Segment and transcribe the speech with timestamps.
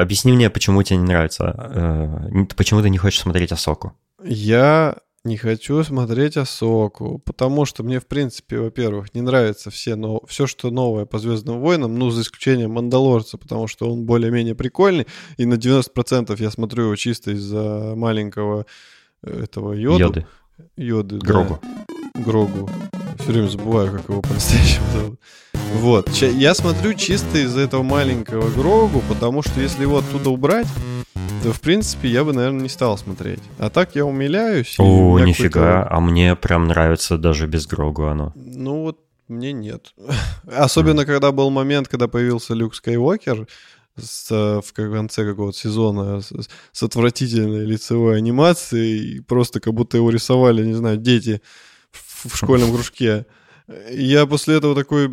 [0.00, 3.94] Объясни мне, почему тебе не нравится, э, почему ты не хочешь смотреть Асоку?
[4.22, 10.20] Я не хочу смотреть Асоку, потому что мне, в принципе, во-первых, не нравится все, но
[10.26, 15.06] все, что новое по Звездным войнам, ну, за исключением Мандалорца, потому что он более-менее прикольный,
[15.38, 18.66] и на 90% я смотрю его чисто из-за маленького
[19.22, 19.98] э, этого йоду.
[19.98, 20.26] Йоды.
[20.76, 21.60] Йоды, Грогу.
[21.62, 22.22] Да.
[22.22, 22.70] Грогу.
[23.18, 25.20] Все время забываю, как его по-настоящему зовут.
[25.74, 26.08] Вот.
[26.16, 30.68] Я смотрю чисто из-за этого маленького Грогу, потому что если его оттуда убрать,
[31.42, 33.40] то, в принципе, я бы, наверное, не стал смотреть.
[33.58, 34.76] А так я умиляюсь.
[34.78, 38.32] О, нифига, а мне прям нравится даже без Грогу оно.
[38.34, 39.92] Ну вот, мне нет.
[40.46, 41.06] Особенно, mm.
[41.06, 43.46] когда был момент, когда появился Люк Скайуокер,
[43.96, 46.32] с, в конце какого-то сезона с,
[46.72, 51.42] с отвратительной лицевой анимацией, просто как будто его рисовали, не знаю, дети
[51.90, 53.26] в, в школьном кружке.
[53.66, 55.10] Я после этого такой,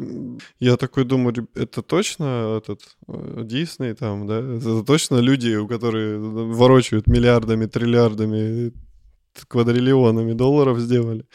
[0.59, 4.39] я такой думаю, это точно этот э, Дисней там, да?
[4.39, 8.73] Это точно люди, у которые ворочают миллиардами, триллиардами,
[9.47, 11.25] квадриллионами долларов сделали.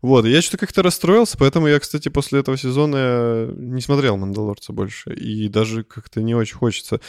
[0.00, 5.14] Вот, я что-то как-то расстроился, поэтому я, кстати, после этого сезона не смотрел «Мандалорца» больше,
[5.14, 7.00] и даже как-то не очень хочется.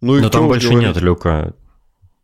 [0.00, 0.88] Ну, и Но там больше говорить?
[0.88, 1.54] нет Люка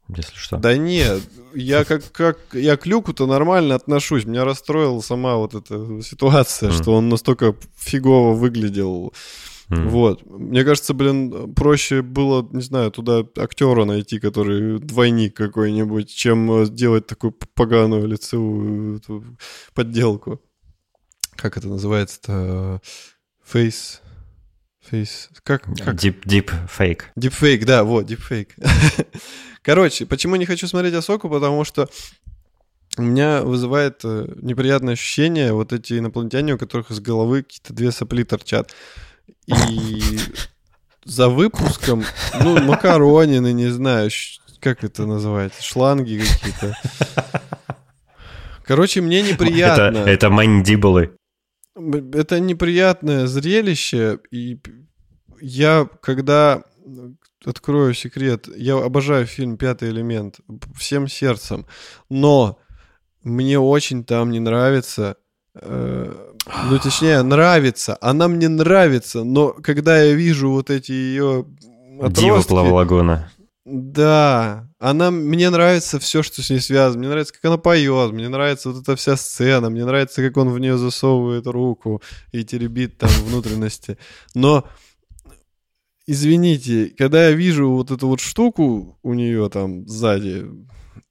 [0.09, 0.57] если что.
[0.59, 1.23] Да нет,
[1.55, 4.25] я как, как я к Люку-то нормально отношусь.
[4.25, 6.83] Меня расстроила сама вот эта ситуация, mm.
[6.83, 9.13] что он настолько фигово выглядел.
[9.69, 9.89] Mm.
[9.89, 10.25] Вот.
[10.27, 17.07] Мне кажется, блин, проще было, не знаю, туда актера найти, который двойник какой-нибудь, чем делать
[17.07, 19.01] такую поганую лицевую
[19.75, 20.41] подделку.
[21.35, 22.81] Как это называется-то?
[23.45, 24.03] Фейс...
[24.91, 25.31] Фейс...
[25.43, 25.63] Как?
[25.63, 25.95] как?
[25.97, 27.03] Deep, deep fake.
[27.19, 28.51] Deep fake, да, вот, deep fake.
[29.63, 31.29] Короче, почему не хочу смотреть Асоку?
[31.29, 31.89] Потому что
[32.97, 37.91] у меня вызывает э, неприятное ощущение вот эти инопланетяне, у которых из головы какие-то две
[37.91, 38.75] сопли торчат.
[39.47, 39.55] И
[41.05, 42.05] за выпуском,
[42.41, 44.11] ну, макаронины, не знаю,
[44.61, 46.77] как это называется, шланги какие-то.
[48.65, 49.99] Короче, мне неприятно.
[49.99, 51.17] Это, это мандибулы.
[51.75, 54.59] Это неприятное зрелище, и
[55.41, 56.63] я, когда
[57.45, 58.49] открою секрет.
[58.57, 60.41] Я обожаю фильм «Пятый элемент»
[60.77, 61.67] всем сердцем.
[62.09, 62.59] Но
[63.23, 65.17] мне очень там не нравится...
[65.55, 66.13] Э,
[66.71, 67.97] ну, точнее, нравится.
[68.01, 71.47] Она мне нравится, но когда я вижу вот эти ее
[71.99, 72.25] отростки...
[72.25, 73.31] Дива Плавлагона.
[73.65, 77.01] Да, она, мне нравится все, что с ней связано.
[77.01, 80.51] Мне нравится, как она поет, мне нравится вот эта вся сцена, мне нравится, как он
[80.51, 83.99] в нее засовывает руку и теребит там внутренности.
[84.35, 84.69] Но
[86.07, 90.47] извините, когда я вижу вот эту вот штуку у нее там сзади,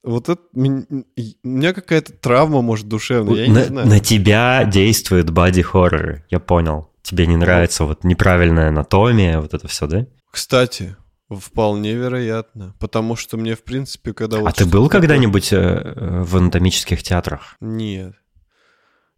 [0.02, 3.88] вот это у меня какая-то травма, может, душевная, я на, не знаю.
[3.88, 6.90] На тебя действует боди хоррор, я понял.
[7.02, 10.06] Тебе не нравится вот неправильная анатомия, вот это все, да?
[10.30, 10.96] Кстати,
[11.30, 14.38] вполне вероятно, потому что мне, в принципе, когда...
[14.38, 17.56] Вот а ты был когда-нибудь э, в анатомических театрах?
[17.60, 18.14] Нет.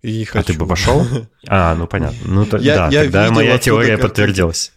[0.02, 0.40] И не хочу.
[0.40, 1.04] А ты бы пошел?
[1.48, 2.18] А, ну понятно.
[2.24, 4.72] Ну, то, я, да, я тогда моя теория подтвердилась.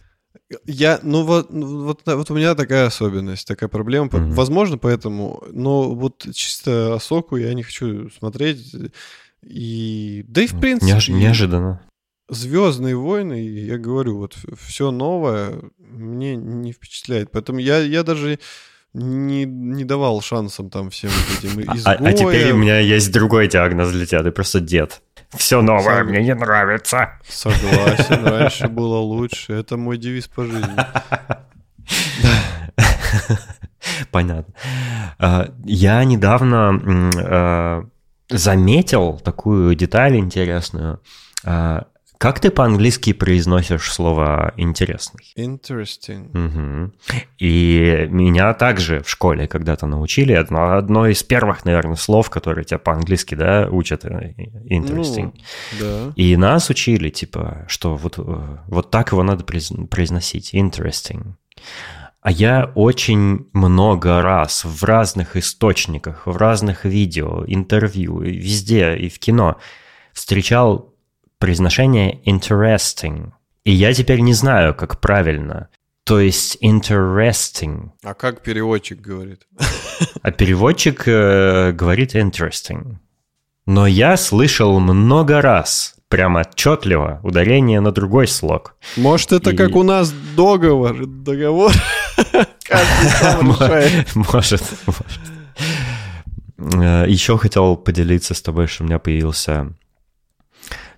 [0.66, 4.08] Я, ну вот, ну, вот, вот у меня такая особенность, такая проблема.
[4.08, 4.32] Mm-hmm.
[4.32, 8.74] Возможно, поэтому, но вот чисто Осоку я не хочу смотреть.
[9.42, 10.92] И да и в принципе.
[10.92, 11.82] Неож- неожиданно.
[12.28, 17.30] Звездные войны, я говорю, вот все новое мне не впечатляет.
[17.30, 18.38] Поэтому я, я даже
[18.94, 21.84] не, не давал шансам там всем этим изгоям.
[21.86, 25.02] А, а теперь у меня есть другой диагноз для тебя, ты просто дед.
[25.34, 26.08] Все новое Сог...
[26.08, 27.12] мне не нравится.
[27.26, 29.54] Согласен, раньше было лучше.
[29.54, 30.60] Это мой девиз по жизни.
[34.10, 34.54] Понятно.
[35.18, 36.80] А, я недавно
[37.16, 37.84] а,
[38.28, 41.00] заметил такую деталь интересную.
[42.22, 45.24] Как ты по-английски произносишь слово «интересный»?
[45.36, 46.30] Interesting.
[46.30, 46.92] Угу.
[47.38, 50.32] И меня также в школе когда-то научили.
[50.32, 54.04] Одно, одно из первых, наверное, слов, которые тебя по-английски да, учат.
[54.04, 54.34] Э,
[54.70, 55.34] interesting.
[55.34, 56.12] Ну, да.
[56.14, 60.54] И нас учили, типа, что вот, э, вот так его надо произносить.
[60.54, 61.32] Interesting.
[62.20, 69.18] А я очень много раз в разных источниках, в разных видео, интервью, везде и в
[69.18, 69.56] кино
[70.12, 70.91] встречал
[71.42, 73.32] произношение interesting.
[73.64, 75.70] И я теперь не знаю, как правильно.
[76.04, 77.90] То есть interesting.
[78.04, 79.48] А как переводчик говорит?
[80.22, 82.98] А переводчик э, говорит interesting.
[83.66, 88.76] Но я слышал много раз, прям отчетливо, ударение на другой слог.
[88.96, 89.56] Может, это И...
[89.56, 91.72] как у нас договор, договор?
[93.42, 94.62] Может, может.
[96.56, 99.74] Э, Еще хотел поделиться с тобой, что у меня появился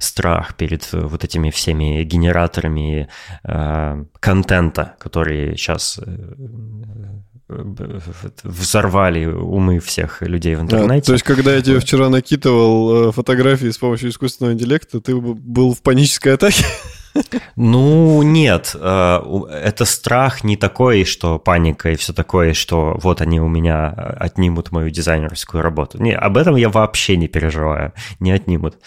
[0.05, 3.09] страх перед вот этими всеми генераторами
[3.43, 6.01] э, контента, которые сейчас
[8.43, 11.03] взорвали умы всех людей в интернете.
[11.03, 15.75] А, то есть, когда я тебе вчера накидывал фотографии с помощью искусственного интеллекта, ты был
[15.75, 16.65] в панической атаке?
[17.57, 18.75] Ну, нет.
[18.75, 19.21] Э,
[19.51, 24.73] это страх не такой, что паника и все такое, что вот они у меня отнимут
[24.73, 26.03] мою дизайнерскую работу.
[26.03, 27.93] Не, об этом я вообще не переживаю.
[28.21, 28.79] Не отнимут.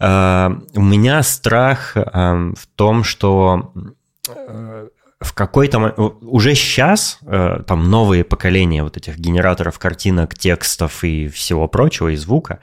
[0.00, 3.72] Э, у меня страх эм, в том, что
[4.28, 5.78] э, в какой-то
[6.20, 7.18] уже сейчас
[7.66, 12.60] там новые поколения вот этих генераторов картинок, текстов и всего прочего, и звука,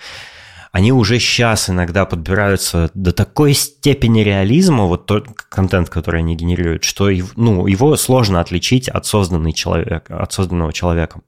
[0.73, 6.83] они уже сейчас иногда подбираются до такой степени реализма, вот тот контент, который они генерируют,
[6.83, 11.21] что ну, его сложно отличить от, созданный человек, от созданного человеком.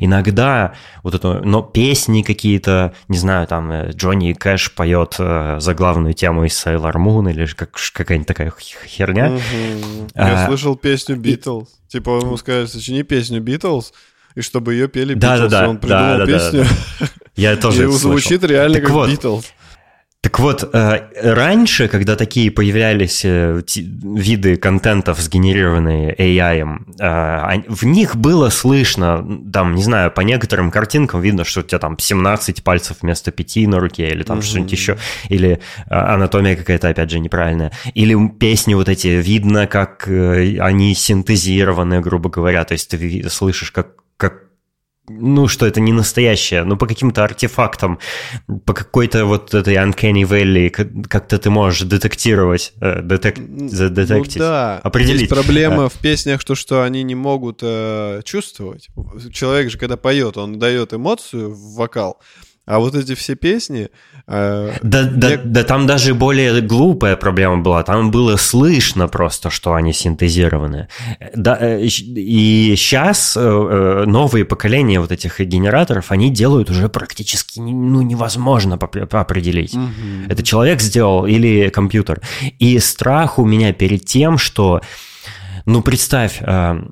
[0.00, 0.74] Иногда
[1.04, 6.14] вот это, но песни какие-то, не знаю, там э, Джонни Кэш поет э, за главную
[6.14, 8.52] тему из Sailor Moon или как, какая-нибудь такая
[8.84, 9.28] херня.
[9.30, 10.08] Угу.
[10.16, 11.68] Я а, слышал песню Beatles.
[11.88, 11.92] И...
[11.92, 13.92] Типа ему сказали, сочини песню Beatles,
[14.34, 15.48] и чтобы ее пели да, Beatles.
[15.48, 16.64] Да, да, он придумал да, песню.
[16.64, 17.21] Да, да.
[17.36, 19.44] Я тоже И звучит реально так как вот, Beatles.
[20.22, 28.14] Так вот, э, раньше, когда такие появлялись э, виды контентов, сгенерированные AI, э, в них
[28.14, 32.98] было слышно, там, не знаю, по некоторым картинкам видно, что у тебя там 17 пальцев
[33.00, 34.42] вместо 5 на руке, или там mm-hmm.
[34.42, 34.96] что-нибудь еще,
[35.28, 35.58] или
[35.88, 37.72] анатомия какая-то, опять же, неправильная.
[37.94, 43.96] Или песни вот эти, видно, как они синтезированы, грубо говоря, то есть ты слышишь, как
[45.08, 47.98] ну, что это не настоящее, но по каким-то артефактам,
[48.64, 54.78] по какой-то вот этой Uncanny Valley, как-то ты можешь детектировать, э, детек, задетектить, ну, да.
[54.78, 55.22] определить.
[55.22, 58.88] Есть проблема в песнях, то, что они не могут э, чувствовать.
[59.32, 62.20] Человек же, когда поет, он дает эмоцию в вокал,
[62.64, 63.90] а вот эти все песни...
[64.28, 65.36] Э, да, да, я...
[65.38, 67.82] да там даже более глупая проблема была.
[67.82, 70.88] Там было слышно просто, что они синтезированы.
[71.34, 78.00] Да, э, и сейчас э, новые поколения вот этих генераторов, они делают уже практически ну,
[78.02, 79.74] невозможно определить.
[79.74, 80.28] Угу.
[80.28, 82.20] Это человек сделал или компьютер.
[82.60, 84.82] И страх у меня перед тем, что
[85.64, 86.82] ну, представь, э,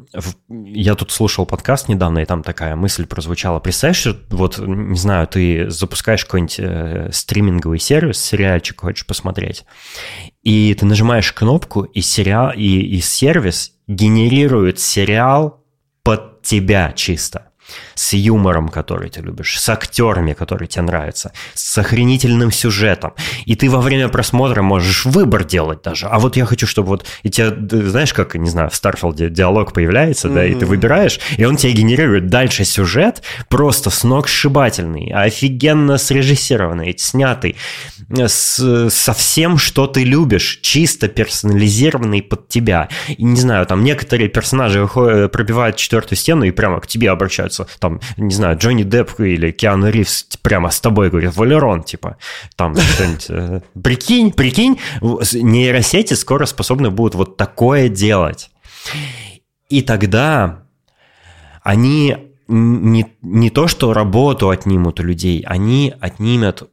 [0.49, 3.61] я тут слушал подкаст недавно, и там такая мысль прозвучала.
[3.61, 9.65] Представь, что вот, не знаю, ты запускаешь какой-нибудь э, стриминговый сервис, сериальчик хочешь посмотреть,
[10.43, 15.65] и ты нажимаешь кнопку, и, сериал, и, и сервис генерирует сериал
[16.03, 17.50] под тебя чисто
[17.95, 23.13] с юмором, который ты любишь, с актерами, которые тебе нравятся, с охренительным сюжетом.
[23.47, 26.07] И ты во время просмотра можешь выбор делать даже.
[26.07, 27.07] А вот я хочу, чтобы вот...
[27.23, 27.55] И тебе,
[27.89, 30.35] знаешь, как, не знаю, в Старфилде диалог появляется, mm-hmm.
[30.35, 35.99] да, и ты выбираешь, и он тебе генерирует дальше сюжет просто с ног сшибательный, офигенно
[35.99, 37.57] срежиссированный, снятый,
[38.11, 42.89] с, со всем, что ты любишь, чисто персонализированный под тебя.
[43.09, 47.60] И не знаю, там некоторые персонажи выходят, пробивают четвертую стену и прямо к тебе обращаются
[47.79, 52.17] там, не знаю, Джонни Депп или Киану Ривз прямо с тобой говорит, Валерон, типа,
[52.57, 53.27] там что-нибудь.
[53.29, 58.51] Э, прикинь, прикинь, нейросети скоро способны будут вот такое делать.
[59.69, 60.65] И тогда
[61.63, 62.17] они
[62.49, 66.69] не, не то, что работу отнимут у людей, они отнимут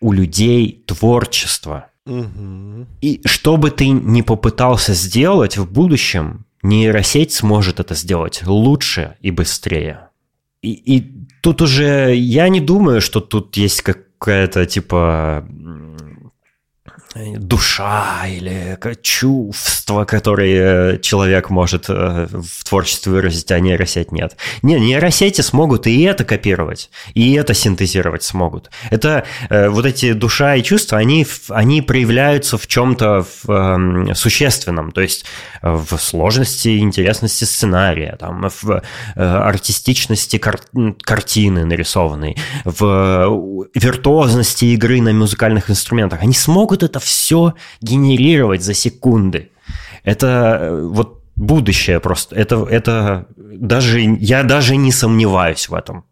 [0.00, 1.88] у людей творчество.
[2.06, 2.86] Угу.
[3.02, 9.30] И что бы ты ни попытался сделать в будущем, нейросеть сможет это сделать лучше и
[9.30, 10.07] быстрее.
[10.62, 15.46] И, и тут уже я не думаю, что тут есть какая-то типа
[17.14, 24.36] душа или чувство, которые человек может э, в творчестве выразить, а нейросеть нет.
[24.62, 28.70] Не, нейросети смогут и это копировать, и это синтезировать смогут.
[28.90, 34.92] Это э, вот эти душа и чувства, они, они проявляются в чем-то в, э, существенном,
[34.92, 35.24] то есть
[35.62, 38.80] в сложности интересности сценария, там, в э,
[39.16, 40.60] артистичности кар
[41.02, 46.22] картины нарисованной, в виртуозности игры на музыкальных инструментах.
[46.22, 49.50] Они смогут это все генерировать за секунды.
[50.04, 52.36] Это э, вот будущее просто.
[52.36, 56.04] Это, это даже, я даже не сомневаюсь в этом.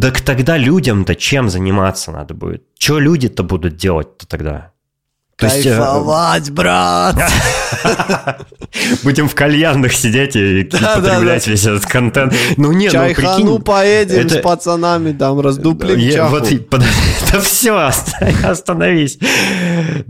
[0.00, 2.64] Так тогда людям-то чем заниматься надо будет?
[2.78, 4.71] Что люди-то будут делать-то тогда?
[5.36, 7.16] То Кайфовать, есть, брат!
[9.02, 12.34] Будем в кальянных сидеть и да, потреблять да, весь этот контент.
[12.56, 13.62] Ну не, ну прикинь...
[13.62, 14.34] поедем это...
[14.34, 16.36] с пацанами, там раздуплим Я, чаху.
[16.36, 16.48] Вот,
[17.32, 17.90] да все,
[18.44, 19.18] остановись.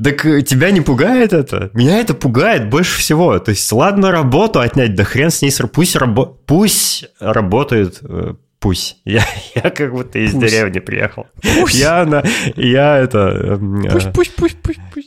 [0.02, 1.70] Так э, тебя не пугает это?
[1.72, 3.38] Меня это пугает больше всего.
[3.38, 6.26] То есть ладно работу отнять, да хрен с ней, пусть, рабо...
[6.26, 8.98] пусть работают э, Пусть.
[9.04, 9.26] Я,
[9.56, 10.46] я как будто из Пусть.
[10.46, 11.26] деревни приехал.
[11.42, 11.74] Пусть.
[11.74, 12.22] Я, на,
[12.54, 13.18] я это...
[13.18, 15.01] эм, Пусть, э, пусть, пусть, пусть, пусть.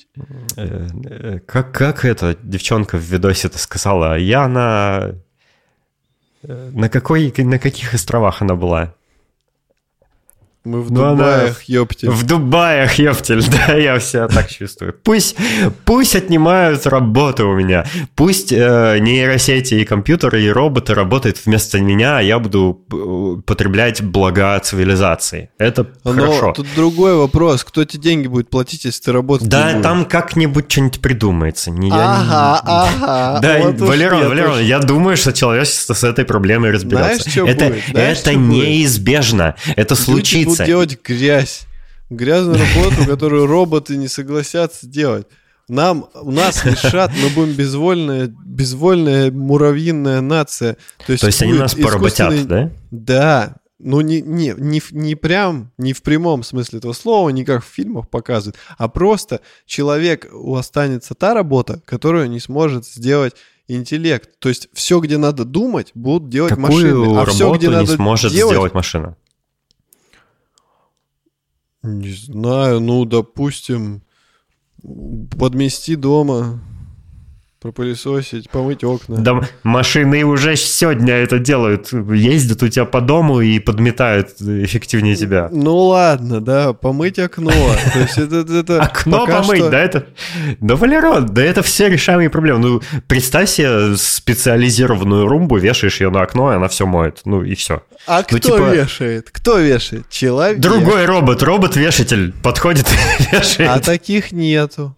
[0.58, 4.18] Э, э, как, как эта девчонка в видосе-то сказала?
[4.18, 5.16] Я на...
[6.44, 8.94] э, На, какой, на каких островах она была?
[10.66, 12.10] Мы в Ну, Дубаях, ёпте.
[12.10, 14.96] В Дубаях, ептель, да, я себя так чувствую.
[15.04, 15.36] Пусть,
[15.86, 17.86] пусть отнимают работу у меня.
[18.16, 24.02] Пусть э, нейросети и компьютеры, и роботы работают вместо меня, а я буду э, потреблять
[24.02, 25.52] блага цивилизации.
[25.60, 26.54] Это Но хорошо.
[26.54, 27.64] тут другой вопрос.
[27.64, 31.70] Кто тебе деньги будет платить, если ты работать не Да, там как-нибудь что-нибудь придумается.
[31.70, 33.40] Не- я не- Ага, ага.
[33.42, 37.22] Да, Вот Валерон, Валерон, я думаю, что человечество с этой проблемой разберется.
[37.30, 37.84] Знаешь, что это будет?
[37.92, 38.50] Знаешь, это что будет?
[38.68, 39.56] неизбежно.
[39.76, 40.55] Это Люди случится.
[40.56, 41.66] Будут делать грязь.
[42.10, 45.28] Грязную работу, которую роботы не согласятся делать.
[45.68, 50.78] Нам, у нас решат, мы будем безвольная, безвольная муравьиная нация.
[51.06, 52.72] То есть, То есть они нас поработят, да?
[52.92, 53.56] Да.
[53.80, 57.68] Ну, не, не, не, не прям, не в прямом смысле этого слова, не как в
[57.68, 63.36] фильмах показывают, а просто человек у останется та работа, которую не сможет сделать
[63.68, 64.30] интеллект.
[64.40, 67.20] То есть все, где надо думать, будут делать Какую машины.
[67.20, 69.18] А все, где не надо сможет делать, сделать машина?
[71.86, 74.02] Не знаю, ну, допустим,
[75.38, 76.60] подмести дома,
[77.66, 79.16] пропылесосить, помыть окна.
[79.18, 81.92] Да, машины уже сегодня это делают.
[81.92, 85.50] Ездят у тебя по дому и подметают эффективнее тебя.
[85.52, 87.50] Ну ладно, да, помыть окно.
[87.52, 90.06] То есть это, это- Окно помыть, что- да это...
[90.60, 92.60] Да, Валерон, да это все решаемые проблемы.
[92.60, 97.22] Ну, представь себе специализированную румбу, вешаешь ее на окно, и она все моет.
[97.26, 97.82] Ну и все.
[98.06, 99.30] А кто Ну, типа- вешает?
[99.32, 100.08] Кто вешает?
[100.12, 100.60] Человек.
[100.60, 102.86] Другой робот, робот-вешатель подходит
[103.32, 103.72] и вешает.
[103.72, 104.96] А таких нету.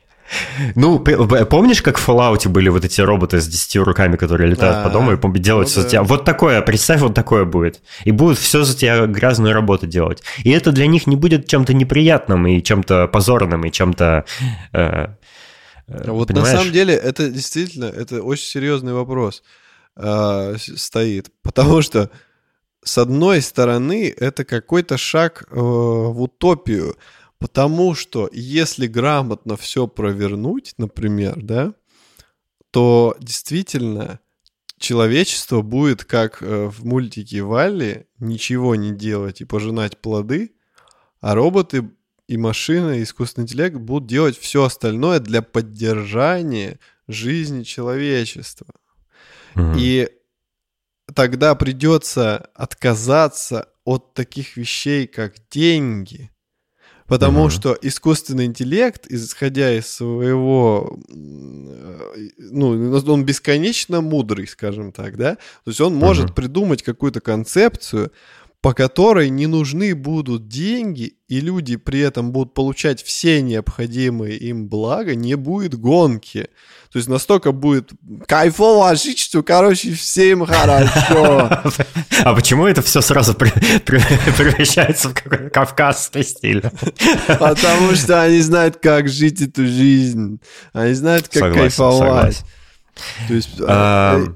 [0.76, 4.84] Ну, п- помнишь, как в Fallout были вот эти роботы с 10 руками, которые летают
[4.84, 6.04] по А, дому и делают ну все за тебя?
[6.04, 7.82] Вот такое, представь, вот такое будет.
[8.04, 10.24] И будут все за тебя грязную работу делать.
[10.44, 14.26] И это для них не будет чем-то неприятным и чем-то позорным, и чем-то...
[14.74, 15.08] э,
[15.88, 16.54] э, Вот понимаешь?
[16.54, 19.44] на самом деле это действительно это очень серьезный вопрос
[19.96, 22.10] а, стоит, потому что
[22.84, 26.96] с одной стороны это какой-то шаг э, в утопию,
[27.40, 31.74] потому что если грамотно все провернуть, например, да,
[32.72, 34.20] то действительно
[34.78, 40.52] человечество будет как э, в мультике Валли ничего не делать и пожинать плоды,
[41.20, 41.90] а роботы
[42.28, 48.68] и машины, и искусственный интеллект будут делать все остальное для поддержания жизни человечества.
[49.56, 49.76] Мгм.
[49.78, 50.10] И
[51.14, 56.30] тогда придется отказаться от таких вещей, как деньги.
[57.08, 57.50] Потому Мгм.
[57.52, 62.70] что искусственный интеллект, исходя из своего, э, ну,
[63.08, 65.36] он бесконечно мудрый, скажем так, да?
[65.36, 66.34] То есть он может Мгм.
[66.34, 68.12] придумать какую-то концепцию,
[68.62, 74.68] по которой не нужны будут деньги, и люди при этом будут получать все необходимые им
[74.68, 76.50] блага, не будет гонки.
[76.92, 77.92] То есть настолько будет
[78.28, 81.50] кайфово жить, что, короче, всем хорошо.
[82.24, 86.64] А почему это все сразу превращается в какой-то кавказский стиль?
[87.28, 90.40] Потому что они знают, как жить эту жизнь.
[90.74, 92.44] Они знают, как кайфовать.
[93.28, 94.28] То есть, э,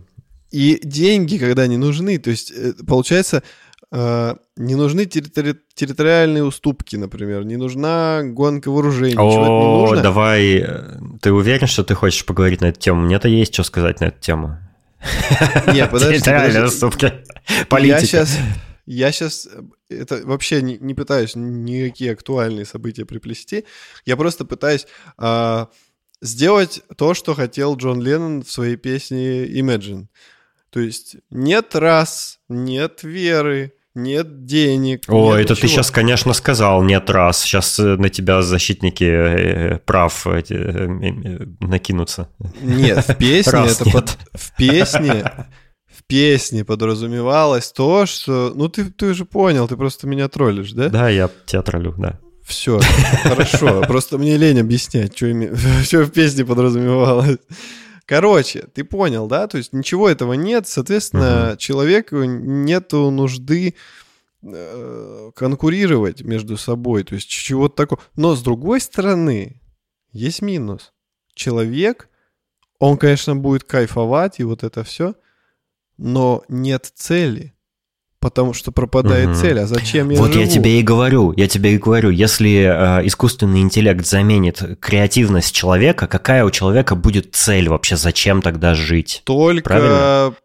[0.51, 3.42] и деньги, когда не нужны, то есть, э, получается,
[3.91, 10.01] не нужны территори- территориальные уступки, например, не нужна гонка вооружений, О, нужно.
[10.01, 10.60] давай.
[10.60, 13.01] э, Ты уверен, что ты хочешь поговорить на эту тему?
[13.01, 14.57] Мне-то есть что сказать на эту тему.
[15.74, 17.05] Не, подожди, Территориальные уступки.
[17.50, 18.00] Я Политика.
[18.01, 18.38] сейчас,
[18.86, 19.48] я сейчас
[19.89, 23.65] это вообще не, не пытаюсь никакие актуальные события приплести.
[24.05, 25.67] Я просто пытаюсь а,
[26.21, 30.05] сделать то, что хотел Джон Леннон в своей песне Imagine.
[30.69, 35.03] То есть нет рас, нет веры, нет денег.
[35.07, 35.67] О, нет это ты ничего.
[35.67, 37.41] сейчас, конечно, сказал нет раз.
[37.41, 42.29] Сейчас на тебя защитники э, прав эти, э, э, накинутся.
[42.62, 43.93] Нет, в песне Раз это нет.
[43.93, 45.31] под- в песне
[46.01, 48.51] в песне подразумевалось то, что...
[48.55, 50.89] Ну, ты, ты уже понял, ты просто меня троллишь, да?
[50.89, 52.19] Да, я тебя троллю, да.
[52.43, 52.79] Все,
[53.24, 53.81] хорошо.
[53.88, 55.55] Просто мне лень объяснять, что, име...
[55.83, 57.38] что в песне подразумевалось.
[58.05, 59.48] Короче, ты понял, да?
[59.48, 63.75] То есть ничего этого нет, соответственно, человеку нету нужды
[64.41, 68.01] э, конкурировать между собой, то есть чего-то такого.
[68.15, 69.62] Но с другой стороны,
[70.12, 70.93] есть минус.
[71.34, 72.10] Человек,
[72.79, 75.15] он, конечно, будет кайфовать и вот это все,
[75.98, 77.53] но нет цели.
[78.22, 79.36] Потому что пропадает угу.
[79.36, 79.60] цель.
[79.60, 80.46] А зачем я Вот живу?
[80.46, 86.08] я тебе и говорю, я тебе и говорю, если э, искусственный интеллект заменит креативность человека,
[86.08, 87.98] какая у человека будет цель вообще?
[87.98, 89.24] Зачем тогда жить?
[89.25, 90.36] Только Правильно?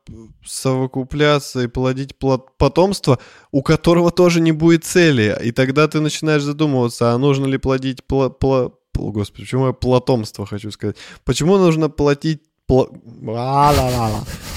[0.45, 3.19] совокупляться и плодить потомство,
[3.51, 5.37] у которого тоже не будет цели.
[5.45, 10.47] И тогда ты начинаешь задумываться, а нужно ли плодить пла пла Господи, почему я платомство
[10.47, 10.97] хочу сказать?
[11.25, 12.89] Почему нужно платить Пла...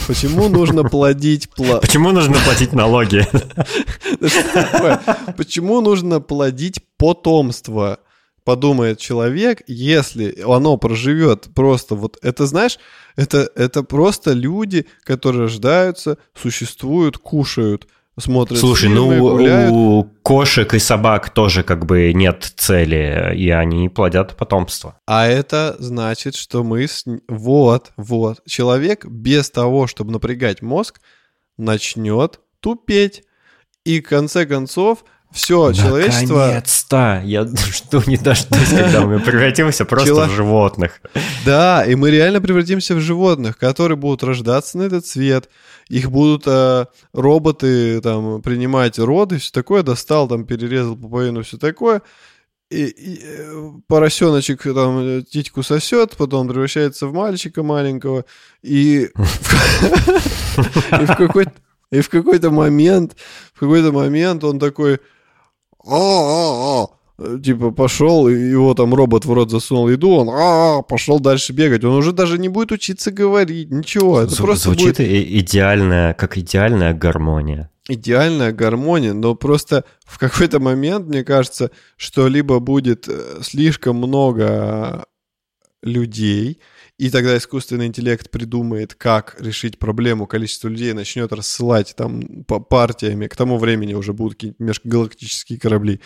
[0.07, 1.49] Почему нужно плодить...
[1.49, 1.79] Пла...
[1.79, 3.27] Почему нужно платить налоги?
[5.37, 7.99] Почему нужно плодить потомство?
[8.43, 12.17] Подумает человек, если оно проживет просто вот...
[12.23, 12.79] Это, знаешь,
[13.15, 17.87] это, это просто люди, которые рождаются, существуют, кушают–
[18.19, 19.71] смотрят Слушай, фильмы, ну гуляют.
[19.71, 24.99] у кошек и собак тоже как бы нет цели, и они плодят потомство.
[25.05, 26.87] А это значит, что мы...
[26.87, 27.05] С...
[27.27, 28.41] Вот, вот.
[28.45, 30.99] Человек без того, чтобы напрягать мозг,
[31.57, 33.23] начнет тупеть.
[33.85, 36.39] И в конце концов все, человечество...
[36.39, 37.21] Наконец-то!
[37.23, 40.25] Я жду не дождусь, когда мы превратимся просто Чело...
[40.25, 41.01] в животных.
[41.45, 45.49] Да, и мы реально превратимся в животных, которые будут рождаться на этот свет.
[45.89, 49.83] Их будут э, роботы там принимать роды, все такое.
[49.83, 52.01] Достал, там перерезал пуповину, все такое.
[52.69, 58.25] И, и э, поросеночек там титьку сосет, потом превращается в мальчика маленького.
[58.61, 59.09] И
[60.91, 61.53] в какой-то...
[61.91, 63.15] И в какой-то момент,
[63.55, 64.99] в какой-то момент он такой,
[65.83, 66.87] а, а, а.
[67.43, 71.83] Типа пошел, его там робот в рот засунул еду, он а, пошел дальше бегать.
[71.83, 74.21] Он уже даже не будет учиться говорить, ничего.
[74.21, 75.01] Это Зв- просто звучит будет...
[75.01, 77.69] идеальная, как идеальная гармония.
[77.89, 85.05] Идеальная гармония, но просто в какой-то момент, мне кажется, что либо будет э, слишком много
[85.81, 86.59] людей,
[86.99, 93.27] и тогда искусственный интеллект придумает, как решить проблему, количество людей начнет рассылать там по партиями,
[93.27, 96.01] к тому времени уже будут какие-нибудь межгалактические корабли,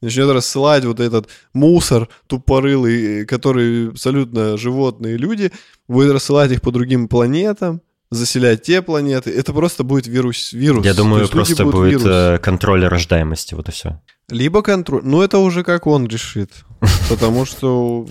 [0.00, 5.50] начнет рассылать вот этот мусор тупорылый, который абсолютно животные люди,
[5.88, 9.32] будет рассылать их по другим планетам, заселять те планеты.
[9.32, 10.52] Это просто будет вирус.
[10.52, 10.86] вирус.
[10.86, 12.06] Я думаю, просто будет вирус.
[12.06, 14.00] Э, контроль рождаемости, вот и все.
[14.28, 15.02] Либо контроль.
[15.04, 16.50] Ну, это уже как он решит.
[17.08, 18.06] Потому что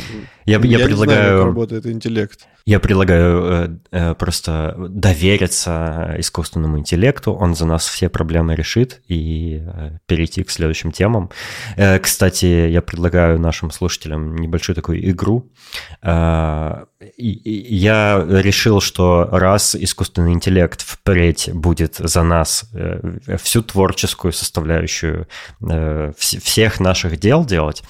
[0.45, 1.19] я, я, я предлагаю...
[1.19, 2.48] знаю, как работает интеллект.
[2.65, 9.62] Я предлагаю э, э, просто довериться искусственному интеллекту, он за нас все проблемы решит и
[9.63, 11.29] э, перейти к следующим темам.
[11.78, 15.51] Э, кстати, я предлагаю нашим слушателям небольшую такую игру.
[16.01, 16.86] Э,
[17.17, 25.28] я решил, что раз искусственный интеллект впредь будет за нас э, всю творческую составляющую
[25.62, 27.84] э, всех наших дел делать,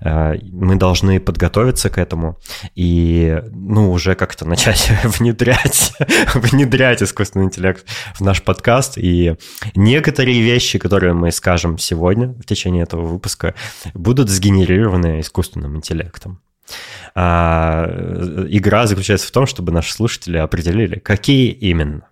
[0.00, 2.38] э, мы должны подготовиться к этому
[2.74, 5.92] и, ну, уже как-то начать внедрять,
[6.34, 8.98] внедрять искусственный интеллект в наш подкаст.
[8.98, 9.36] И
[9.74, 13.54] некоторые вещи, которые мы скажем сегодня в течение этого выпуска,
[13.94, 16.40] будут сгенерированы искусственным интеллектом.
[17.14, 17.86] А,
[18.48, 22.08] игра заключается в том, чтобы наши слушатели определили, какие именно,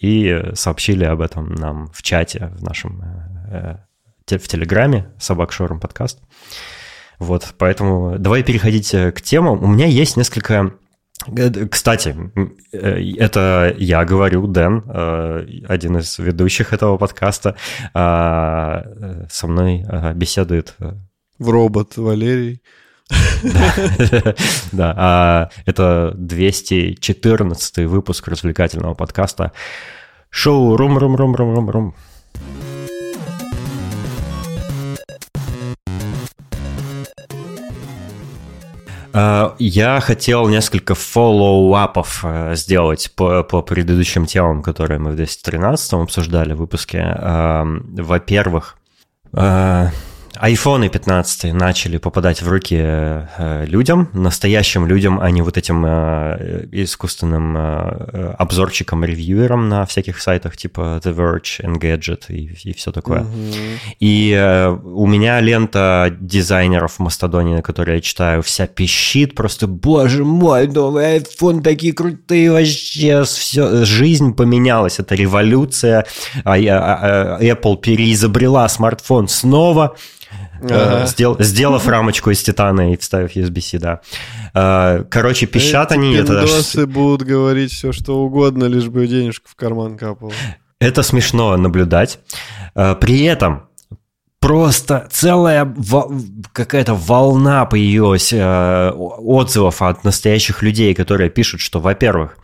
[0.00, 3.02] и сообщили об этом нам в чате в нашем
[3.50, 3.78] э,
[4.26, 6.18] в Телеграме Собак Шорум подкаст.
[7.18, 9.62] Вот, поэтому давай переходить э, к темам.
[9.62, 10.72] У меня есть несколько
[11.26, 12.16] э, кстати,
[12.72, 14.82] это я говорю, Дэн,
[15.68, 17.56] один из ведущих этого подкаста,
[17.92, 18.82] а,
[19.30, 19.84] со мной
[20.14, 20.74] беседует...
[21.38, 22.62] В робот Валерий.
[24.72, 29.52] Да, а это 214 выпуск развлекательного подкаста
[30.30, 31.94] шоу Рум-Рум-Рум-Рум-Рум-Рум.
[39.58, 45.92] Я хотел несколько follow-up ов э, сделать по, по предыдущим темам, которые мы в 213
[45.94, 47.16] обсуждали в выпуске.
[47.20, 48.76] Во-первых,
[49.32, 49.90] а,
[50.44, 56.66] Айфоны 15 начали попадать в руки э, людям, настоящим людям, а не вот этим э,
[56.70, 63.20] искусственным э, обзорчикам, ревьюерам на всяких сайтах типа The Verge, Engadget и, и все такое.
[63.20, 63.96] Mm-hmm.
[64.00, 70.26] И у меня лента дизайнеров в Мастодоне, на которой я читаю, вся пищит, просто, боже
[70.26, 76.04] мой, новый iPhone такие крутые вообще, все, жизнь поменялась, это революция,
[76.44, 79.96] а, а, а, Apple переизобрела смартфон снова,
[80.70, 81.06] Ага.
[81.06, 84.00] Сдел, сделав рамочку из титана и вставив USB-C, да.
[84.54, 86.14] А, короче, пищат Эти они...
[86.14, 86.86] это даже...
[86.86, 90.32] будут говорить все, что угодно, лишь бы денежка в карман капала.
[90.80, 92.18] Это смешно наблюдать.
[92.74, 93.68] А, при этом
[94.40, 95.74] просто целая
[96.52, 102.36] какая-то волна появилась отзывов от настоящих людей, которые пишут, что, во-первых,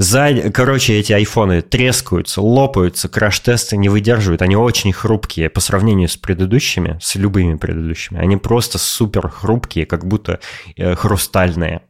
[0.00, 4.40] За, короче, эти айфоны трескаются, лопаются, краш-тесты не выдерживают.
[4.40, 8.18] Они очень хрупкие по сравнению с предыдущими, с любыми предыдущими.
[8.18, 10.40] Они просто супер хрупкие, как будто
[10.78, 11.82] э, хрустальные.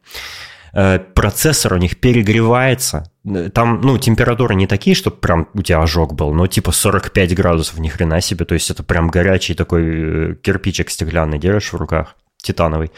[0.73, 3.09] Э, процессор у них перегревается.
[3.53, 7.79] Там, ну, температуры не такие, чтобы прям у тебя ожог был, но типа 45 градусов,
[7.79, 8.43] ни хрена себе.
[8.43, 12.91] То есть это прям горячий такой э, кирпичик стеклянный держишь в руках, титановый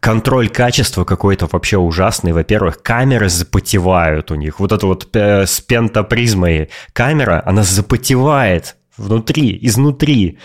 [0.00, 2.32] контроль качества какой-то вообще ужасный.
[2.32, 4.60] Во-первых, камеры запотевают у них.
[4.60, 10.38] Вот эта вот э, с пентапризмой камера, она запотевает внутри, изнутри.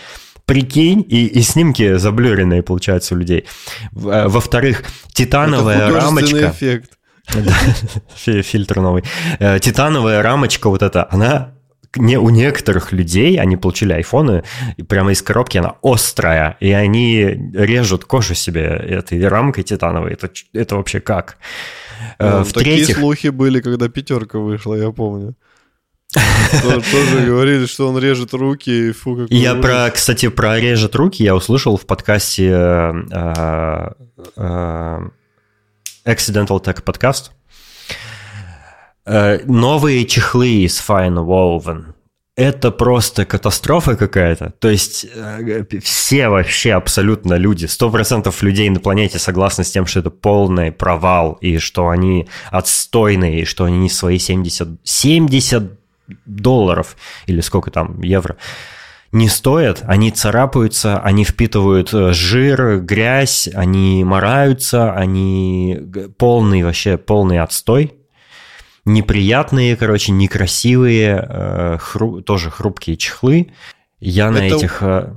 [0.46, 3.44] Прикинь, и, и снимки заблюренные получаются у людей.
[3.94, 6.50] Э, во-вторых, титановая рамочка.
[6.50, 6.92] эффект.
[8.16, 9.04] Фильтр новый.
[9.38, 11.57] Э, титановая рамочка вот эта, она
[11.96, 14.44] не, у некоторых людей, они получили айфоны,
[14.76, 17.22] и прямо из коробки она острая, и они
[17.54, 20.12] режут кожу себе этой рамкой титановой.
[20.12, 21.38] Это, это вообще как?
[22.18, 25.34] Ну, Такие слухи были, когда пятерка вышла, я помню.
[26.12, 28.92] Тоже говорили, что он режет руки.
[28.92, 32.92] Фу, как я про, кстати, про режет руки я услышал в подкасте э,
[34.36, 35.00] э,
[36.06, 37.30] Accidental Tech Podcast.
[39.08, 41.94] Э, новые чехлы из Fine Woven.
[42.36, 44.52] Это просто катастрофа какая-то.
[44.58, 50.00] То есть э, все вообще абсолютно люди, 100% людей на планете согласны с тем, что
[50.00, 55.72] это полный провал, и что они отстойные, и что они не свои 70, 70
[56.26, 58.36] долларов, или сколько там, евро,
[59.10, 65.80] не стоят, они царапаются, они впитывают э, жир, грязь, они мораются, они
[66.18, 67.97] полный вообще полный отстой
[68.88, 73.52] неприятные, короче, некрасивые, э, хру, тоже хрупкие чехлы.
[74.00, 74.82] Я на этих...
[74.82, 75.12] Э,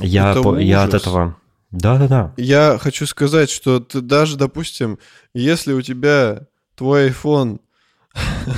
[0.00, 1.36] я, по, я от этого...
[1.70, 2.32] Да-да-да.
[2.36, 4.98] Я хочу сказать, что ты даже, допустим,
[5.34, 7.60] если у тебя твой iPhone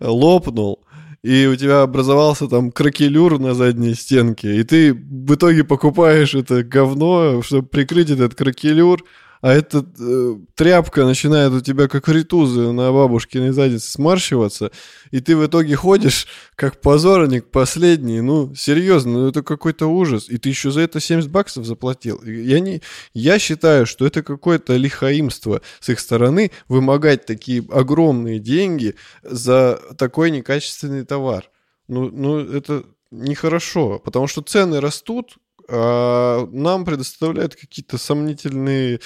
[0.00, 0.84] лопнул,
[1.22, 6.62] и у тебя образовался там кракелюр на задней стенке, и ты в итоге покупаешь это
[6.62, 9.04] говно, чтобы прикрыть этот кракелюр,
[9.40, 14.70] а эта э, тряпка начинает у тебя как ритузы на бабушкиной заднице сморщиваться,
[15.10, 20.38] и ты в итоге ходишь как позорник последний, ну, серьезно, ну, это какой-то ужас, и
[20.38, 22.22] ты еще за это 70 баксов заплатил.
[22.22, 22.82] Я, не,
[23.14, 30.30] я считаю, что это какое-то лихаимство с их стороны вымогать такие огромные деньги за такой
[30.30, 31.50] некачественный товар.
[31.86, 35.36] Ну, ну это нехорошо, потому что цены растут,
[35.70, 39.00] нам предоставляют какие-то сомнительные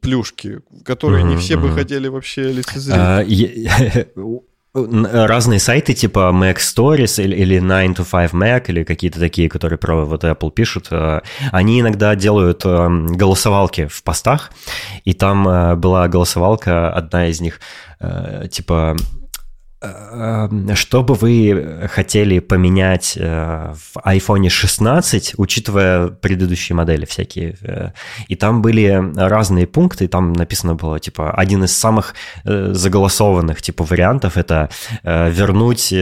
[0.00, 1.28] плюшки, которые mm-hmm.
[1.28, 2.98] не все бы хотели вообще лицезреть.
[2.98, 3.22] А,
[4.72, 9.78] разные сайты типа Mac Stories или, или 9 to 5 Mac или какие-то такие, которые
[9.78, 14.52] про вот Apple пишут, э, они иногда делают э, голосовалки в постах,
[15.04, 17.60] и там э, была голосовалка, одна из них,
[18.50, 19.19] типа Эм,
[19.80, 27.56] что бы вы хотели поменять э, в iPhone 16, учитывая предыдущие модели всякие?
[27.62, 27.92] Э,
[28.28, 32.14] и там были разные пункты, там написано было, типа, один из самых
[32.44, 34.68] э, заголосованных, типа, вариантов– это
[35.02, 35.94] вернуть,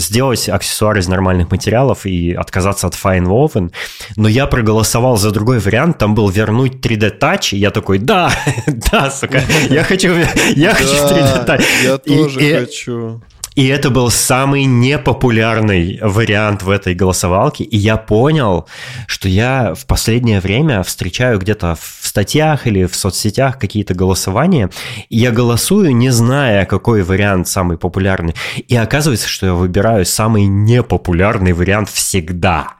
[0.00, 3.72] сделать аксессуар из нормальных материалов и отказаться от Fine Woven.
[4.16, 8.30] Но я проголосовал за другой вариант, там был вернуть 3D Touch, и я такой, да,
[8.92, 10.14] да, сука, я хочу,
[10.54, 11.64] я хочу 3D Touch.
[11.82, 13.23] Я тоже хочу.
[13.54, 17.62] И это был самый непопулярный вариант в этой голосовалке.
[17.64, 18.66] И я понял,
[19.06, 24.70] что я в последнее время встречаю где-то в статьях или в соцсетях какие-то голосования.
[25.08, 28.34] И я голосую, не зная, какой вариант самый популярный.
[28.56, 32.74] И оказывается, что я выбираю самый непопулярный вариант всегда.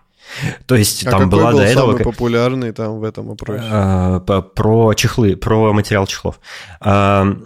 [0.66, 1.92] То есть а там была был до этого...
[1.92, 3.62] самый популярный там в этом опросе?
[3.70, 6.40] А, про чехлы, про материал чехлов.
[6.80, 7.36] А,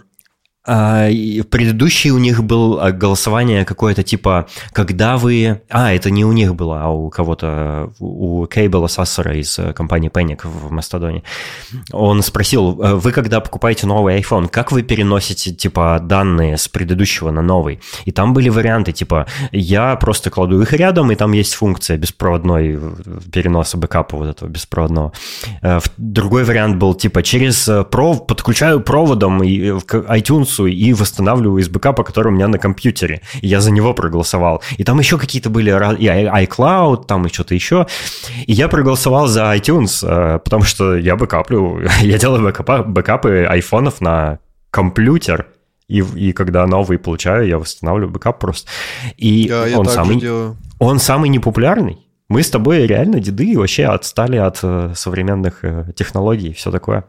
[0.69, 5.61] предыдущий у них был а, голосование какое-то типа, когда вы...
[5.69, 10.11] А, это не у них было, а у кого-то, у Кейбла Сассера из э, компании
[10.11, 11.23] Panic в Мастодоне.
[11.91, 17.31] Он спросил, «Э, вы когда покупаете новый iPhone, как вы переносите, типа, данные с предыдущего
[17.31, 17.79] на новый?
[18.05, 22.79] И там были варианты, типа, я просто кладу их рядом, и там есть функция беспроводной
[23.31, 25.13] переноса бэкапа вот этого беспроводного.
[25.63, 28.27] Э, другой вариант был, типа, через пров...
[28.27, 33.21] подключаю проводом iTunes матрицу и восстанавливаю из бэкапа, который у меня на компьютере.
[33.41, 34.61] И я за него проголосовал.
[34.77, 37.85] И там еще какие-то были, и iCloud, там и что-то еще.
[38.47, 44.01] И я проголосовал за iTunes, э, потому что я бэкаплю, я делаю бэкапы, бэкапы айфонов
[44.01, 44.39] на
[44.71, 45.45] компьютер,
[45.87, 48.69] и, и когда новый получаю, я восстанавливаю бэкап просто.
[49.17, 50.21] И да, он, самый,
[50.79, 51.97] он самый непопулярный.
[52.29, 57.03] Мы с тобой реально деды вообще отстали от э, современных э, технологий и все такое.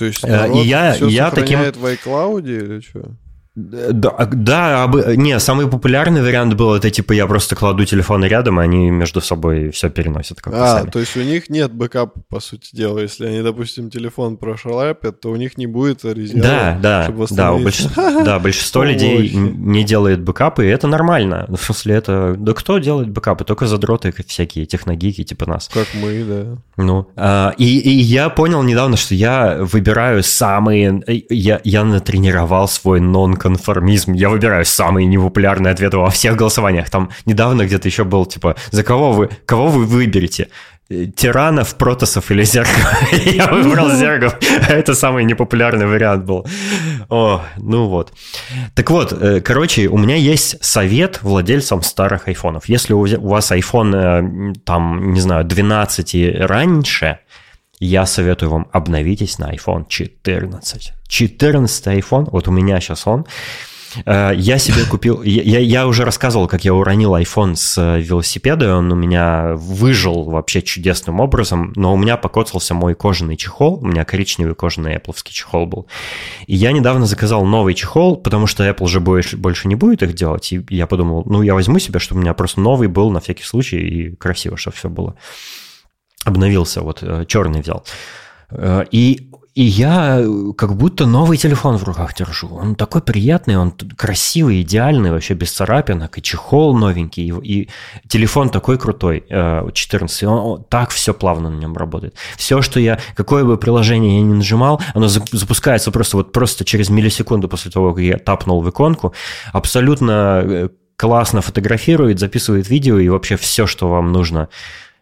[0.00, 3.10] То есть Э, народ и я- всё я таким- в iCloud или что?
[3.56, 8.26] Да, а, да, об- не, самый популярный вариант был это типа я просто кладу телефоны
[8.26, 10.90] рядом, и они между собой все переносят как-то А, сами.
[10.90, 13.00] то есть у них нет бэкапа, по сути дела.
[13.00, 17.52] Если они, допустим, телефон прошалапят, то у них не будет резерва, Да, да, чтобы да,
[17.52, 21.46] у большинства, да, большинство людей не делает бэкапы, и это нормально.
[21.48, 22.36] Ну, В смысле, это...
[22.38, 23.44] Да кто делает бэкапы?
[23.44, 25.68] Только задроты всякие техногики типа нас.
[25.74, 26.58] Как мы, да.
[26.76, 31.02] Ну, а, и, и я понял недавно, что я выбираю самые...
[31.28, 33.00] Я, я натренировал свой
[33.44, 34.12] нонконформизм.
[34.12, 36.90] Я выбираю самые непопулярные ответы во всех голосованиях.
[36.90, 40.48] Там недавно где-то еще был, типа, за кого вы, кого вы выберете?
[41.16, 43.12] Тиранов, Протасов или Зергов?
[43.24, 44.36] Я выбрал Зергов.
[44.68, 46.44] Это самый непопулярный вариант был.
[47.08, 48.12] О, ну вот.
[48.74, 52.68] Так вот, э, короче, у меня есть совет владельцам старых айфонов.
[52.68, 57.20] Если у у вас iPhone, э, там, не знаю, 12 и раньше,
[57.80, 60.92] я советую вам обновитесь на iPhone 14.
[61.08, 63.26] 14 iPhone, вот у меня сейчас он.
[64.06, 68.76] Э, Я себе купил, я, я- уже рассказывал, как я уронил iPhone с э, велосипеда,
[68.76, 73.86] он у меня выжил вообще чудесным образом, но у меня покоцался мой кожаный чехол, у
[73.86, 75.86] меня коричневый кожаный Apple чехол был.
[76.46, 80.14] И я недавно заказал новый чехол, потому что Apple же больше, больше не будет их
[80.14, 83.18] делать, и я подумал, ну я возьму себе, чтобы у меня просто новый был на
[83.20, 85.16] всякий случай, и красиво, чтобы все было.
[86.24, 87.84] Обновился, вот э, черный взял.
[88.50, 92.48] Э, И, и я э, как будто новый телефон в руках держу.
[92.54, 97.68] Он такой приятный, он красивый, идеальный, вообще без царапинок, и чехол новенький, и, и
[98.06, 102.14] телефон такой крутой, э, 14, он, он так все плавно на нем работает.
[102.36, 106.64] Все, что я, какое бы приложение я ни нажимал, оно за- запускается просто вот просто
[106.64, 109.14] через миллисекунду после того, как я тапнул в иконку,
[109.52, 114.48] абсолютно классно фотографирует, записывает видео и вообще все, что вам нужно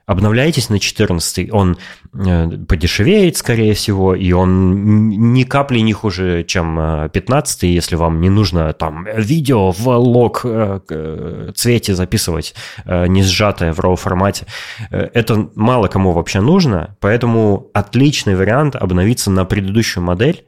[0.09, 1.77] обновляйтесь на 14 он
[2.15, 8.21] э, подешевеет, скорее всего, и он ни капли не хуже, чем э, 15 если вам
[8.23, 12.55] не нужно там видео в лог э, э, цвете записывать,
[12.87, 14.47] э, не сжатое в RAW формате.
[14.91, 20.45] Э, Это мало кому вообще нужно, поэтому отличный вариант обновиться на предыдущую модель.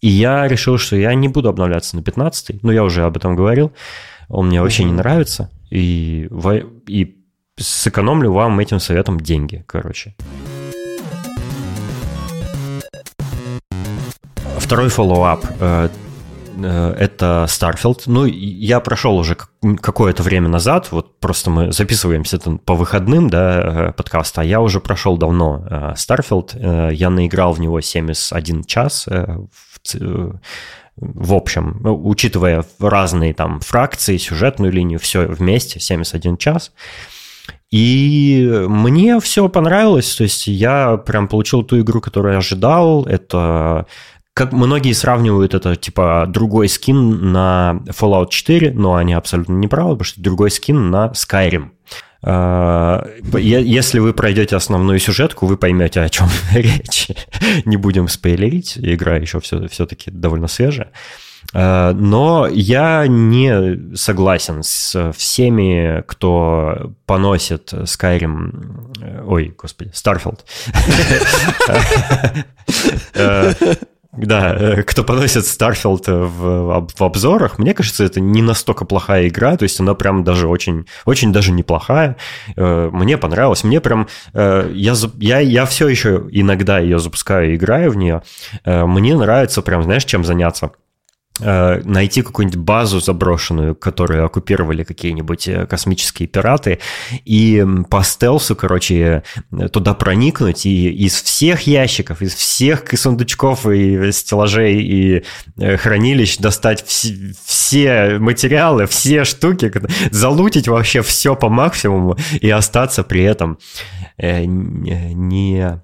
[0.00, 3.36] И я решил, что я не буду обновляться на 15 но я уже об этом
[3.36, 3.72] говорил.
[4.28, 5.50] Он мне вообще не нравится.
[5.70, 6.28] И,
[6.88, 7.23] и
[7.58, 10.14] сэкономлю вам этим советом деньги, короче.
[14.58, 15.88] Второй follow-up э,
[16.56, 18.02] э, это Starfield.
[18.06, 23.88] Ну, я прошел уже как- какое-то время назад, вот просто мы записываемся по выходным, да,
[23.88, 29.78] э, подкаста, а я уже прошел давно Starfield, я наиграл в него 71 час в
[30.96, 36.72] в общем, учитывая разные там фракции, сюжетную линию, все вместе, 71 час.
[37.70, 43.04] И мне все понравилось, то есть я прям получил ту игру, которую я ожидал.
[43.04, 43.86] Это
[44.34, 49.90] как многие сравнивают это типа другой скин на Fallout 4, но они абсолютно не правы,
[49.90, 51.70] потому что другой скин на Skyrim.
[52.26, 57.08] А, Если вы пройдете основную сюжетку, вы поймете, о чем речь.
[57.64, 60.90] Не будем спойлерить, игра еще все, все-таки довольно свежая.
[61.54, 70.40] А, Но я не согласен с всеми, кто поносит Skyrim, э, ой, господи, Starfield.
[73.14, 73.52] Э,
[74.16, 79.56] Да, э, кто поносит Starfield в, в обзорах, мне кажется, это не настолько плохая игра,
[79.56, 82.16] то есть она прям даже очень, очень даже неплохая.
[82.56, 87.90] Э, Мне понравилось, мне прям, э, я, я, я все еще иногда ее запускаю играю
[87.90, 88.22] в нее.
[88.64, 90.70] Э, Мне нравится прям, знаешь, чем заняться э,
[91.84, 96.78] найти какую-нибудь базу заброшенную, которую оккупировали какие-нибудь э, космические пираты,
[97.24, 104.12] и по стелсу, короче, э, туда проникнуть и из всех ящиков, из всех сундучков и
[104.12, 105.24] стеллажей и
[105.58, 109.72] э, хранилищ достать вс- все материалы, все штуки,
[110.12, 113.58] залутить вообще все по максимуму и остаться при этом
[114.18, 115.82] э, не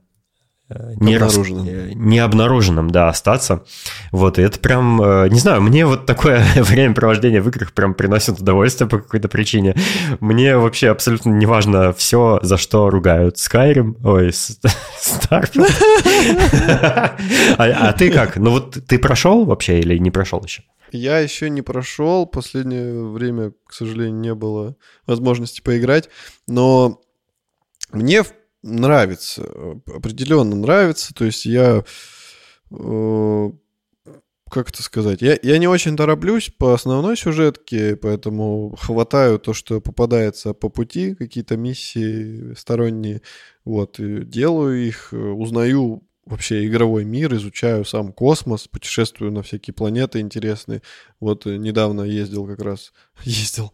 [1.00, 1.66] не не рас- Обнаруженным.
[1.68, 3.64] э, не обнаруженным, да, остаться.
[4.12, 8.38] Вот, и это прям, э, не знаю, мне вот такое времяпровождение в играх прям приносит
[8.40, 9.74] удовольствие по какой-то причине.
[10.20, 14.28] Мне вообще абсолютно не важно все, за что ругают Skyrim, ой,
[15.00, 15.70] Starfield.
[17.58, 18.36] А а ты как?
[18.36, 20.62] Ну вот ты прошел вообще или не прошел еще?
[20.92, 26.08] Я еще не прошел, последнее время, к сожалению, не было возможности поиграть,
[26.48, 27.00] но
[27.92, 31.84] мне в- нравится, э, определенно нравится, то есть я,
[32.70, 33.50] э,
[34.50, 39.80] как это сказать, я, я не очень тороплюсь по основной сюжетке, поэтому хватаю то, что
[39.80, 43.22] попадается по пути, какие-то миссии сторонние,
[43.64, 50.20] вот, делаю их, э, узнаю вообще игровой мир, изучаю сам космос, путешествую на всякие планеты
[50.20, 50.80] интересные.
[51.18, 52.92] Вот э, недавно ездил как раз,
[53.24, 53.72] ездил,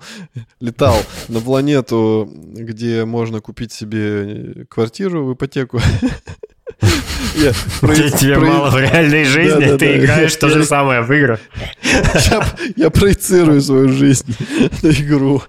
[0.58, 0.96] летал
[1.28, 5.78] на планету, где можно купить себе квартиру в ипотеку.
[7.36, 11.40] Тебе мало в реальной жизни, ты играешь то же самое в играх.
[12.76, 14.34] Я проецирую свою жизнь
[14.82, 15.42] на игру.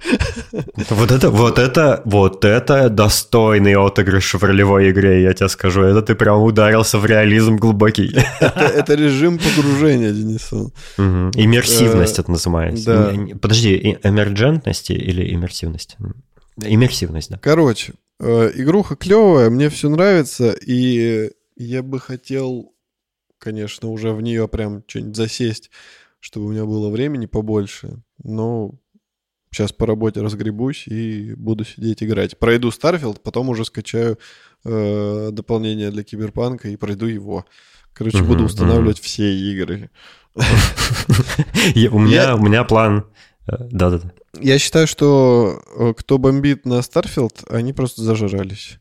[0.89, 5.81] Вот это, вот это, вот это достойный отыгрыш в ролевой игре, я тебе скажу.
[5.81, 8.15] Это ты прям ударился в реализм глубокий.
[8.39, 10.71] Это режим погружения, Денисон.
[10.97, 13.13] Иммерсивность это называется.
[13.41, 15.97] Подожди, эмерджентность или иммерсивность?
[16.63, 17.39] Иммерсивность, да.
[17.41, 22.73] Короче, Э, игруха клевая, мне все нравится, и я бы хотел,
[23.37, 25.71] конечно, уже в нее прям что-нибудь засесть,
[26.19, 28.01] чтобы у меня было времени побольше.
[28.23, 28.75] Но
[29.51, 32.37] сейчас по работе разгребусь и буду сидеть играть.
[32.37, 34.17] Пройду Starfield, потом уже скачаю
[34.63, 37.45] э, дополнение для Киберпанка и пройду его.
[37.93, 39.89] Короче, буду устанавливать все игры.
[40.35, 43.07] У меня у меня план
[43.47, 44.11] да-да-да.
[44.39, 48.79] Я считаю, что э, кто бомбит на Старфилд, они просто зажрались.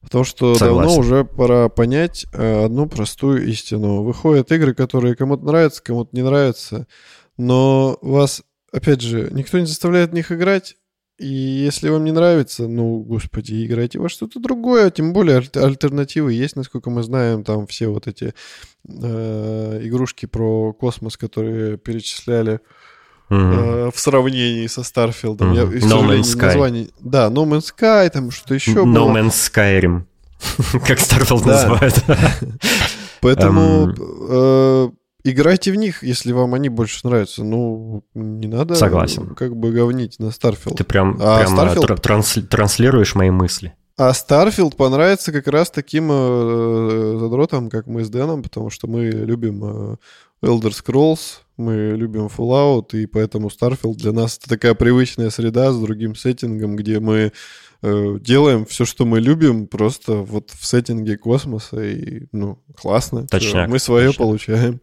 [0.00, 0.88] Потому что Согласен.
[0.88, 4.02] давно уже пора понять э, одну простую истину.
[4.02, 6.86] Выходят игры, которые кому-то нравятся, кому-то не нравятся,
[7.36, 10.76] но вас, опять же, никто не заставляет в них играть,
[11.18, 16.54] и если вам не нравится, ну, господи, играйте во что-то другое, тем более альтернативы есть,
[16.54, 18.34] насколько мы знаем, там все вот эти
[18.88, 22.60] э, игрушки про космос, которые перечисляли
[23.30, 23.92] mm-hmm.
[23.94, 25.52] в сравнении со Старфилдом.
[25.52, 25.80] Mm-hmm.
[25.80, 26.90] No Man's Sky.
[27.00, 29.10] Да, No Man's Sky, там что еще No было.
[29.10, 30.02] Man's Skyrim.
[30.86, 31.94] как Старфилд называют.
[33.20, 33.92] Поэтому
[34.30, 34.88] э,
[35.24, 37.44] играйте в них, если вам они больше нравятся.
[37.44, 39.34] Ну, не надо Согласен.
[39.34, 40.76] как бы говнить на Старфилд.
[40.76, 41.86] Ты прям, а прям Starfield...
[41.86, 43.74] тр- транс- транслируешь мои мысли.
[43.96, 49.06] А Starfield понравится как раз таким э, задротам, как мы с Дэном, потому что мы
[49.06, 49.96] любим э,
[50.46, 55.78] Elder Scrolls, мы любим Fallout, и поэтому Starfield для нас это такая привычная среда с
[55.78, 57.32] другим сеттингом, где мы
[57.82, 63.26] э, делаем все, что мы любим, просто вот в сеттинге космоса, и, ну, классно.
[63.26, 63.66] Точно.
[63.68, 64.18] Мы свое точняк.
[64.18, 64.80] получаем.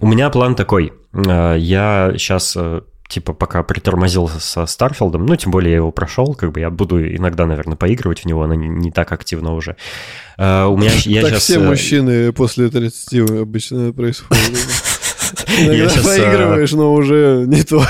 [0.00, 0.92] У меня план такой.
[1.12, 6.34] Э, я сейчас э, типа, пока притормозил со Старфилдом, ну, тем более я его прошел,
[6.34, 9.76] как бы я буду иногда, наверное, поигрывать в него, но не, не так активно уже.
[10.38, 11.42] Uh, у меня я так сейчас...
[11.42, 14.58] все мужчины после 30 обычно происходит.
[15.58, 17.84] Иногда поигрываешь, но уже не то.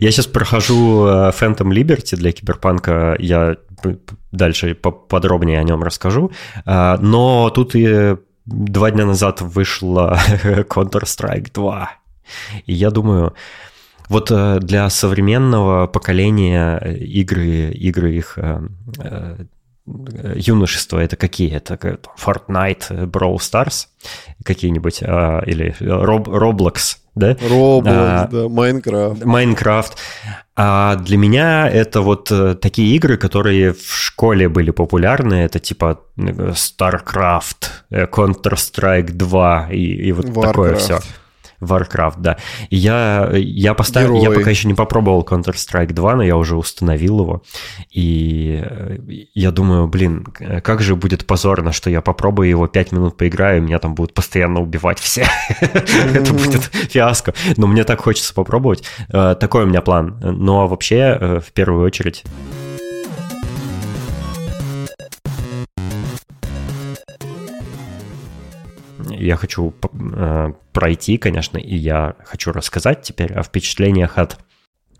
[0.00, 3.56] Я сейчас прохожу Phantom Liberty для Киберпанка, я
[4.32, 6.32] дальше подробнее о нем расскажу,
[6.64, 11.90] но тут и два дня назад вышла Counter-Strike 2.
[12.66, 13.34] И я думаю,
[14.08, 18.38] вот э, для современного поколения э, игры, игры их
[19.86, 21.52] э, юношества это какие?
[21.54, 21.74] Это
[22.18, 23.86] Fortnite, Brawl Stars
[24.44, 27.32] какие-нибудь или Roblox, да?
[27.32, 29.22] Roblox, а, да, Minecraft.
[29.22, 29.92] Minecraft.
[30.56, 35.34] А для меня это вот такие игры, которые в школе были популярны.
[35.34, 40.42] Это типа StarCraft, Counter-Strike 2 и, и вот Warcraft.
[40.42, 41.00] такое все.
[41.60, 42.38] Warcraft, да.
[42.70, 47.20] И я, я поставил, я пока еще не попробовал Counter-Strike 2, но я уже установил
[47.20, 47.42] его.
[47.90, 48.98] И э,
[49.34, 53.60] я думаю, блин, как же будет позорно, что я попробую его 5 минут поиграю, и
[53.60, 55.26] меня там будут постоянно убивать все.
[55.60, 57.34] Это будет фиаско.
[57.56, 58.84] Но мне так хочется попробовать.
[59.12, 60.18] Э, такой у меня план.
[60.22, 62.24] Но вообще, э, в первую очередь...
[69.26, 74.38] я хочу э, пройти, конечно, и я хочу рассказать теперь о впечатлениях от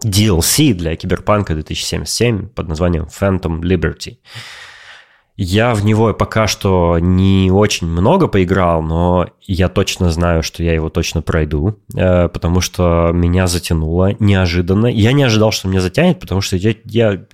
[0.04, 4.18] DLC для Киберпанка 2077 под названием Phantom Liberty.
[5.36, 10.74] Я в него пока что не очень много поиграл, но я точно знаю, что я
[10.74, 14.86] его точно пройду, э, потому что меня затянуло неожиданно.
[14.86, 17.24] Я не ожидал, что меня затянет, потому что я, я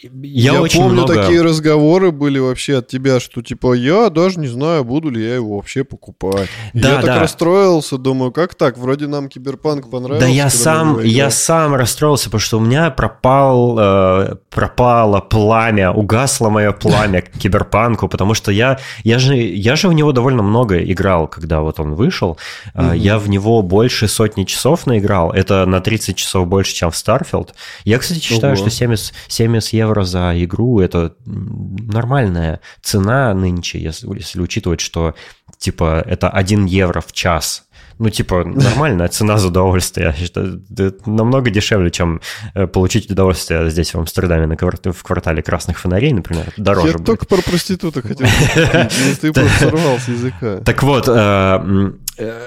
[0.00, 1.14] я, я очень помню, много...
[1.14, 5.34] такие разговоры были вообще от тебя, что типа я даже не знаю, буду ли я
[5.34, 6.48] его вообще покупать.
[6.72, 7.02] Да, я да.
[7.02, 8.78] так расстроился, думаю, как так?
[8.78, 10.26] Вроде нам киберпанк понравился.
[10.26, 16.48] Да, я сам, я сам расстроился, потому что у меня пропал, э, пропало пламя, угасло
[16.48, 20.78] мое пламя к киберпанку, потому что я, я же, я же в него довольно много
[20.80, 22.38] играл, когда вот он вышел.
[22.74, 22.96] Mm-hmm.
[22.96, 25.32] Я в него больше сотни часов наиграл.
[25.32, 27.48] Это на 30 часов больше, чем в Starfield.
[27.84, 28.62] Я, кстати, считаю, Ого.
[28.62, 35.14] что 70, 70 евро евро за игру– это нормальная цена нынче, если, если учитывать, что
[35.58, 37.64] типа это 1 евро в час
[38.00, 40.14] Ну, типа, нормальная цена за удовольствие.
[40.16, 42.20] Считаю, это намного дешевле, чем
[42.54, 46.52] э, получить удовольствие здесь, в Амстердаме, на кварт- в квартале красных фонарей, например.
[46.56, 47.06] Дороже Я будет.
[47.06, 48.26] только про проституток хотел
[49.20, 50.58] ты просто сорвал с языка.
[50.64, 51.92] Так вот, э,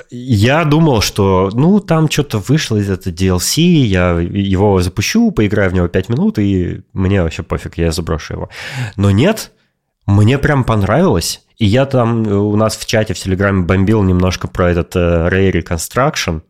[0.10, 5.74] я думал, что, ну, там что-то вышло из этого DLC, я его запущу, поиграю в
[5.74, 8.50] него 5 минут, и мне вообще пофиг, я заброшу его.
[8.96, 9.52] Но нет,
[10.06, 11.42] мне прям понравилось.
[11.58, 15.30] И я там э, у нас в чате в Телеграме бомбил немножко про этот э,
[15.30, 16.42] Ray Reconstruction.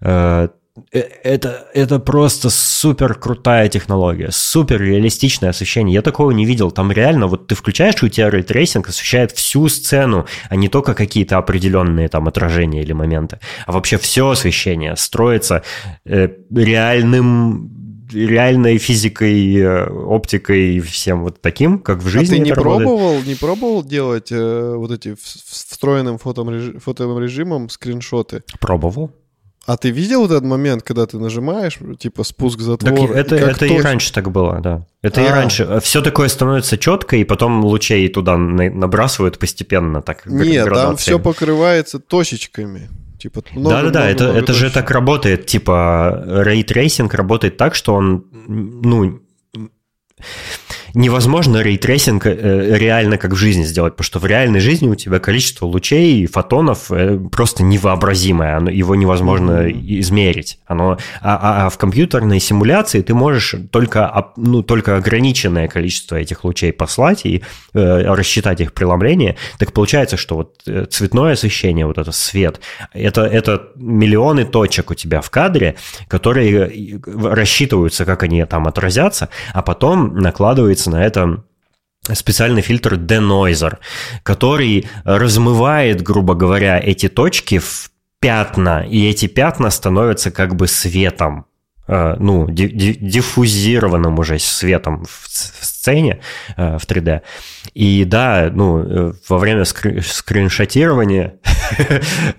[0.00, 0.48] Э,
[0.90, 5.94] это, это просто супер крутая технология, супер реалистичное освещение.
[5.94, 6.70] Я такого не видел.
[6.70, 10.94] Там реально, вот ты включаешь, у тебя ray tracing освещает всю сцену, а не только
[10.94, 15.62] какие-то определенные там отражения или моменты, а вообще все освещение строится
[16.04, 17.74] э, реальным
[18.10, 22.88] реальной физикой, э, оптикой и всем вот таким, как в А жизни ты не работает.
[22.88, 28.42] пробовал, не пробовал делать э, вот эти встроенным фотом- фоторежимом скриншоты?
[28.60, 29.12] Пробовал.
[29.68, 33.08] А ты видел вот этот момент, когда ты нажимаешь, типа спуск затвор?
[33.08, 34.86] Так это, и это и точно- раньше так было, да.
[35.02, 35.30] Это и А.
[35.34, 35.80] раньше.
[35.82, 40.96] Все такое становится четко, и потом лучей туда на- набрасывают постепенно, так Нет, там градациями.
[40.96, 42.88] все покрывается точечками.
[43.18, 45.44] Типа, много, Да-да-да, много, это, много это же так работает.
[45.44, 49.20] Типа, ray tracing работает так, что он, ну,
[50.94, 54.94] невозможно ray tracing э, реально как в жизни сделать, потому что в реальной жизни у
[54.94, 60.58] тебя количество лучей и фотонов э, просто невообразимое, оно, его невозможно измерить.
[60.66, 66.44] Оно, а, а- а в компьютерной симуляции ты можешь только, ну, только ограниченное количество этих
[66.44, 67.42] лучей послать и
[67.74, 69.36] э, рассчитать их преломление.
[69.58, 72.60] Так получается, что вот э, цветное освещение, вот это свет,
[72.92, 75.76] это, это миллионы точек у тебя в кадре,
[76.08, 81.44] которые рассчитываются, как они там отразятся, а потом накладывается на это
[82.12, 83.78] специальный фильтр denoiser,
[84.22, 91.46] который размывает, грубо говоря, эти точки в пятна, и эти пятна становятся как бы светом,
[91.86, 96.20] э, ну, ди- ди- диффузированным уже светом в сцене
[96.56, 97.20] э, в 3D.
[97.74, 101.34] И да, ну, э, во время скри- скриншотирования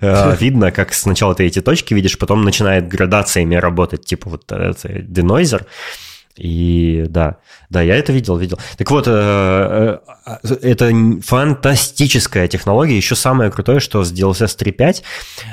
[0.40, 5.64] видно, как сначала ты эти точки видишь, потом начинает градациями работать, типа вот это denoiser.
[6.36, 7.36] И да,
[7.68, 8.58] да, я это видел, видел.
[8.78, 12.96] Так вот, э, э, это н- фантастическая технология.
[12.96, 15.02] Еще самое крутое, что с DLSS 3.5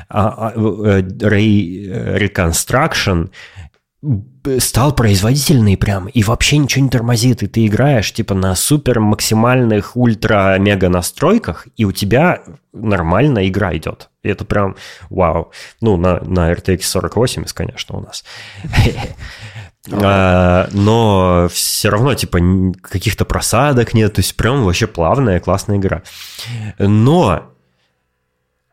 [0.09, 3.30] а, а, э, Ray Reconstruction
[4.59, 9.97] стал производительный прям, и вообще ничего не тормозит, и ты играешь типа на супер максимальных
[9.97, 14.09] ультра-мега настройках, и у тебя нормально игра идет.
[14.23, 14.75] И это прям
[15.09, 15.51] вау.
[15.82, 18.23] Ну, на, на RTX 4080, конечно, у нас.
[19.91, 22.39] А, но все равно, типа,
[22.81, 26.03] каких-то просадок нет, то есть прям вообще плавная, классная игра.
[26.79, 27.51] Но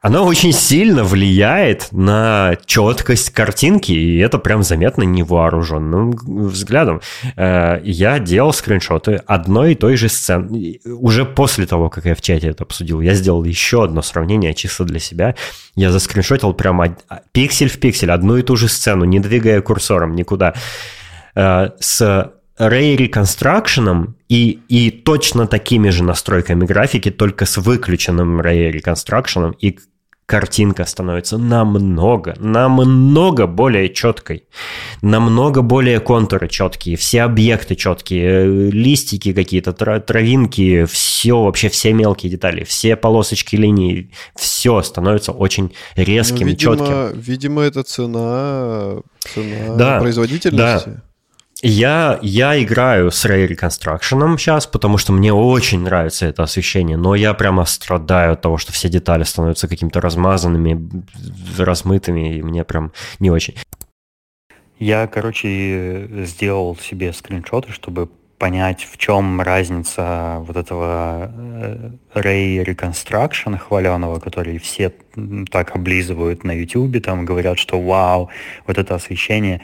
[0.00, 6.10] она очень сильно влияет на четкость картинки, и это прям заметно невооруженным
[6.48, 7.00] взглядом.
[7.36, 10.78] Э, Я делал скриншоты одной и той же сцены.
[10.84, 14.84] Уже после того, как я в чате это обсудил, я сделал еще одно сравнение чисто
[14.84, 15.36] для себя.
[15.74, 17.02] Я заскриншотил прям од-
[17.32, 20.52] пиксель в пиксель одну и ту же сцену, не двигая курсором никуда.
[21.35, 28.70] Э, С Ray Reconstruction и, и точно такими же настройками графики, только с выключенным Ray
[28.72, 29.78] Reconstruction, и
[30.26, 34.45] картинка становится намного, намного более четкой,
[35.03, 41.93] намного более контуры четкие, все объекты четкие, э, листики какие-то, тра- травинки, все, вообще все
[41.93, 47.20] мелкие детали, все полосочки линий, все становится очень Ну, резким, видимо, четким.
[47.20, 49.03] видимо, это цена,
[49.35, 51.03] цена Да, производительности.
[51.66, 57.14] Я, я играю с Ray Reconstruction сейчас, потому что мне очень нравится это освещение, но
[57.14, 61.02] я прямо страдаю от того, что все детали становятся какими-то размазанными,
[61.56, 63.54] размытыми, и мне прям не очень.
[64.78, 73.56] Я, короче, сделал себе скриншоты, чтобы понять, в чем разница вот этого э, Ray Reconstruction
[73.56, 74.92] хваленого, который все
[75.50, 78.28] так облизывают на YouTube, там говорят, что вау,
[78.66, 79.62] вот это освещение.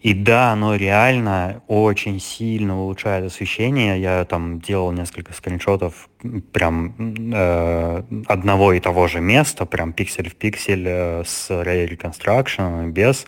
[0.00, 4.00] И да, оно реально очень сильно улучшает освещение.
[4.00, 6.08] Я там делал несколько скриншотов
[6.52, 6.94] прям
[7.32, 13.26] э, одного и того же места, прям пиксель в пиксель э, с Ray Reconstruction, без,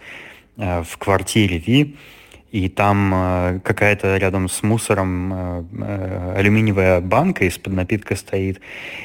[0.56, 1.96] э, в квартире Ви.
[2.50, 8.60] И там э, какая-то рядом с мусором э, э, алюминиевая банка из-под напитка стоит.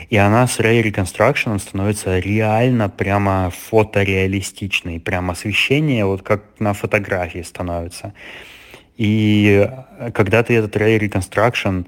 [0.10, 5.02] И она с Ray Reconstruction становится реально прямо фотореалистичной.
[5.02, 8.14] Прям освещение, вот как на фотографии становится.
[8.96, 9.70] И
[10.14, 11.86] когда ты этот Ray Reconstruction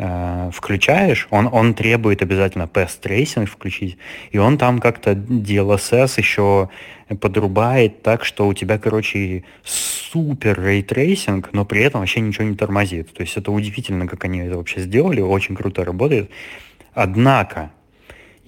[0.00, 3.98] э, включаешь, он, он требует обязательно Path Tracing включить,
[4.30, 6.70] и он там как-то DLSS еще
[7.20, 12.56] подрубает так, что у тебя, короче, супер ray tracing, но при этом вообще ничего не
[12.56, 13.12] тормозит.
[13.12, 16.30] То есть это удивительно, как они это вообще сделали, очень круто работает.
[16.94, 17.70] Однако,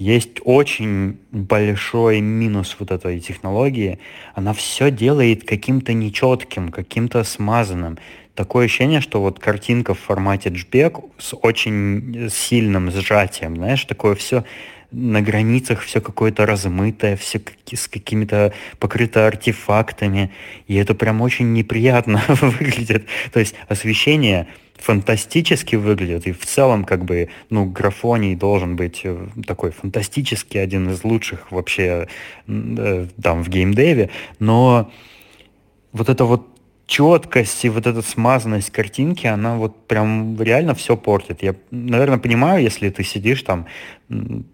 [0.02, 3.98] есть очень большой минус вот этой технологии.
[4.34, 7.98] Она все делает каким-то нечетким, каким-то смазанным.
[8.34, 14.44] Такое ощущение, что вот картинка в формате JPEG с очень сильным сжатием, знаешь, такое все
[14.92, 17.40] на границах все какое-то размытое, все
[17.72, 20.30] с какими-то покрыто артефактами,
[20.66, 23.06] и это прям очень неприятно выглядит.
[23.32, 29.28] То есть освещение фантастически выглядит, и в целом как бы, ну, графоний должен быть э,
[29.46, 32.08] такой фантастический, один из лучших вообще
[32.48, 34.10] э, там в геймдеве,
[34.40, 34.90] но
[35.92, 36.51] вот это вот
[36.92, 41.42] четкость и вот эта смазанность картинки, она вот прям реально все портит.
[41.42, 43.64] Я, наверное, понимаю, если ты сидишь там,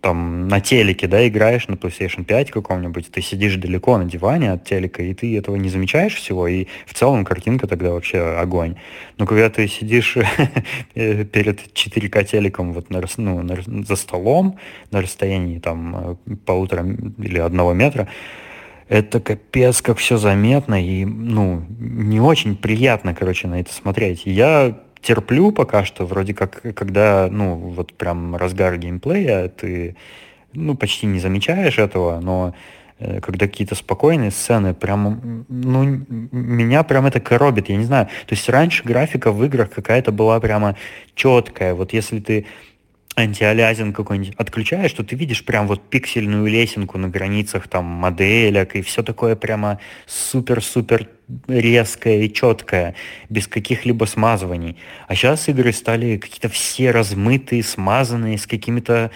[0.00, 4.62] там на телеке, да, играешь на PlayStation 5 каком-нибудь, ты сидишь далеко на диване от
[4.62, 8.76] телека, и ты этого не замечаешь всего, и в целом картинка тогда вообще огонь.
[9.16, 10.14] Но когда ты сидишь
[10.94, 14.58] перед 4К телеком вот на, ну, на, за столом
[14.92, 16.86] на расстоянии там э, полутора
[17.18, 18.06] или одного метра,
[18.88, 24.22] это капец, как все заметно и, ну, не очень приятно, короче, на это смотреть.
[24.24, 29.96] Я терплю пока что, вроде как, когда, ну, вот прям разгар геймплея, ты,
[30.52, 32.54] ну, почти не замечаешь этого, но
[32.98, 38.06] э, когда какие-то спокойные сцены, прям, ну, меня прям это коробит, я не знаю.
[38.26, 40.76] То есть раньше графика в играх какая-то была прямо
[41.14, 41.74] четкая.
[41.74, 42.46] Вот если ты
[43.18, 48.82] антиалязин какой-нибудь отключаешь, то ты видишь прям вот пиксельную лесенку на границах там моделек и
[48.82, 51.08] все такое прямо супер-супер
[51.48, 52.94] резкое и четкое,
[53.28, 54.76] без каких-либо смазываний.
[55.08, 59.10] А сейчас игры стали какие-то все размытые, смазанные, с какими-то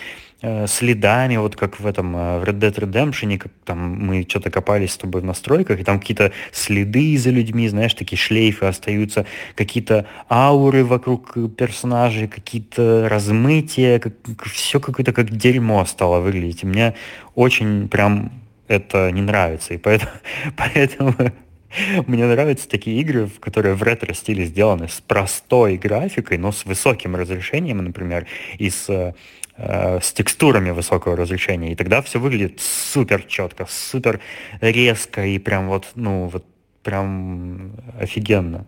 [0.66, 4.92] следами, вот как в этом э, в Red Dead Redemption, как там мы что-то копались
[4.92, 9.24] с тобой в настройках, и там какие-то следы за людьми, знаешь, такие шлейфы остаются,
[9.54, 14.14] какие-то ауры вокруг персонажей, какие-то размытия, как,
[14.52, 16.64] все какое-то как дерьмо стало выглядеть.
[16.64, 16.94] И мне
[17.36, 18.32] очень прям
[18.66, 20.10] это не нравится, и поэтому,
[20.56, 21.14] поэтому
[22.08, 27.78] мне нравятся такие игры, которые в ретро-стиле сделаны с простой графикой, но с высоким разрешением,
[27.78, 28.26] например,
[28.58, 29.12] и с э, Э,
[29.56, 34.20] с текстурами высокого разрешения, и тогда все выглядит супер четко, супер
[34.60, 36.44] резко и прям вот, ну, вот
[36.82, 38.66] прям офигенно.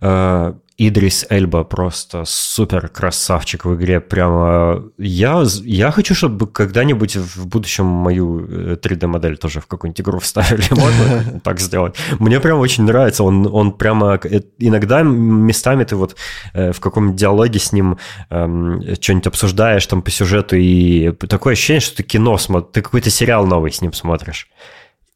[0.00, 4.00] Э, Идрис Эльба просто супер красавчик в игре.
[4.00, 10.18] Прямо я, я хочу, чтобы когда-нибудь в будущем мою 3D-модель э, тоже в какую-нибудь игру
[10.20, 10.64] вставили.
[10.70, 11.96] Можно так сделать?
[12.18, 13.24] Мне прям очень нравится.
[13.24, 14.18] Он, он прямо...
[14.24, 16.16] Э, иногда местами ты вот
[16.54, 17.98] в каком-нибудь диалоге с ним
[18.30, 23.10] эм, что-нибудь обсуждаешь там по сюжету, и такое ощущение, что ты кино смотришь, ты какой-то
[23.10, 24.48] сериал новый с ним смотришь.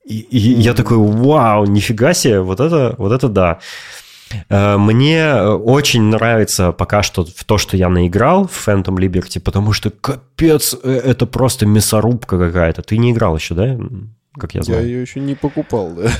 [0.04, 3.60] И, и я такой, вау, нифига себе, вот это, вот это да.
[4.48, 9.40] Э, мне э, очень нравится пока что в то, что я наиграл в Phantom Liberty,
[9.40, 12.82] потому что капец, э, это просто мясорубка какая-то.
[12.82, 13.78] Ты не играл еще, да?
[14.38, 14.80] Как я знаю.
[14.80, 16.10] Я ее еще не покупал, да.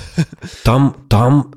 [0.62, 1.55] Там, там,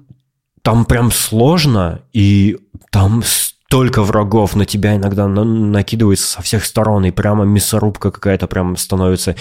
[0.62, 2.58] там прям сложно, и
[2.92, 3.24] там
[3.68, 9.36] столько врагов на тебя иногда накидывается со всех сторон, и прямо мясорубка какая-то прям становится.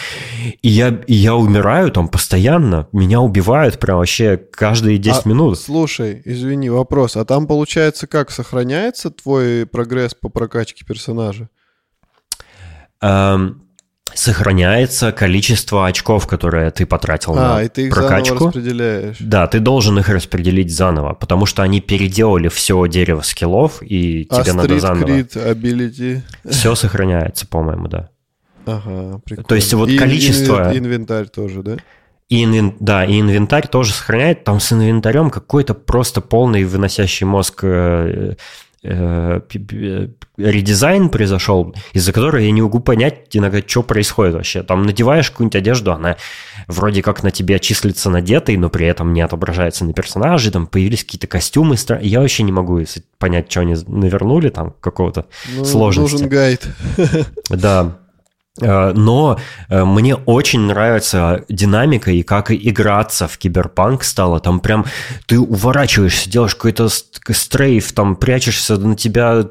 [0.62, 5.60] И я, и я умираю там постоянно, меня убивают прям вообще каждые 10 а, минут.
[5.60, 11.48] Слушай, извини, вопрос, а там получается как, сохраняется твой прогресс по прокачке персонажа?
[13.00, 13.65] Эм,
[14.16, 18.38] сохраняется количество очков, которые ты потратил а, на и ты их прокачку.
[18.38, 19.16] Заново распределяешь.
[19.20, 24.42] Да, ты должен их распределить заново, потому что они переделали все дерево скиллов, и а
[24.42, 25.08] тебе надо заново.
[25.08, 26.20] Crit, ability.
[26.48, 28.10] Все сохраняется, по-моему, да.
[28.66, 29.48] Ага, прикольно.
[29.48, 30.72] То есть вот и, количество...
[30.72, 31.76] И инвентарь тоже, да?
[32.28, 32.74] И инвен...
[32.80, 34.42] Да, и инвентарь тоже сохраняет.
[34.42, 38.34] Там с инвентарем какой-то просто полный выносящий мозг Э,
[40.36, 44.62] редизайн произошел, из-за которого я не могу понять иногда, что происходит вообще.
[44.62, 46.16] Там надеваешь какую-нибудь одежду, она
[46.68, 51.04] вроде как на тебе числится надетой, но при этом не отображается на персонаже, там появились
[51.04, 52.82] какие-то костюмы, я вообще не могу
[53.18, 56.12] понять, что они навернули, там какого-то ну, сложности.
[56.14, 56.66] Нужен гайд.
[57.50, 57.98] Да.
[58.60, 59.38] Э, но
[59.68, 64.40] э, мне очень нравится динамика и как играться в киберпанк стало.
[64.40, 64.86] Там прям
[65.26, 69.44] ты уворачиваешься, делаешь какой-то стрейф, там прячешься, на тебя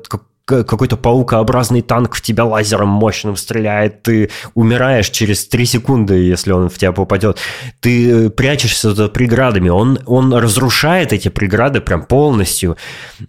[0.45, 6.69] какой-то паукообразный танк в тебя лазером мощным стреляет, ты умираешь через 3 секунды, если он
[6.69, 7.39] в тебя попадет,
[7.79, 12.77] ты прячешься за преградами, он, он разрушает эти преграды прям полностью,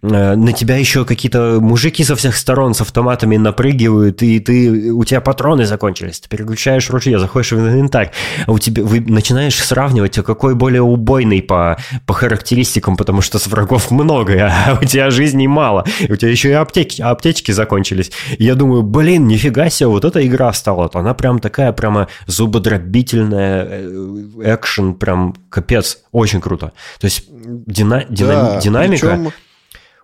[0.02, 5.04] э, на тебя еще какие-то мужики со всех сторон с автоматами напрыгивают, и ты, у
[5.04, 8.12] тебя патроны закончились, ты переключаешь ружье, заходишь в инвентарь,
[8.46, 13.46] а у тебя, вы начинаешь сравнивать, какой более убойный по, по характеристикам, потому что с
[13.46, 18.11] врагов много, а у тебя жизней мало, у тебя еще и аптеки, аптечки закончились.
[18.38, 23.66] И я думаю, блин, нифига себе, вот эта игра стала, она прям такая, прямо зубодробительная,
[23.68, 26.72] э, экшен, прям капец, очень круто.
[27.00, 29.09] То есть дина, дина, да, динамика...
[29.09, 29.32] Причем...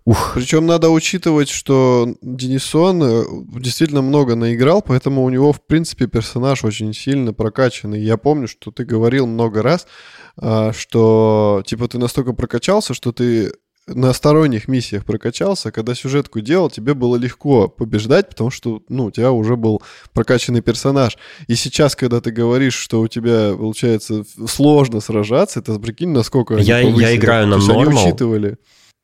[0.05, 0.32] Ух.
[0.34, 3.24] Причем надо учитывать, что Денисон э,
[3.61, 8.00] действительно много наиграл, поэтому у него, в принципе, персонаж очень сильно прокачанный.
[8.00, 9.86] Я помню, что ты говорил много раз,
[10.36, 13.53] а, что типа ты настолько прокачался, что ты
[13.87, 19.11] на сторонних миссиях прокачался, когда сюжетку делал, тебе было легко побеждать, потому что, ну, у
[19.11, 21.18] тебя уже был прокачанный персонаж.
[21.49, 26.78] И сейчас, когда ты говоришь, что у тебя, получается, сложно сражаться, это, прикинь, насколько я,
[26.78, 28.05] я играю на нормал.
[28.05, 28.57] учитывали.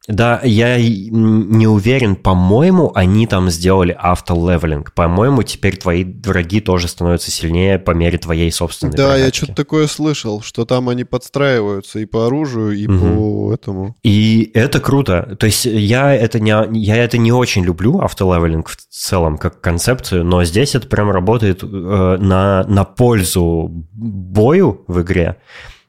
[0.08, 4.94] Да, я не уверен, по-моему, они там сделали автолевелинг.
[4.94, 9.24] По-моему, теперь твои враги тоже становятся сильнее по мере твоей собственной Да, прокачки.
[9.24, 12.98] я что-то такое слышал, что там они подстраиваются и по оружию, и угу.
[12.98, 13.96] по этому.
[14.02, 15.36] И это круто.
[15.38, 20.24] То есть я это не, я это не очень люблю, автолевелинг в целом, как концепцию,
[20.24, 25.36] но здесь это прям работает э, на, на пользу бою в игре.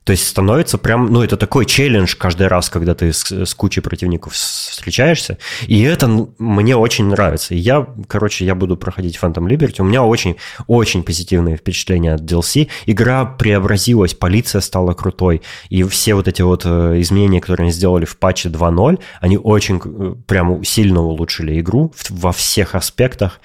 [0.09, 3.81] То есть становится прям, ну, это такой челлендж каждый раз, когда ты с, с кучей
[3.81, 5.37] противников встречаешься.
[5.67, 6.07] И это
[6.39, 7.53] мне очень нравится.
[7.53, 9.75] Я, короче, я буду проходить Phantom Liberty.
[9.81, 12.69] У меня очень, очень позитивные впечатления от DLC.
[12.87, 15.43] Игра преобразилась, полиция стала крутой.
[15.69, 19.79] И все вот эти вот э, изменения, которые они сделали в патче 2.0, они очень
[19.85, 23.39] э, прям сильно улучшили игру во всех аспектах.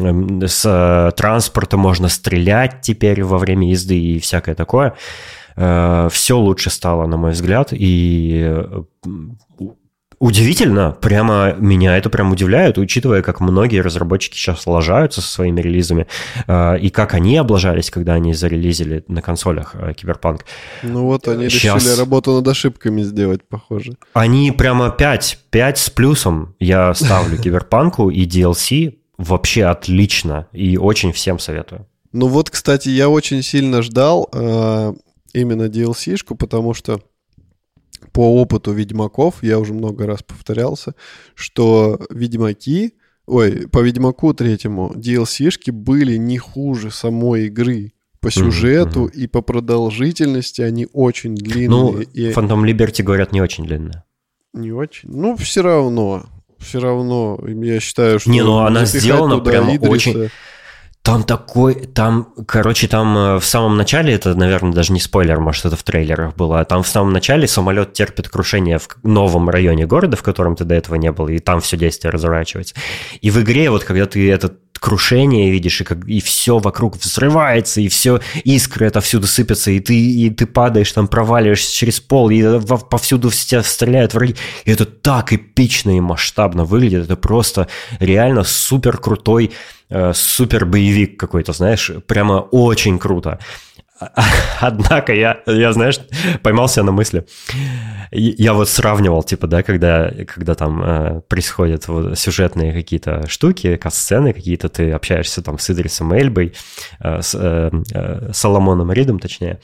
[0.00, 4.96] Эм, с э, транспорта можно стрелять теперь во время езды и всякое такое.
[5.60, 8.82] Э, все лучше стало, на мой взгляд, и э,
[10.18, 16.06] удивительно, прямо меня это прям удивляет, учитывая, как многие разработчики сейчас лажаются со своими релизами,
[16.46, 20.46] э, и как они облажались, когда они зарелизили на консолях Киберпанк.
[20.82, 21.82] Ну вот они сейчас...
[21.84, 23.96] решили работу над ошибками сделать, похоже.
[24.14, 31.12] Они прямо 5, 5 с плюсом я ставлю Киберпанку, и DLC вообще отлично, и очень
[31.12, 31.86] всем советую.
[32.12, 34.26] Ну вот, кстати, я очень сильно ждал
[35.32, 37.00] именно DLC-шку, потому что
[38.12, 40.94] по опыту Ведьмаков, я уже много раз повторялся,
[41.34, 42.94] что Ведьмаки,
[43.26, 47.92] ой, по Ведьмаку третьему DLC-шки были не хуже самой игры.
[48.20, 49.14] По сюжету mm-hmm.
[49.14, 51.68] и по продолжительности они очень длинные.
[51.68, 52.30] Ну, и...
[52.32, 54.04] Phantom Liberty, говорят, не очень длинная.
[54.52, 55.08] Не очень?
[55.08, 56.26] Ну, все равно.
[56.58, 58.28] Все равно, я считаю, что...
[58.28, 59.90] Не, ну она сделана прям Идриса...
[59.90, 60.30] очень
[61.02, 65.64] там такой, там, короче, там э, в самом начале, это, наверное, даже не спойлер, может,
[65.64, 69.86] это в трейлерах было, а там в самом начале самолет терпит крушение в новом районе
[69.86, 72.74] города, в котором ты до этого не был, и там все действие разворачивается.
[73.22, 77.80] И в игре, вот когда ты этот крушение видишь, и, как, и все вокруг взрывается,
[77.80, 82.30] и все искры это всюду сыпятся, и ты, и ты падаешь, там проваливаешься через пол,
[82.30, 84.36] и повсюду в тебя стреляют враги.
[84.64, 87.04] И это так эпично и масштабно выглядит.
[87.04, 87.68] Это просто
[88.00, 89.52] реально супер крутой
[89.90, 93.38] Э, супер боевик какой-то, знаешь, прямо очень круто.
[94.60, 96.00] Однако я, я, знаешь,
[96.42, 97.26] поймался на мысли.
[98.12, 104.32] Я вот сравнивал, типа, да, когда, когда там э, происходят вот сюжетные какие-то штуки, касцены
[104.32, 106.54] какие-то, ты общаешься там с Идрисом Эльбой,
[107.00, 109.60] э, с э, э, Соломоном Ридом, точнее.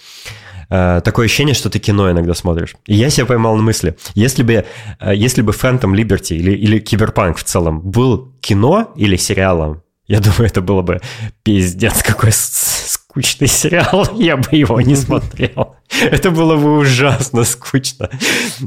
[0.69, 2.77] Э, такое ощущение, что ты кино иногда смотришь.
[2.87, 4.65] И я себя поймал на мысли, если бы,
[5.01, 10.21] э, если бы Phantom Liberty или, или Киберпанк в целом был кино или сериалом, я
[10.21, 11.01] думаю, это было бы
[11.43, 15.77] пиздец какой скучный сериал, я бы его не смотрел.
[16.01, 18.11] Это было бы ужасно скучно.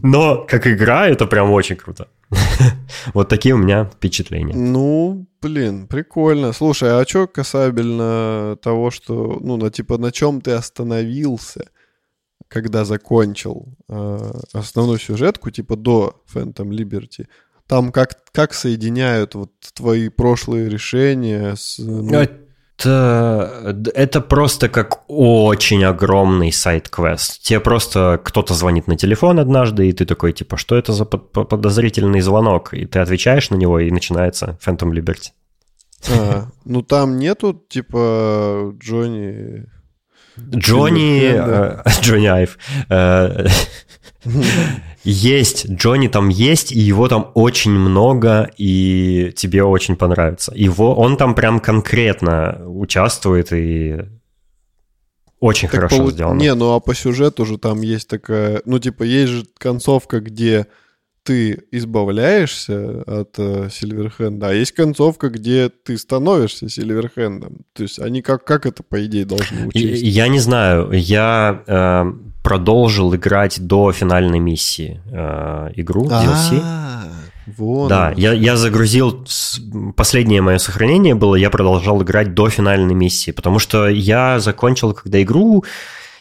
[0.02, 2.08] Но как игра, это прям очень круто.
[3.14, 4.54] Вот такие у меня впечатления.
[4.56, 6.54] Ну, блин, прикольно.
[6.54, 11.66] Слушай, а что касабельно того, что, ну, на типа на чем ты остановился,
[12.48, 17.28] когда закончил э, основную сюжетку, типа до Phantom Liberty,
[17.70, 21.78] там как, как соединяют вот твои прошлые решения с...
[21.78, 22.12] Ну...
[22.82, 27.44] Это, это просто как очень огромный сайт-квест.
[27.44, 32.22] Тебе просто кто-то звонит на телефон однажды, и ты такой, типа, что это за подозрительный
[32.22, 32.74] звонок?
[32.74, 35.30] И ты отвечаешь на него, и начинается Phantom Liberty.
[36.10, 39.68] А, ну там нету, типа, Джонни
[40.40, 41.32] Джонни...
[41.34, 42.58] Э, Джонни Айв.
[42.90, 43.48] э,
[45.04, 50.52] Есть, Джонни там есть, и его там очень много, и тебе очень понравится.
[50.54, 53.98] Его, он там прям конкретно участвует, и
[55.40, 56.38] очень Так хорошо полу- сделано.
[56.38, 58.62] Не, ну а по сюжету же там есть такая...
[58.66, 60.68] Ну, типа, есть же концовка, где
[61.30, 67.58] ты избавляешься от э, Сильверхенда, а есть концовка, где ты становишься Сильверхендом.
[67.74, 70.02] То есть они как, как это, по идее, должны учесть?
[70.02, 72.14] Я не знаю, я э,
[72.44, 76.60] продолжил играть до финальной миссии э, игру DLC.
[76.64, 77.04] А,
[77.46, 79.24] вон Да, я, я загрузил...
[79.96, 85.22] Последнее мое сохранение было, я продолжал играть до финальной миссии, потому что я закончил, когда
[85.22, 85.64] игру...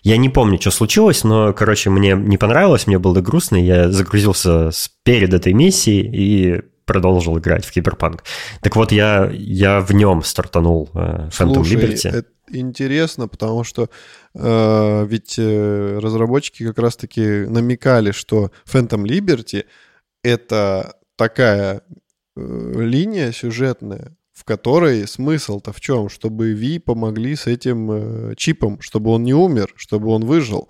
[0.09, 4.70] Я не помню, что случилось, но, короче, мне не понравилось, мне было грустно, я загрузился
[5.04, 8.24] перед этой миссии и продолжил играть в Киберпанк.
[8.62, 12.09] Так вот, я, я в нем стартанул э, Phantom Слушай, Liberty.
[12.09, 13.90] это интересно, потому что
[14.34, 19.66] э, ведь э, разработчики как раз-таки намекали, что Phantom Liberty
[20.24, 21.82] это такая
[22.34, 26.09] э, линия сюжетная, в которой смысл-то в чем?
[26.09, 30.68] Чтобы Ви помогли с этим э, чипом, чтобы он не умер, чтобы он выжил.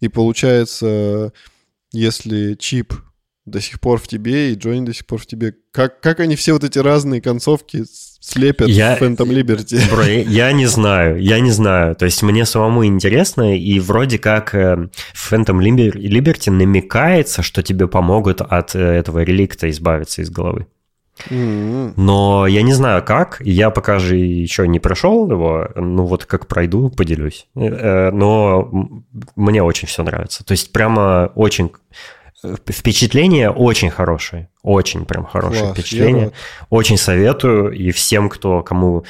[0.00, 1.32] И получается,
[1.92, 2.94] если чип
[3.44, 6.36] до сих пор в тебе, и Джонни до сих пор в тебе, как, как они
[6.36, 7.84] все вот эти разные концовки
[8.20, 9.80] слепят Я- в Phantom Liberty?
[9.90, 11.94] Бро, я- не знаю, я не знаю.
[11.96, 17.62] То есть мне самому интересно, и вроде как э, в Phantom Liber- Liberty намекается, что
[17.62, 20.66] тебе помогут от э, этого реликта избавиться из головы.
[21.30, 26.46] Но я не знаю как, я пока же еще не прошел его, ну вот как
[26.46, 27.46] пройду, поделюсь.
[27.54, 28.70] Э, э, Но
[29.36, 30.44] мне очень все нравится.
[30.44, 31.70] То есть прямо очень...
[32.42, 36.24] э, Впечатление очень хорошее, очень прям хорошее класс, я впечатление.
[36.24, 36.34] рад.
[36.70, 39.04] Очень советую и всем, кто кому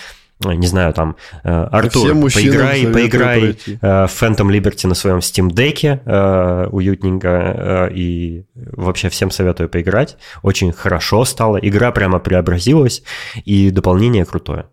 [0.51, 6.01] не знаю, там, э, Артур, поиграй, поиграй э, в Phantom Liberty на своем Steam Deck,
[6.05, 10.16] э, уютненько, и вообще всем советую поиграть.
[10.43, 13.03] Очень хорошо стало, игра прямо преобразилась,
[13.45, 14.66] и дополнение крутое.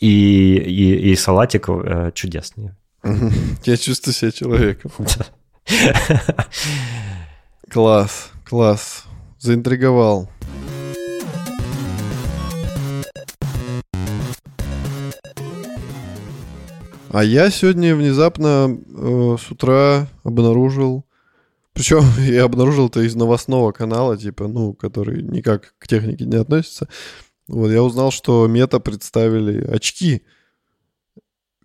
[0.00, 1.68] И, и, и салатик
[2.14, 2.72] чудесный.
[3.64, 4.90] Я чувствую себя человеком.
[7.70, 9.04] Класс, класс.
[9.38, 10.28] Заинтриговал.
[17.12, 21.04] А я сегодня внезапно э, с утра обнаружил,
[21.72, 26.88] причем я обнаружил это из новостного канала, типа, ну, который никак к технике не относится.
[27.48, 30.22] Вот я узнал, что мета представили очки,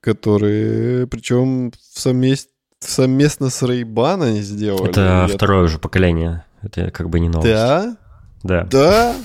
[0.01, 4.89] которые, причем в совмест- совместно с Ray-Ban они сделали.
[4.89, 6.43] Это Я- второе уже поколение.
[6.63, 7.51] Это как бы не новость.
[7.53, 7.97] Да?
[8.43, 8.63] Да.
[8.71, 9.15] Да?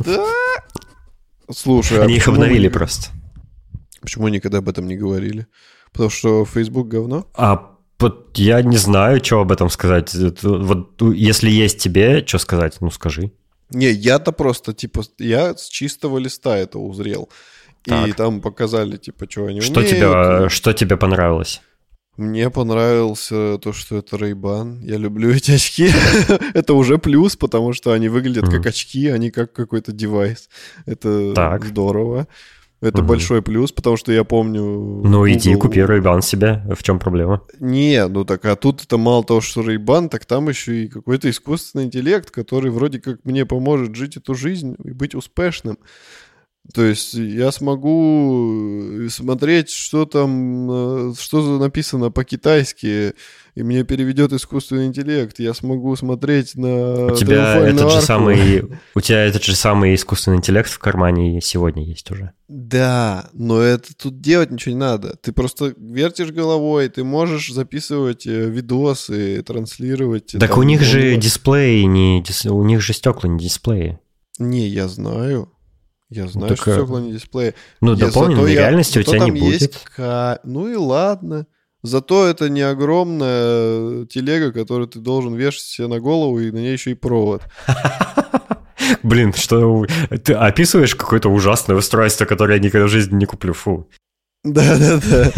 [0.00, 0.24] Да?
[1.50, 3.10] Слушай, а Они их обновили просто.
[4.02, 5.46] Почему никогда об этом не говорили?
[5.92, 7.26] Потому что Facebook говно?
[7.34, 10.14] А вот я не знаю, что об этом сказать.
[10.42, 13.30] Вот если есть тебе, что сказать, ну скажи.
[13.70, 17.28] Не, я-то просто, типа, я с чистого листа это узрел.
[17.86, 18.14] И Так.
[18.16, 19.96] там показали, типа, что они Что умеют.
[19.96, 21.62] тебе, что тебе понравилось?
[22.18, 24.80] Мне понравился то, что это Ray-Ban.
[24.84, 25.90] Я люблю эти очки.
[26.54, 28.68] это уже плюс, потому что они выглядят как Мгм.
[28.68, 30.48] очки, а не как какой-то девайс.
[30.86, 31.64] Это Так.
[31.64, 32.26] здорово.
[32.82, 33.06] Это Мгм.
[33.06, 34.60] большой плюс, потому что я помню...
[34.62, 36.62] Ну иди, Google- купи Ray-Ban себе.
[36.74, 37.40] В чем проблема?
[37.60, 41.30] Не, ну так, а тут это мало того, что Ray-Ban, так там еще и какой-то
[41.30, 45.78] искусственный интеллект, который вроде как мне поможет жить эту жизнь и быть успешным.
[46.72, 53.14] То есть я смогу э, смотреть, что там, э, что написано по-китайски,
[53.54, 55.38] и мне переведет искусственный интеллект.
[55.40, 58.62] Я смогу смотреть на У тебя этот же самый,
[58.94, 62.30] у тебя этот же самый искусственный интеллект в кармане сегодня есть уже.
[62.48, 65.16] Да, но это тут делать ничего не надо.
[65.20, 70.36] Ты просто вертишь головой, ты можешь записывать э, видосы, транслировать.
[70.38, 73.98] Так там, у них же дисплеи не, у них же стекла не дисплеи.
[74.38, 75.50] Не, я знаю.
[76.12, 77.54] Я знаю, так, что стекла не дисплея.
[77.80, 79.78] Ну, Я- дополненной я- реальности у тебя не там есть будет.
[79.96, 81.46] ка- Ну и ладно.
[81.82, 86.72] Зато это не огромная телега, которую ты должен вешать себе на голову, и на ней
[86.72, 87.42] еще и провод.
[89.02, 89.86] Блин, что
[90.24, 93.52] ты описываешь какое-то ужасное устройство, которое я никогда в жизни не куплю.
[93.52, 93.88] Фу.
[94.44, 95.32] Да-да-да.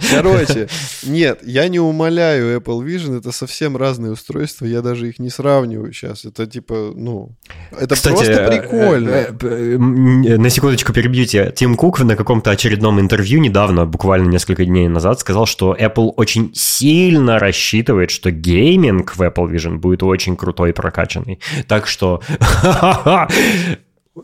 [0.10, 0.68] Короче,
[1.04, 5.92] нет, я не умоляю Apple Vision, это совсем разные устройства, я даже их не сравниваю
[5.92, 6.24] сейчас.
[6.24, 7.36] Это типа, ну,
[7.70, 9.10] это Кстати, просто э, прикольно.
[9.10, 11.52] э, э, на секундочку перебью тебя.
[11.52, 16.50] Тим Кук на каком-то очередном интервью недавно, буквально несколько дней назад, сказал, что Apple очень
[16.52, 21.38] сильно рассчитывает, что гейминг в Apple Vision будет очень крутой и прокачанный.
[21.68, 22.22] Так что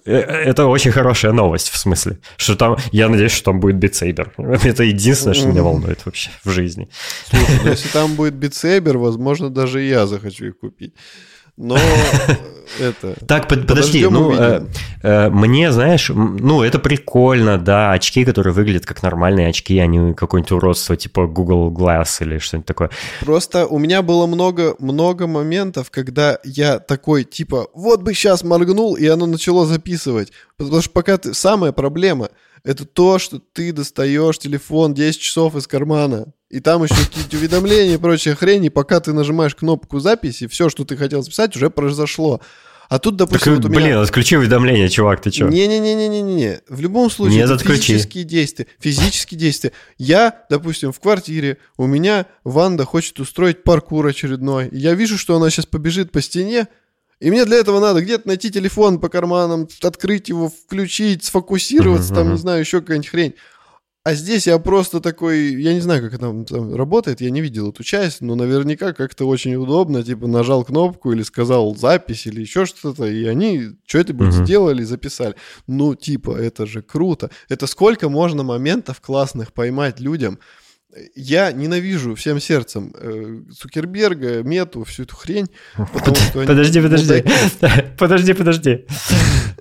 [0.05, 4.33] это очень хорошая новость, в смысле, что там, я надеюсь, что там будет битсейбер.
[4.65, 6.89] Это единственное, что меня волнует вообще в жизни.
[7.29, 10.95] Слушай, ну если там будет битсейбер, возможно, даже я захочу их купить.
[11.57, 11.79] Но
[12.81, 13.15] это...
[13.27, 14.67] Так, подожди, ну, э,
[15.03, 20.15] э, мне, знаешь, ну, это прикольно, да, очки, которые выглядят как нормальные очки, а не
[20.15, 22.91] какое-нибудь уродство типа Google Glass или что-нибудь такое.
[23.21, 28.97] Просто у меня было много, много моментов, когда я такой, типа, вот бы сейчас моргнул,
[28.97, 30.33] и оно начало записывать.
[30.57, 31.35] Потому что пока ты...
[31.35, 32.31] Самая проблема—
[32.65, 37.95] это то, что ты достаешь телефон 10 часов из кармана, и там еще какие-то уведомления
[37.95, 41.69] и прочая хрень, и пока ты нажимаешь кнопку записи, все, что ты хотел записать, уже
[41.69, 42.41] произошло.
[42.89, 44.01] А тут, допустим, так, вот у блин, меня...
[44.01, 45.49] отключи уведомления, чувак, ты что?
[45.49, 46.61] Не-не-не-не-не-не.
[46.69, 48.67] В любом случае, Нет, это физические действия.
[48.79, 49.73] Физические действия.
[49.97, 54.69] Я, допустим, в квартире, у меня Ванда хочет устроить паркур очередной.
[54.71, 56.69] Я вижу, что она сейчас побежит по стене,
[57.21, 62.33] и мне для этого надо где-то найти телефон по карманам, открыть его, включить, сфокусироваться, там,
[62.33, 63.35] не знаю, еще какая-нибудь хрень.
[64.07, 67.71] А здесь я просто такой, я не знаю, как это там работает, я не видел
[67.71, 72.67] эту часть, но наверняка как-то очень удобно, типа нажал кнопку или сказал запись или еще
[72.67, 74.45] что-то, и они что-нибудь uh-huh.
[74.45, 75.37] сделали, записали.
[75.67, 77.31] Ну, типа, это же круто.
[77.49, 80.39] Это сколько можно моментов классных поймать людям,
[81.15, 85.49] я ненавижу всем сердцем э, Цукерберга, Мету, всю эту хрень.
[86.35, 87.25] Подожди, подожди.
[87.99, 88.85] Подожди, подожди.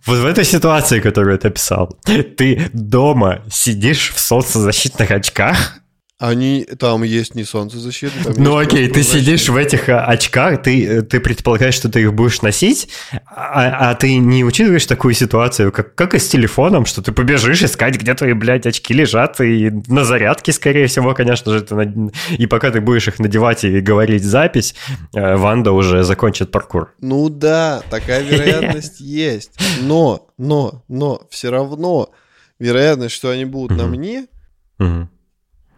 [0.05, 5.82] Вот в этой ситуации, которую ты описал, ты дома сидишь в солнцезащитных очках,
[6.23, 8.33] они, там есть не солнцезащита.
[8.37, 12.41] ну окей, ты сидишь в этих а, очках, ты, ты предполагаешь, что ты их будешь
[12.41, 12.87] носить,
[13.25, 17.63] а, а ты не учитываешь такую ситуацию, как, как и с телефоном, что ты побежишь
[17.63, 22.11] искать, где твои, блядь, очки лежат, и на зарядке, скорее всего, конечно же, ты на...
[22.29, 24.75] и пока ты будешь их надевать и говорить запись,
[25.13, 26.93] э, Ванда уже закончит паркур.
[27.01, 29.51] Ну да, такая вероятность есть,
[29.81, 32.11] но, но, но, все равно
[32.59, 34.27] вероятность, что они будут на мне,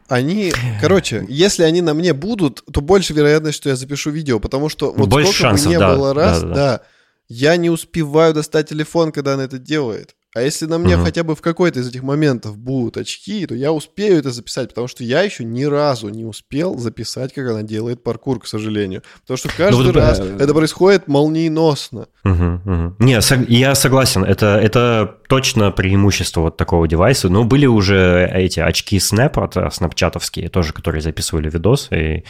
[0.07, 4.69] они, короче, если они на мне будут, то больше вероятность, что я запишу видео, потому
[4.69, 6.81] что вот больше сколько шансов, бы не да, было раз, да, да, да,
[7.27, 10.15] я не успеваю достать телефон, когда она это делает.
[10.35, 11.05] А если на мне угу.
[11.05, 14.89] хотя бы в какой-то из этих моментов будут очки, то я успею это записать, потому
[14.89, 19.01] что я еще ни разу не успел записать, как она делает паркур, к сожалению.
[19.21, 20.37] Потому что каждый ну, вот, раз э...
[20.37, 22.07] это происходит молниеносно.
[22.25, 22.95] Угу, угу.
[22.99, 27.29] Не, я согласен, это, это точно преимущество вот такого девайса.
[27.29, 32.25] Но были уже эти очки Snap от э, снапчатовские, тоже, которые записывали видос, и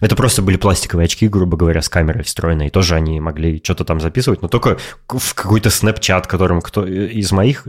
[0.00, 2.68] это просто были пластиковые очки, грубо говоря, с камерой встроенной.
[2.68, 4.78] И тоже они могли что-то там записывать, но только
[5.08, 7.66] в какой-то Snapchat, которым кто из моих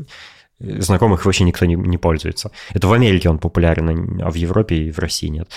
[0.59, 2.51] знакомых вообще никто не, не пользуется.
[2.73, 5.49] Это в Америке он популярен, а в Европе и в России нет.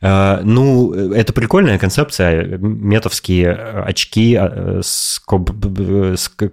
[0.00, 2.58] Э, ну, это прикольная концепция.
[2.58, 5.20] Метовские очки э, с,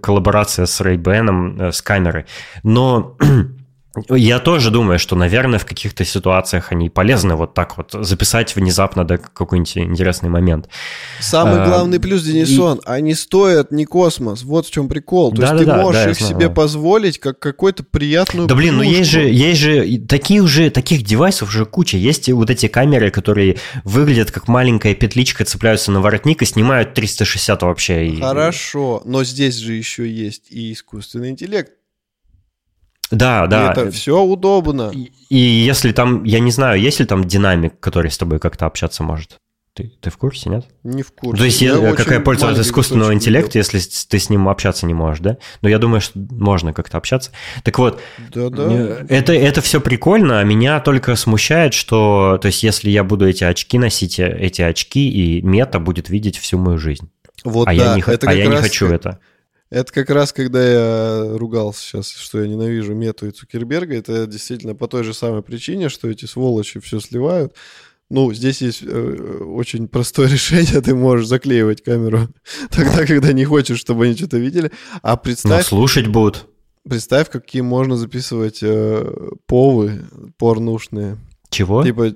[0.00, 2.26] коллаборация с Ray-Ban, э, с камерой.
[2.62, 3.16] Но
[4.08, 9.04] Я тоже думаю, что, наверное, в каких-то ситуациях они полезны вот так вот записать внезапно
[9.04, 10.68] да, какой-нибудь интересный момент.
[11.18, 12.82] Самый а, главный плюс, Денисон, и...
[12.84, 14.44] они стоят не космос.
[14.44, 15.32] Вот в чем прикол.
[15.32, 18.54] То да, есть да, ты да, можешь да, их себе позволить как какую-то приятную Да
[18.54, 21.96] блин, ну есть же, есть же такие уже, таких девайсов уже куча.
[21.96, 27.62] Есть вот эти камеры, которые выглядят как маленькая петличка, цепляются на воротник и снимают 360
[27.62, 28.16] вообще.
[28.20, 31.72] Хорошо, но здесь же еще есть и искусственный интеллект
[33.10, 33.72] да, да.
[33.72, 34.90] это все удобно.
[34.92, 38.66] И, и если там, я не знаю, есть ли там динамик, который с тобой как-то
[38.66, 39.38] общаться может?
[39.74, 40.66] Ты, ты в курсе, нет?
[40.82, 41.38] Не в курсе.
[41.38, 45.20] То есть, я какая польза от искусственного интеллекта, если ты с ним общаться не можешь,
[45.20, 45.38] да?
[45.62, 47.30] Но я думаю, что можно как-то общаться.
[47.62, 48.00] Так вот,
[48.34, 49.04] Да-да.
[49.08, 53.44] это, это все прикольно, а меня только смущает, что, то есть, если я буду эти
[53.44, 57.08] очки носить, э, эти очки, и мета будет видеть всю мою жизнь.
[57.44, 59.20] Вот, а да, я не, это а я не хочу это.
[59.70, 64.74] Это как раз, когда я ругался сейчас, что я ненавижу Мету и Цукерберга, это действительно
[64.74, 67.54] по той же самой причине, что эти сволочи все сливают.
[68.08, 72.28] Ну, здесь есть э, очень простое решение, ты можешь заклеивать камеру
[72.70, 74.72] тогда, когда не хочешь, чтобы они что-то видели.
[75.02, 75.58] А представь...
[75.58, 76.48] Но слушать будут.
[76.88, 80.02] Представь, какие можно записывать э, повы
[80.36, 81.18] порнушные.
[81.48, 81.84] Чего?
[81.84, 82.14] Типа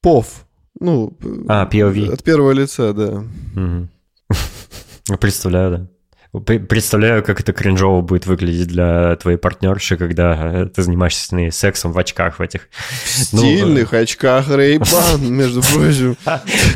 [0.00, 0.46] пов.
[0.80, 1.16] Ну,
[1.48, 2.12] а, POV.
[2.12, 3.24] От первого лица, да.
[3.54, 5.16] Угу.
[5.20, 5.88] Представляю, да.
[6.32, 11.92] Представляю, как это кринжово будет выглядеть для твоей партнерши, когда ты занимаешься с ней сексом
[11.92, 12.68] в очках в этих.
[12.70, 16.16] В ну, стильных ну, очках Ray-Ban, между прочим.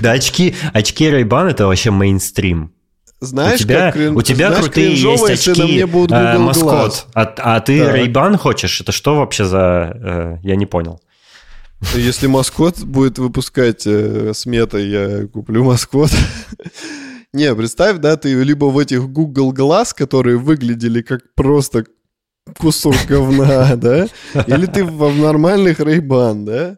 [0.01, 2.73] Да, очки, очки Ray-Ban это вообще мейнстрим.
[3.21, 7.79] Знаешь, у тебя, как у тебя знаешь, крутые есть очки, э, маскот, а, а ты
[7.79, 7.95] так.
[7.95, 8.81] Ray-Ban хочешь?
[8.81, 9.93] Это что вообще за...
[9.95, 11.01] Э, я не понял.
[11.95, 16.11] Если маскот будет выпускать э, сметой, я куплю маскот.
[17.33, 21.87] Не, представь, да, ты либо в этих Google глаз, которые выглядели как просто
[22.59, 24.07] кусок говна, да,
[24.47, 26.77] или ты в нормальных Ray-Ban, да?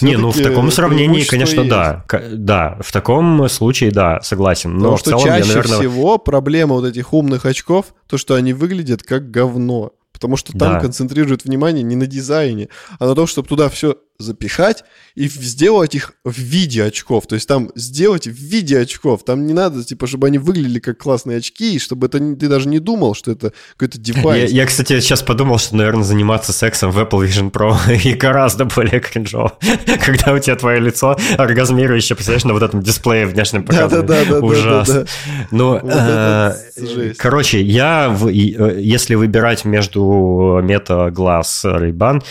[0.00, 2.04] Не, ну в таком сравнении, конечно, да.
[2.32, 4.72] Да, в таком случае, да, согласен.
[4.78, 5.78] Но Потому что целом, чаще я, наверное...
[5.78, 9.92] всего проблема вот этих умных очков, то, что они выглядят как говно.
[10.12, 10.80] Потому что там да.
[10.80, 12.68] концентрируют внимание не на дизайне,
[12.98, 14.84] а на том, чтобы туда все запихать
[15.14, 17.26] и сделать их в виде очков.
[17.26, 19.24] То есть там сделать в виде очков.
[19.24, 22.68] Там не надо, типа, чтобы они выглядели как классные очки, и чтобы это ты даже
[22.68, 24.50] не думал, что это какой-то девайс.
[24.50, 28.64] Я, я, кстати, сейчас подумал, что, наверное, заниматься сексом в Apple Vision Pro и гораздо
[28.64, 29.58] более кринжово.
[30.04, 34.02] Когда у тебя твое лицо оргазмирующее, представляешь, на вот этом дисплее внешнем показано.
[34.02, 34.38] Да-да-да.
[34.38, 35.06] Ужасно.
[35.50, 42.22] Ну, э, короче, я, э, если выбирать между Meta Glass Ray-Ban,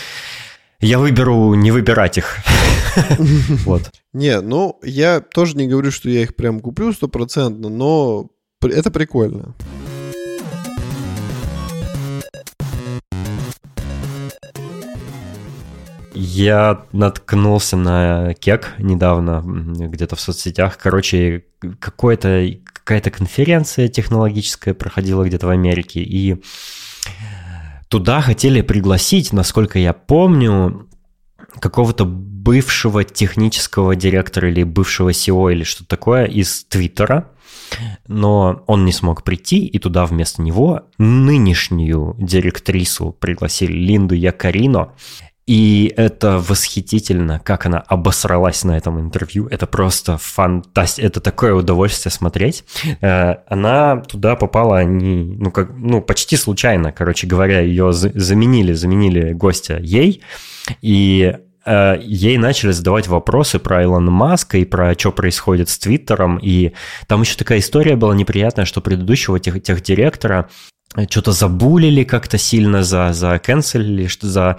[0.84, 2.38] я выберу не выбирать их.
[3.64, 3.90] Вот.
[4.12, 8.30] Не, ну, я тоже не говорю, что я их прям куплю стопроцентно, но
[8.62, 9.54] это прикольно.
[16.12, 20.78] Я наткнулся на кек недавно где-то в соцсетях.
[20.78, 21.44] Короче,
[21.80, 26.40] какая-то конференция технологическая проходила где-то в Америке, и
[27.94, 30.88] Туда хотели пригласить, насколько я помню,
[31.60, 37.30] какого-то бывшего технического директора или бывшего SEO или что-то такое из Твиттера,
[38.08, 44.94] но он не смог прийти, и туда вместо него нынешнюю директрису пригласили Линду Якарино.
[45.46, 49.46] И это восхитительно, как она обосралась на этом интервью.
[49.48, 51.06] Это просто фантастика.
[51.06, 52.64] Это такое удовольствие смотреть.
[53.02, 59.32] Э, она туда попала не, ну, как, ну, почти случайно, короче говоря, ее заменили, заменили
[59.32, 60.22] гостя ей.
[60.80, 61.36] И
[61.66, 66.38] э, ей начали задавать вопросы про Илона Маска и про что происходит с Твиттером.
[66.38, 66.72] И
[67.06, 70.48] там еще такая история была неприятная, что предыдущего тех, тех директора
[71.10, 74.58] что-то забулили как-то сильно, за, за канцелили, что за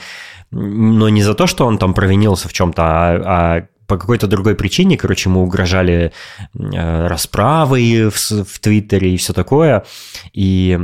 [0.56, 4.56] но не за то, что он там провинился в чем-то, а, а по какой-то другой
[4.56, 6.12] причине, короче, ему угрожали
[6.54, 9.86] э, расправы в, в Твиттере и все такое.
[10.34, 10.80] И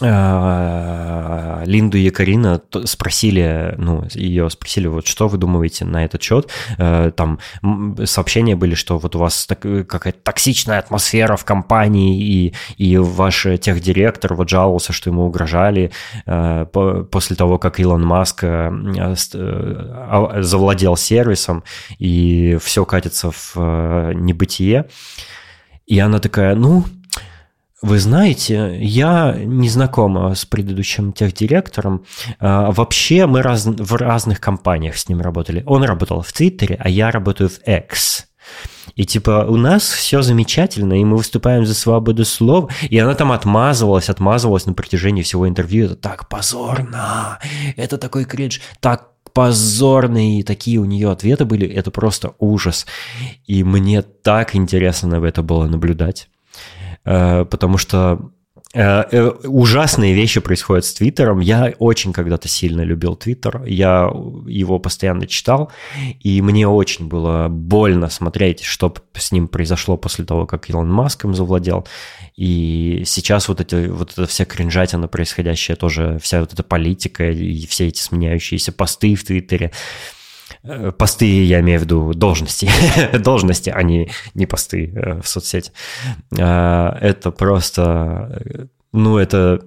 [0.00, 6.50] Линду и Карина спросили, ну, ее спросили, вот что вы думаете на этот счет?
[6.76, 7.38] Э, там
[8.04, 13.44] сообщения были, что вот у вас так, какая-то токсичная атмосфера в компании, и, и ваш
[13.60, 15.90] техдиректор вот жаловался, что ему угрожали
[16.26, 16.66] э,
[17.10, 18.72] после того, как Илон Маск а,
[20.42, 21.64] завладел сервисом,
[21.98, 24.86] и все катится в небытие.
[25.86, 26.84] И она такая, ну,
[27.80, 32.04] вы знаете, я не знакома с предыдущим техдиректором.
[32.40, 35.62] А, вообще мы раз, в разных компаниях с ним работали.
[35.64, 38.26] Он работал в Твиттере, а я работаю в X.
[38.96, 42.68] И типа у нас все замечательно, и мы выступаем за свободу слова.
[42.88, 45.86] И она там отмазывалась, отмазывалась на протяжении всего интервью.
[45.86, 47.38] Это так позорно,
[47.76, 52.86] это такой кринж, так позорные такие у нее ответы были, это просто ужас.
[53.46, 56.28] И мне так интересно это было наблюдать.
[57.08, 58.20] Э, потому что
[58.74, 61.40] э, э, ужасные вещи происходят с Твиттером.
[61.40, 64.10] Я очень когда-то сильно любил Твиттер, я
[64.46, 65.72] его постоянно читал,
[66.20, 71.24] и мне очень было больно смотреть, что с ним произошло после того, как Илон Маск
[71.24, 71.86] им завладел.
[72.36, 77.66] И сейчас вот, эти, вот эта вся кринжатина происходящая, тоже вся вот эта политика и
[77.66, 79.72] все эти сменяющиеся посты в Твиттере,
[80.98, 82.70] посты, я имею в виду должности,
[83.18, 85.72] должности, а не, не посты э, в соцсети.
[86.36, 89.60] Э, это просто, ну, это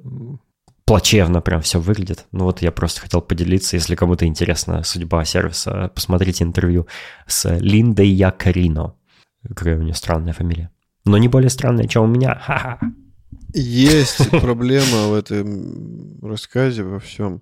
[0.86, 2.26] плачевно прям все выглядит.
[2.32, 6.88] Ну вот я просто хотел поделиться, если кому-то интересна судьба сервиса, посмотрите интервью
[7.28, 8.96] с Линдой Якарино.
[9.48, 10.70] Какая у нее странная фамилия.
[11.06, 12.36] Но не более странная, чем у меня.
[12.36, 12.80] Ха-ха.
[13.54, 17.42] Есть проблема в этом рассказе во всем.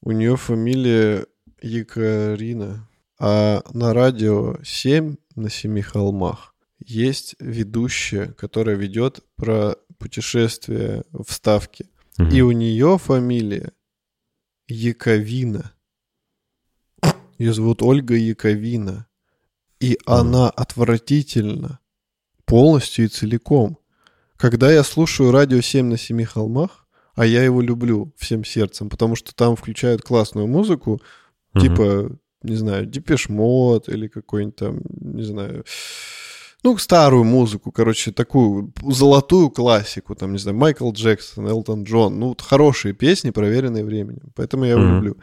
[0.00, 1.26] У нее фамилия
[1.62, 2.88] Екатерина.
[3.18, 6.54] А на радио 7 на Семи холмах
[6.84, 11.86] есть ведущая, которая ведет про путешествия в Ставке.
[12.18, 12.28] Угу.
[12.30, 13.72] И у нее фамилия
[14.66, 15.72] Яковина.
[17.38, 19.06] Ее зовут Ольга Яковина.
[19.80, 20.12] И угу.
[20.12, 21.78] она отвратительно,
[22.44, 23.78] полностью и целиком.
[24.36, 29.16] Когда я слушаю радио 7 на Семи холмах, а я его люблю всем сердцем, потому
[29.16, 31.00] что там включают классную музыку,
[31.54, 31.60] Угу.
[31.60, 35.64] Типа, не знаю, Depeche Mode или какой-нибудь там, не знаю,
[36.62, 42.28] ну, старую музыку, короче, такую золотую классику, там, не знаю, Майкл Джексон, Элтон Джон, ну,
[42.28, 44.94] вот хорошие песни, проверенные временем, поэтому я его mm-hmm.
[44.94, 45.16] люблю.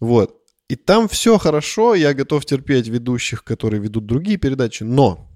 [0.00, 0.36] Вот.
[0.68, 5.28] И там все хорошо, я готов терпеть ведущих, которые ведут другие передачи, но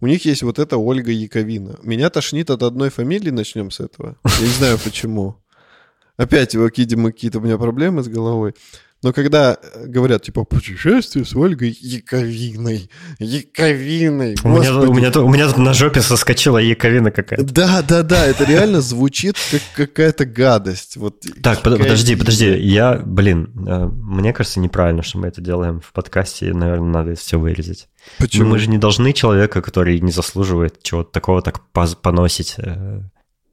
[0.00, 1.78] у них есть вот эта Ольга Яковина.
[1.82, 4.16] Меня тошнит от одной фамилии, начнем с этого.
[4.24, 5.42] Я не знаю почему.
[6.16, 8.54] Опять, видимо, какие-то у меня проблемы с головой.
[9.00, 12.90] Но когда э, говорят, типа, путешествие с Ольгой Яковиной,
[13.20, 17.44] Яковиной, у меня, у, меня, у меня тут на жопе соскочила Яковина какая-то.
[17.44, 20.96] Да, да, да, это реально звучит как какая-то гадость.
[20.96, 25.80] Вот, так, под, подожди, подожди, я, блин, э, мне кажется неправильно, что мы это делаем
[25.80, 27.88] в подкасте, наверное, надо все вырезать.
[28.18, 28.44] Почему?
[28.44, 33.00] Но мы же не должны человека, который не заслуживает чего-то такого, так поносить э,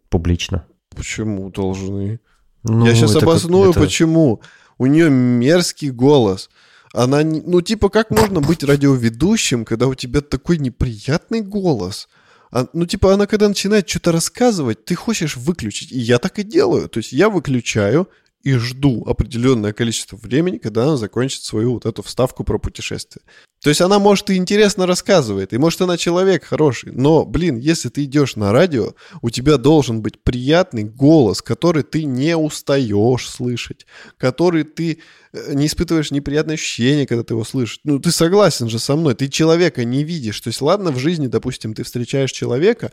[0.09, 0.65] публично.
[0.95, 2.19] Почему должны?
[2.63, 3.79] Ну, я сейчас обосную, это...
[3.79, 4.41] почему
[4.77, 6.49] у нее мерзкий голос.
[6.93, 12.07] Она, ну, типа, как можно быть радиоведущим, когда у тебя такой неприятный голос?
[12.51, 15.91] А, ну, типа, она когда начинает что-то рассказывать, ты хочешь выключить.
[15.91, 16.87] И я так и делаю.
[16.87, 18.07] То есть я выключаю
[18.43, 23.23] и жду определенное количество времени, когда она закончит свою вот эту вставку про путешествие.
[23.65, 27.89] То есть она, может, и интересно рассказывает, и может, она человек хороший, но, блин, если
[27.89, 28.93] ты идешь на радио,
[29.23, 33.87] у тебя должен быть приятный голос, который ты не устаешь слышать,
[34.19, 34.99] который ты
[35.35, 37.79] Э, не испытываешь неприятные ощущения, когда ты его слышишь.
[37.83, 40.39] Ну, ты согласен же со мной, ты человека не видишь.
[40.39, 42.91] То есть, ладно, в жизни, допустим, ты встречаешь человека,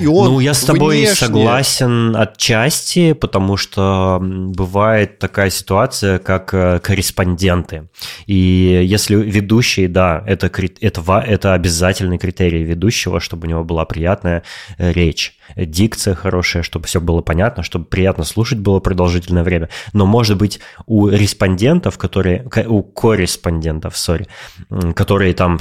[0.00, 1.14] и он Ну, я с тобой внешне...
[1.14, 7.88] согласен отчасти, потому что бывает такая ситуация, как э, корреспонденты.
[8.26, 10.50] И если ведущий, да, это,
[10.80, 14.42] это, это обязательный критерий ведущего, чтобы у него была приятная
[14.78, 19.68] э, речь, дикция хорошая, чтобы все было понятно, чтобы приятно слушать было продолжительное время.
[19.92, 24.26] Но, может быть, у респондентов, которые, у корреспондентов, сори,
[24.94, 25.58] которые там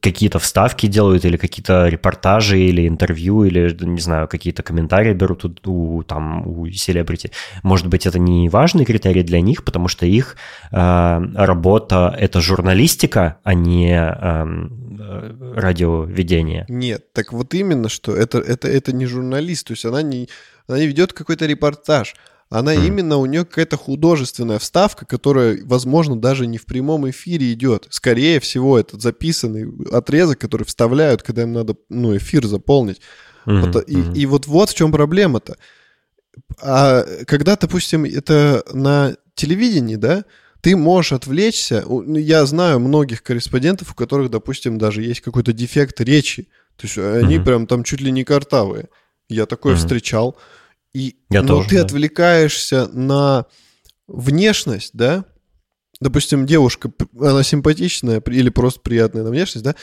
[0.00, 5.98] какие-то вставки делают или какие-то репортажи или интервью или, не знаю, какие-то комментарии берут у,
[5.98, 7.30] у там, у селебрити.
[7.62, 10.36] Может быть, это не важный критерий для них, потому что их
[10.70, 14.44] э, работа– это журналистика, а не э,
[15.56, 16.64] радиоведение.
[16.68, 20.28] Нет, так вот именно, что это, это, это не журналист, то есть она не,
[20.66, 22.14] она не ведет какой-то репортаж,
[22.50, 22.86] она mm.
[22.86, 27.86] именно у нее какая-то художественная вставка, которая, возможно, даже не в прямом эфире идет.
[27.88, 33.00] Скорее всего, это записанный отрезок, который вставляют, когда им надо ну, эфир заполнить.
[33.46, 33.72] Mm-hmm.
[33.72, 35.56] Вот, и, и вот вот в чем проблема-то.
[36.60, 40.24] А когда, допустим, это на телевидении, да,
[40.60, 41.84] ты можешь отвлечься.
[41.88, 46.48] Ну, я знаю многих корреспондентов, у которых, допустим, даже есть какой-то дефект речи.
[46.76, 47.44] То есть они mm-hmm.
[47.44, 48.88] прям там чуть ли не картавые.
[49.32, 49.78] Я такое mm-hmm.
[49.78, 50.36] встречал.
[50.94, 51.84] И, Я но тоже, ты да.
[51.84, 53.46] отвлекаешься на
[54.06, 55.24] внешность, да?
[56.00, 59.74] Допустим, девушка, она симпатичная или просто приятная на внешность, да?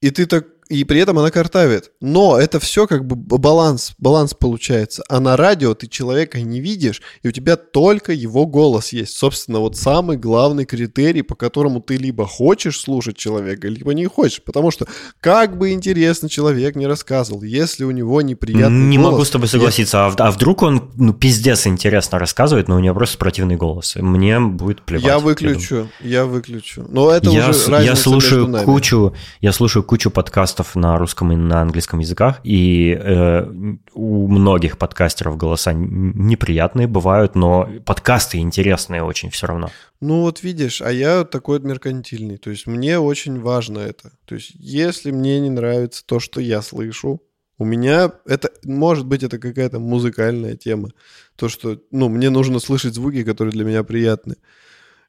[0.00, 1.92] И ты так и при этом она картавит.
[2.00, 5.02] Но это все как бы баланс, баланс получается.
[5.08, 9.16] А на радио ты человека не видишь, и у тебя только его голос есть.
[9.16, 14.42] Собственно, вот самый главный критерий, по которому ты либо хочешь слушать человека, либо не хочешь.
[14.42, 14.86] Потому что
[15.20, 19.48] как бы интересно человек не рассказывал, если у него неприятный Не голос, могу с тобой
[19.48, 20.06] согласиться.
[20.06, 20.20] Есть...
[20.20, 23.96] А, а вдруг он ну, пиздец интересно рассказывает, но у него просто противный голос.
[23.96, 25.04] Мне будет плевать.
[25.04, 26.86] Я выключу, я, я выключу.
[26.88, 31.36] Но это я, уже я слушаю кучу, я слушаю кучу подкастов подкастов на русском и
[31.36, 33.46] на английском языках, и э,
[33.92, 39.70] у многих подкастеров голоса неприятные бывают, но подкасты интересные очень все равно.
[40.00, 44.12] Ну вот видишь, а я такой меркантильный, то есть мне очень важно это.
[44.26, 47.20] То есть если мне не нравится то, что я слышу,
[47.58, 50.90] у меня это, может быть, это какая-то музыкальная тема.
[51.36, 54.34] То, что, ну, мне нужно слышать звуки, которые для меня приятны.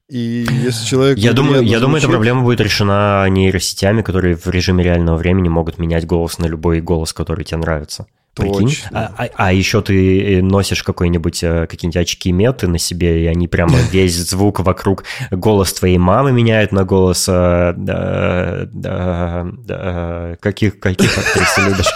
[0.07, 1.17] И если человек...
[1.17, 5.79] Я думаю, я думаю, эта проблема будет решена нейросетями, которые в режиме реального времени могут
[5.79, 8.05] менять голос на любой голос, который тебе нравится.
[8.35, 8.75] Прикинь?
[8.91, 13.27] А, а, а еще ты э, носишь какой-нибудь э, какие-нибудь очки меты на себе, и
[13.27, 20.79] они прямо весь звук вокруг голос твоей мамы меняют на голос э, да, да, каких
[20.79, 21.93] каких актрис ты любишь?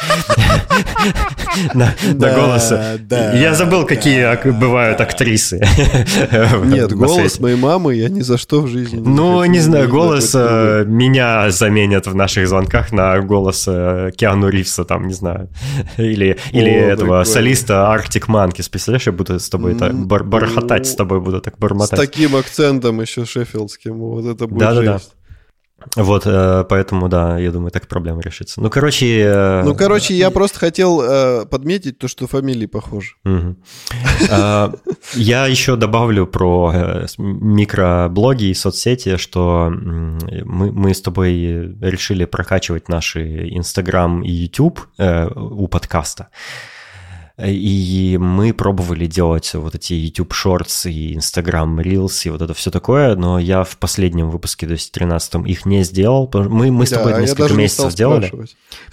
[1.73, 1.93] На
[2.35, 2.71] голос.
[3.09, 5.59] Я забыл, какие бывают актрисы.
[6.63, 9.01] Нет, голос моей мамы я ни за что в жизни.
[9.03, 15.13] Ну, не знаю, голос меня заменят в наших звонках на голос Киану Ривса, там, не
[15.13, 15.49] знаю,
[15.97, 17.25] или или, О, этого прикольно.
[17.25, 18.69] солиста Arctic Monkeys.
[18.69, 21.99] Представляешь, я буду с тобой так бар бархатать с тобой, буду так бормотать.
[21.99, 24.99] С таким акцентом еще шеффилдским, вот это будет Да-да-да.
[25.95, 28.61] Вот, э, поэтому, да, я думаю, так проблема решится.
[28.61, 29.19] Ну, короче...
[29.21, 33.15] Э, ну, короче, я просто хотел э, подметить то, что фамилии похожи.
[35.15, 43.49] Я еще добавлю про микроблоги и соцсети, что мы, мы с тобой решили прокачивать наши
[43.49, 46.29] Инстаграм и YouTube у подкаста.
[47.45, 52.69] И мы пробовали делать вот эти YouTube Shorts и Instagram Reels и вот это все
[52.69, 56.29] такое, но я в последнем выпуске, то есть 13 их не сделал.
[56.33, 58.31] Мы, мы с тобой да, несколько месяцев сделали.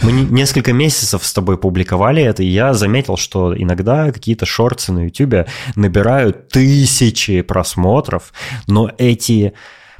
[0.03, 5.05] Мы несколько месяцев с тобой публиковали это, и я заметил, что иногда какие-то шорты на
[5.05, 8.33] YouTube набирают тысячи просмотров,
[8.67, 9.55] но эти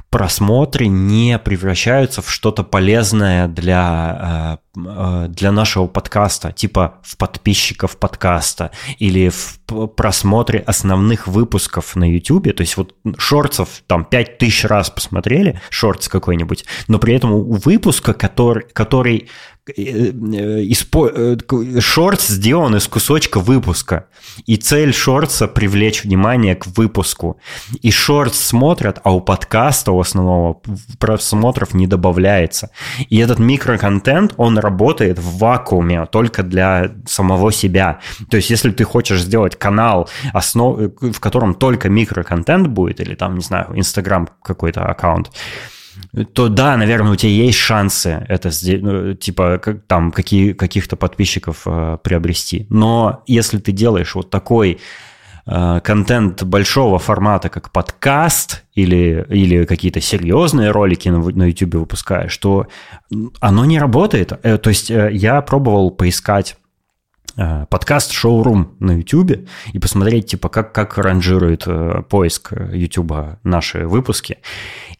[0.09, 8.71] просмотры не превращаются в что-то полезное для, э, для нашего подкаста, типа в подписчиков подкаста
[8.99, 9.59] или в
[9.95, 12.55] просмотре основных выпусков на YouTube.
[12.55, 18.13] То есть вот шортсов там 5000 раз посмотрели, шортс какой-нибудь, но при этом у выпуска,
[18.13, 19.29] который, который
[19.75, 24.07] Э, э, шорт сделан из кусочка выпуска.
[24.45, 27.39] И цель шортса привлечь внимание к выпуску.
[27.81, 30.61] И шорт смотрят, а у подкаста у основного
[30.99, 32.69] просмотров не добавляется.
[33.09, 37.99] И этот микроконтент, он работает в вакууме только для самого себя.
[38.29, 40.77] То есть, если ты хочешь сделать канал, основ...
[41.01, 45.31] в котором только микроконтент будет, или там, не знаю, Инстаграм какой-то аккаунт,
[46.33, 48.49] то да, наверное, у тебя есть шансы это
[48.81, 52.67] ну, типа там какие, каких-то подписчиков э, приобрести.
[52.69, 54.79] Но если ты делаешь вот такой
[55.47, 62.67] контент большого формата, как подкаст или, или какие-то серьезные ролики на, на YouTube выпускаешь, то
[63.39, 64.33] оно не работает.
[64.43, 66.66] Э, то есть э, я пробовал поискать э,
[67.69, 74.39] подкаст шоурум на YouTube и посмотреть, типа, как, как ранжирует э, поиск YouTube наши выпуски.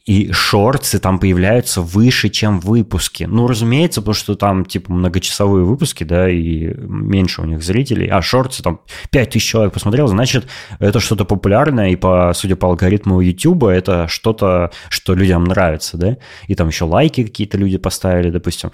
[0.05, 3.25] И шорты там появляются выше, чем выпуски.
[3.25, 8.21] Ну, разумеется, потому что там, типа, многочасовые выпуски, да, и меньше у них зрителей, а
[8.21, 8.79] шорты там
[9.11, 10.47] 5000 человек посмотрел, значит,
[10.79, 16.17] это что-то популярное, и, по, судя по алгоритму YouTube, это что-то, что людям нравится, да,
[16.47, 18.71] и там еще лайки какие-то люди поставили, допустим.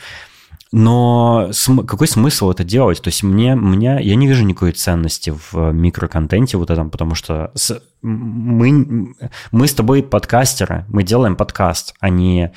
[0.75, 2.99] Но см- какой смысл это делать?
[2.99, 7.51] То есть мне, мне, я не вижу никакой ценности в микроконтенте вот этом, потому что
[7.53, 9.13] с, мы,
[9.51, 12.53] мы с тобой подкастеры, мы делаем подкаст, а не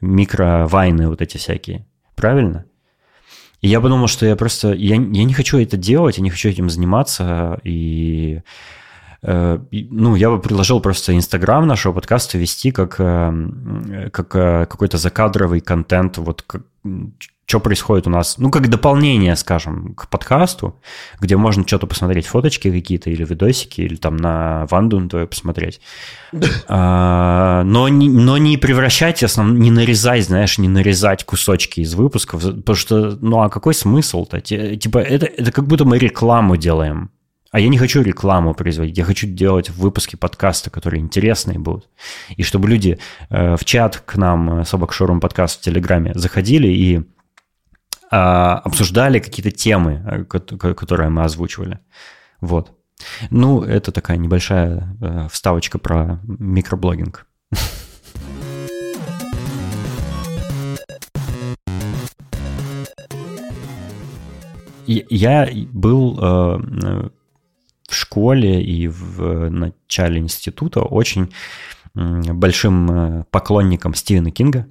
[0.00, 1.86] микровайны вот эти всякие.
[2.16, 2.64] Правильно?
[3.60, 4.72] И я подумал, что я просто...
[4.72, 8.42] Я, я не хочу это делать, я не хочу этим заниматься, и
[9.22, 14.98] э, ну, я бы предложил просто Инстаграм нашего подкаста вести как, э, как э, какой-то
[14.98, 16.62] закадровый контент, вот как,
[17.50, 20.76] что происходит у нас, ну, как дополнение, скажем, к подкасту,
[21.18, 25.80] где можно что-то посмотреть, фоточки какие-то или видосики, или там на Ванду твою посмотреть.
[26.68, 32.42] А, но, не, но не превращать, основном, не нарезать, знаешь, не нарезать кусочки из выпусков,
[32.42, 34.40] потому что, ну, а какой смысл-то?
[34.40, 37.10] Типа, это, это как будто мы рекламу делаем.
[37.50, 41.88] А я не хочу рекламу производить, я хочу делать выпуски подкаста, которые интересные будут.
[42.36, 46.68] И чтобы люди э, в чат к нам, э, Собак Шорум подкаст в Телеграме, заходили
[46.68, 47.02] и
[48.10, 51.78] обсуждали какие-то темы, э, которые мы озвучивали.
[52.40, 52.76] Вот.
[53.30, 57.26] Ну, это такая небольшая э, вставочка про микроблогинг.
[64.86, 66.58] Я был э,
[67.88, 71.32] в школе и в начале института очень
[71.94, 74.66] большим поклонником Стивена Кинга.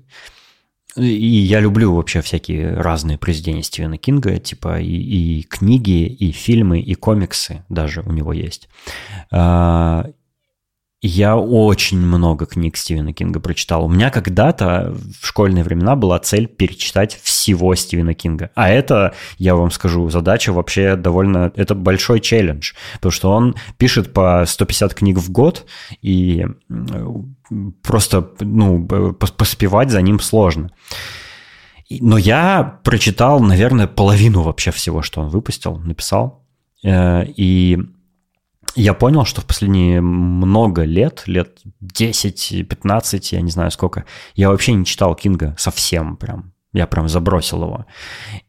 [1.00, 6.80] И я люблю вообще всякие разные произведения Стивена Кинга, типа и, и книги, и фильмы,
[6.80, 8.70] и комиксы даже у него есть.
[11.02, 13.86] Я очень много книг Стивена Кинга прочитал.
[13.86, 18.52] У меня когда-то в школьные времена была цель перечитать всего Стивена Кинга.
[18.54, 21.54] А это, я вам скажу, задача вообще довольно...
[21.56, 25.66] Это большой челлендж, потому что он пишет по 150 книг в год,
[26.02, 26.46] и
[27.82, 30.70] просто ну, поспевать за ним сложно.
[31.90, 36.46] Но я прочитал, наверное, половину вообще всего, что он выпустил, написал.
[36.84, 37.80] Э, и
[38.76, 44.06] я понял, что в последние много лет, лет 10-15, я не знаю сколько,
[44.36, 46.54] я вообще не читал Кинга совсем прям.
[46.72, 47.88] Я прям забросил его.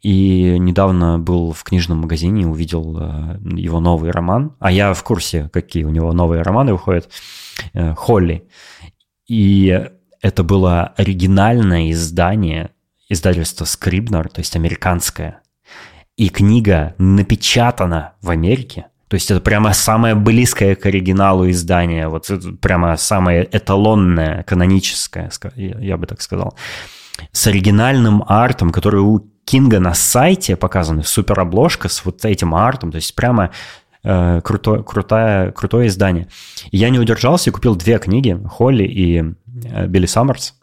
[0.02, 4.56] И недавно был в книжном магазине, увидел э, его новый роман.
[4.60, 7.08] А я в курсе, какие у него новые романы выходят.
[7.72, 8.46] Э, Холли.
[9.26, 9.88] И
[10.20, 12.72] это было оригинальное издание
[13.08, 15.40] издательства Scribner, то есть американское.
[16.16, 22.30] И книга напечатана в Америке– то есть это прямо самое близкое к оригиналу издание, вот
[22.60, 26.54] прямо самое эталонное, каноническое, я бы так сказал.
[27.32, 32.92] С оригинальным артом, который у Кинга на сайте показан, супер обложка с вот этим артом,
[32.92, 33.50] то есть прямо
[34.04, 36.28] э, круто, крутое, крутое издание.
[36.70, 39.24] Я не удержался и купил две книги, Холли и
[39.64, 40.54] э, Билли Саммерс.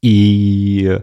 [0.00, 1.00] И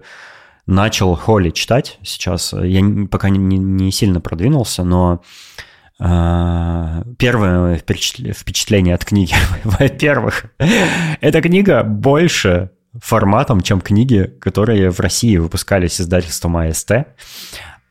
[0.65, 2.53] начал Холли читать сейчас.
[2.53, 2.81] Я
[3.11, 5.21] пока не, не сильно продвинулся, но
[5.97, 9.35] первое впечатление от книги.
[9.63, 10.45] Во-первых,
[11.21, 16.91] эта книга больше форматом, чем книги, которые в России выпускались издательством АСТ.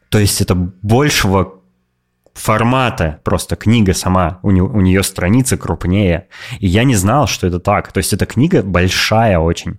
[0.09, 1.63] То есть это большего
[2.35, 6.29] формата просто книга сама, у нее, у нее страницы крупнее.
[6.61, 7.93] И я не знал, что это так.
[7.93, 9.79] То есть эта книга большая очень.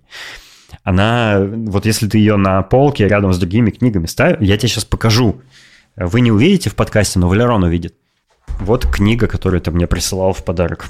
[0.82, 4.84] Она, вот если ты ее на полке рядом с другими книгами ставишь, я тебе сейчас
[4.84, 5.40] покажу.
[5.96, 7.94] Вы не увидите в подкасте, но Валерон увидит.
[8.60, 10.86] Вот книга, которую ты мне присылал в подарок.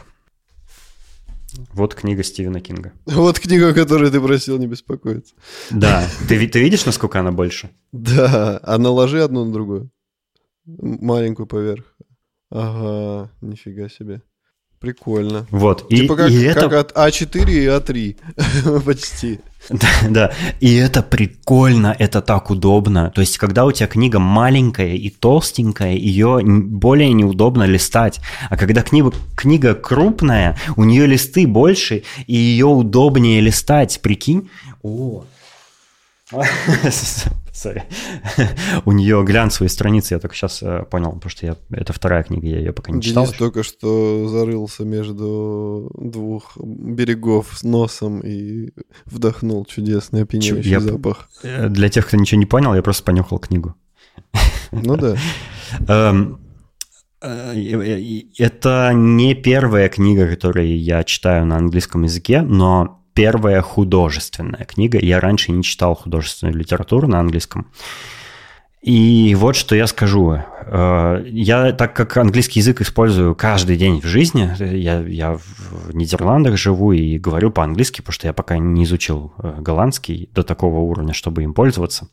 [1.72, 2.92] Вот книга Стивена Кинга.
[3.06, 5.34] Вот книга, о которой ты просил не беспокоиться.
[5.70, 6.06] Да.
[6.28, 7.70] Ты, ты видишь, насколько она больше?
[7.92, 8.60] Да.
[8.62, 9.90] А наложи одну на другую.
[10.66, 11.84] Маленькую поверх.
[12.50, 14.22] Ага, нифига себе.
[14.84, 15.46] Прикольно.
[15.50, 15.86] Вот.
[15.88, 16.68] И, типа как, и это...
[16.68, 18.80] как от А4 и А3.
[18.84, 19.40] Почти.
[19.70, 23.10] Да, да, и это прикольно, это так удобно.
[23.14, 28.20] То есть, когда у тебя книга маленькая и толстенькая, ее более неудобно листать.
[28.50, 34.00] А когда книга, книга крупная, у нее листы больше, и ее удобнее листать.
[34.02, 34.50] Прикинь?
[34.82, 35.24] О,
[37.54, 37.82] Sorry.
[38.84, 42.48] У нее глянцевые страницы, я только сейчас э, понял, потому что я, это вторая книга,
[42.48, 43.24] я ее пока не читал.
[43.24, 48.70] Денис только что зарылся между двух берегов с носом и
[49.04, 51.28] вдохнул чудесный опьяняющий я, запах.
[51.44, 53.76] Э, для тех, кто ничего не понял, я просто понюхал книгу.
[54.72, 55.16] Ну да.
[55.88, 56.40] Эм,
[57.22, 64.98] э, это не первая книга, которую я читаю на английском языке, но первая художественная книга.
[64.98, 67.66] Я раньше не читал художественную литературу на английском.
[68.82, 70.38] И вот что я скажу.
[70.66, 76.58] Э, я, так как английский язык использую каждый день в жизни, я, я в Нидерландах
[76.58, 81.14] живу и говорю по-английски, потому что я пока не изучил э, голландский до такого уровня,
[81.14, 82.08] чтобы им пользоваться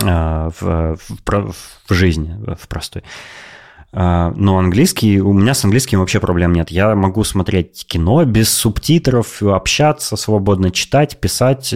[0.00, 1.54] э, в, в,
[1.88, 3.02] в жизни, в простой.
[3.90, 6.70] А, но английский, у меня с английским вообще проблем нет.
[6.70, 11.74] Я могу смотреть кино без субтитров, общаться свободно, читать, писать,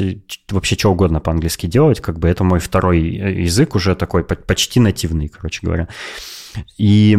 [0.51, 2.01] вообще что угодно по-английски делать.
[2.01, 5.89] Как бы это мой второй язык уже такой почти нативный, короче говоря.
[6.77, 7.19] И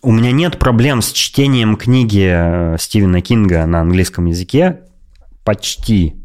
[0.00, 4.82] у меня нет проблем с чтением книги э, Стивена Кинга на английском языке
[5.44, 6.21] почти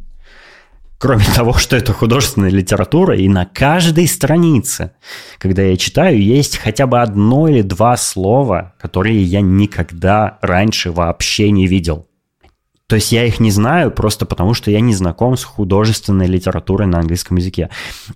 [0.97, 4.91] Кроме того, что это художественная литература, и на каждой странице,
[5.37, 11.51] когда я читаю, есть хотя бы одно или два слова, которые я никогда раньше вообще
[11.51, 12.07] не видел.
[12.87, 16.87] То есть я их не знаю просто потому, что я не знаком с художественной литературой
[16.87, 17.69] на английском языке.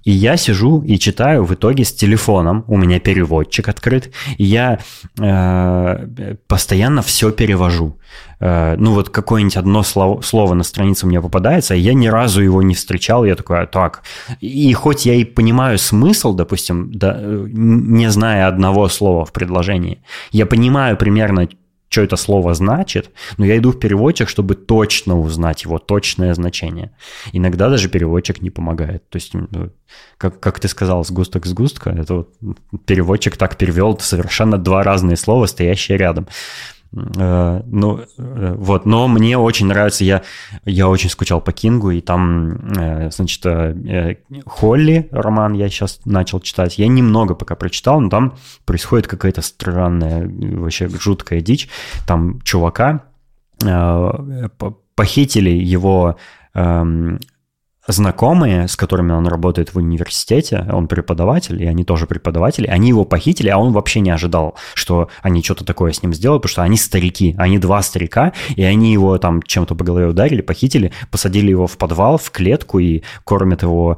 [0.05, 4.79] И я сижу и читаю в итоге с телефоном, у меня переводчик открыт, и я
[5.19, 7.99] э, постоянно все перевожу.
[8.39, 12.41] Э, ну вот какое-нибудь одно слово, слово на странице мне попадается, а я ни разу
[12.41, 14.03] его не встречал, я такой, а, так.
[14.39, 20.45] И хоть я и понимаю смысл, допустим, да, не зная одного слова в предложении, я
[20.45, 21.49] понимаю примерно,
[21.91, 26.91] что это слово значит, но я иду в переводчик, чтобы точно узнать его точное значение.
[27.33, 29.07] Иногда даже переводчик не помогает.
[29.09, 29.71] То есть, ну,
[30.17, 32.33] как, как ты сказал, сгусток сгустка, это вот
[32.85, 36.29] переводчик так перевел совершенно два разные слова, стоящие рядом.
[36.93, 40.23] Э, ну, э, вот, но мне очень нравится, я,
[40.65, 43.45] я очень скучал по Кингу, и там, э, значит,
[44.45, 46.77] Холли роман я сейчас начал читать.
[46.77, 51.69] Я немного пока прочитал, но там происходит какая-то странная, вообще жуткая дичь.
[52.07, 53.03] Там чувака
[54.95, 56.17] похитили его
[56.53, 57.19] эм,
[57.87, 63.05] знакомые, с которыми он работает в университете, он преподаватель, и они тоже преподаватели, они его
[63.05, 66.63] похитили, а он вообще не ожидал, что они что-то такое с ним сделают, потому что
[66.63, 71.49] они старики, они два старика, и они его там чем-то по голове ударили, похитили, посадили
[71.49, 73.97] его в подвал, в клетку и кормят его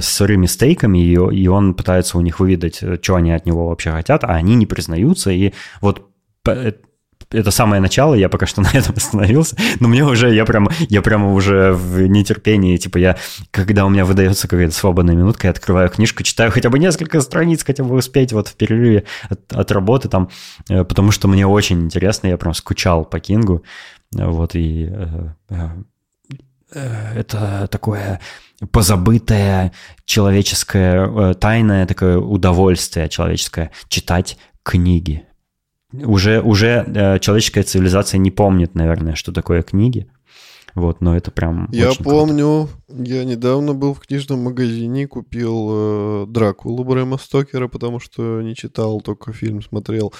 [0.00, 4.24] сырыми стейками, и, и он пытается у них выведать, что они от него вообще хотят,
[4.24, 6.06] а они не признаются, и вот
[7.32, 11.02] это самое начало, я пока что на этом остановился, но мне уже, я прям, я
[11.02, 13.16] прямо уже в нетерпении, типа я,
[13.50, 17.64] когда у меня выдается какая-то свободная минутка, я открываю книжку, читаю хотя бы несколько страниц,
[17.64, 20.30] хотя бы успеть вот в перерыве от, от работы там,
[20.68, 23.64] э, потому что мне очень интересно, я прям скучал по Кингу,
[24.12, 25.68] вот, и э, э,
[27.14, 28.20] это такое
[28.72, 29.72] позабытое
[30.04, 35.24] человеческое, тайное такое удовольствие человеческое читать книги.
[35.92, 40.08] Уже, уже э, человеческая цивилизация не помнит, наверное, что такое книги.
[40.74, 41.68] Вот, но это прям.
[41.72, 43.02] Я помню, круто.
[43.02, 49.00] я недавно был в книжном магазине, купил э, Дракулу Брэма Стокера, потому что не читал,
[49.00, 50.14] только фильм смотрел.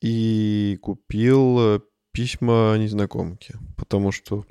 [0.00, 1.80] И купил э,
[2.12, 4.46] письма незнакомки, потому что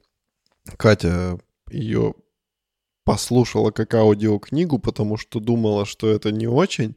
[0.77, 1.39] Катя
[1.71, 2.13] ее
[3.03, 6.95] послушала как аудиокнигу, потому что думала, что это не очень,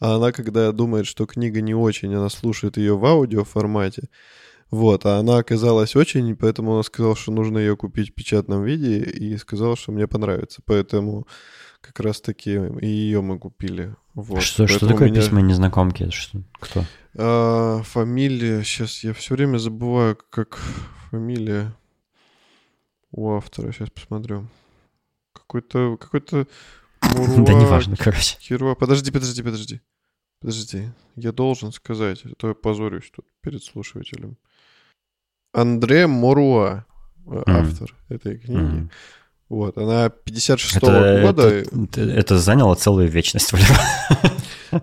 [0.00, 4.08] а она, когда думает, что книга не очень, она слушает ее в аудио формате.
[4.70, 9.00] Вот, а она оказалась очень, поэтому она сказала, что нужно ее купить в печатном виде,
[9.00, 10.60] и сказала, что мне понравится.
[10.66, 11.26] Поэтому
[11.80, 13.94] как раз-таки и ее мы купили.
[14.14, 14.42] Вот.
[14.42, 15.20] Что, что такое меня...
[15.20, 16.10] письма незнакомки?
[16.10, 16.84] Что, кто?
[17.16, 20.58] А, фамилия, сейчас я все время забываю, как
[21.10, 21.74] фамилия
[23.10, 23.72] у автора.
[23.72, 24.48] Сейчас посмотрю.
[25.32, 26.46] Какой-то, какой-то
[27.26, 28.36] Муруа, да неважно, короче.
[28.40, 28.74] Кирова.
[28.74, 29.80] Подожди, подожди, подожди.
[30.40, 34.36] Подожди, я должен сказать, а то я позорюсь тут перед слушателем.
[35.52, 36.84] Андре Моруа,
[37.26, 37.42] mm.
[37.46, 38.60] автор этой книги.
[38.60, 38.90] Mm.
[39.48, 41.48] Вот, она 56-го это, года.
[41.48, 43.52] Это, это заняло целую вечность,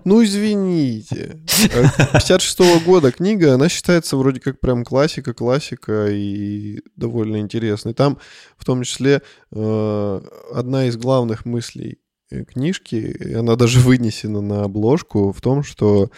[0.04, 1.40] Ну, извините.
[1.46, 7.94] 56-го года книга, она считается вроде как прям классика, классика и довольно интересная.
[7.94, 8.18] Там
[8.56, 9.22] в том числе
[9.52, 10.20] э,
[10.52, 16.10] одна из главных мыслей э, книжки, и она даже вынесена на обложку, в том, что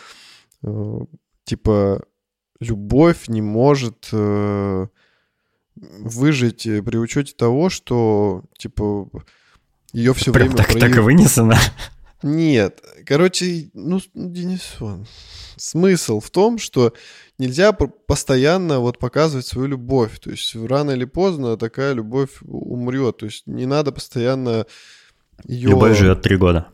[0.62, 0.98] э,
[1.44, 2.05] типа
[2.60, 4.86] любовь не может э,
[5.76, 9.09] выжить э, при учете того, что типа
[9.93, 10.89] ее все Прям время так, прояв...
[10.89, 11.56] так и вынесено.
[12.22, 15.06] Нет, короче, ну, Денисон,
[15.56, 16.93] смысл в том, что
[17.39, 20.18] нельзя постоянно вот показывать свою любовь.
[20.18, 23.18] То есть рано или поздно такая любовь умрет.
[23.18, 24.66] То есть не надо постоянно
[25.44, 25.70] ее...
[25.70, 26.69] Любовь живет три года.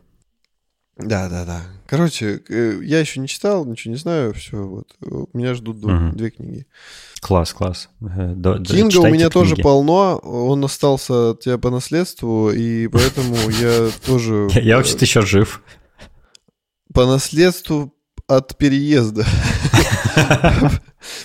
[0.97, 1.61] Да, да, да.
[1.87, 4.87] Короче, э, я еще не читал, ничего не знаю, все, вот.
[5.33, 6.11] Меня ждут угу.
[6.13, 6.65] две книги.
[7.19, 7.89] Класс, класс.
[8.01, 9.33] Э, до, Кинга у меня книги.
[9.33, 14.47] тоже полно, он остался от тебя по наследству, и поэтому я тоже...
[14.61, 15.61] Я вообще-то еще жив.
[16.93, 17.94] По наследству
[18.27, 19.25] от переезда.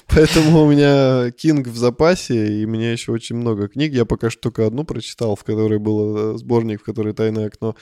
[0.08, 3.92] Поэтому у меня Кинг в запасе, и у меня еще очень много книг.
[3.92, 7.76] Я пока что только одну прочитал, в которой был э, сборник, в который «Тайное окно».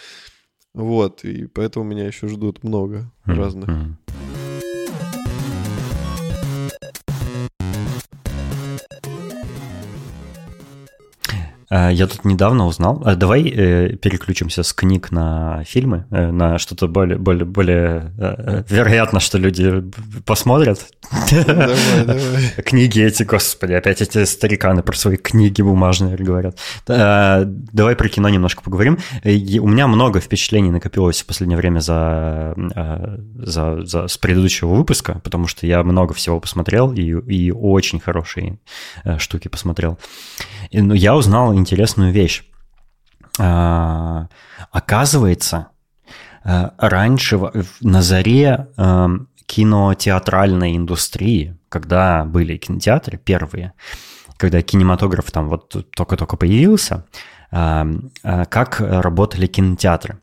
[0.74, 3.68] Вот, и поэтому меня еще ждут много разных.
[11.70, 13.02] Я тут недавно узнал.
[13.04, 18.12] Э, давай э, переключимся с книг на фильмы, на что-то более, более, более
[18.68, 19.84] вероятно, что люди
[20.24, 20.86] посмотрят.
[21.30, 22.50] Давай, давай.
[22.64, 26.58] Книги эти, господи, опять эти стариканы про свои книги бумажные говорят.
[26.86, 28.98] Давай про кино немножко поговорим.
[29.24, 32.54] У меня много впечатлений накопилось в последнее время за,
[33.36, 38.58] за, за, с предыдущего выпуска, потому что я много всего посмотрел и, и очень хорошие
[39.18, 39.98] штуки посмотрел.
[40.70, 42.44] И, ну, я узнал интересную вещь.
[43.38, 44.28] А,
[44.70, 45.68] оказывается,
[46.44, 47.38] а, раньше
[47.80, 49.10] на заре а,
[49.46, 53.72] кинотеатральной индустрии, когда были кинотеатры первые,
[54.36, 57.06] когда кинематограф там вот только-только появился,
[57.50, 60.20] как работали кинотеатры.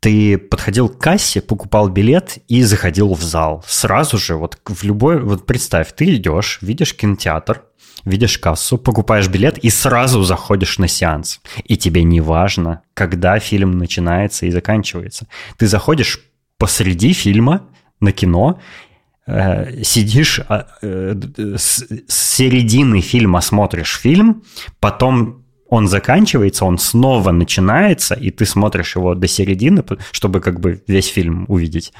[0.00, 3.64] Ты подходил к кассе, покупал билет и заходил в зал.
[3.66, 5.20] Сразу же, вот в любой...
[5.20, 7.64] Вот представь, ты идешь, видишь кинотеатр,
[8.04, 11.40] видишь кассу, покупаешь билет и сразу заходишь на сеанс.
[11.64, 15.26] И тебе не важно, когда фильм начинается и заканчивается.
[15.56, 16.20] Ты заходишь
[16.58, 17.68] посреди фильма
[18.00, 18.60] на кино,
[19.26, 21.14] э, сидишь э, э,
[21.56, 24.44] с, с середины фильма смотришь фильм,
[24.78, 30.82] потом он заканчивается, он снова начинается, и ты смотришь его до середины, чтобы как бы
[30.86, 31.92] весь фильм увидеть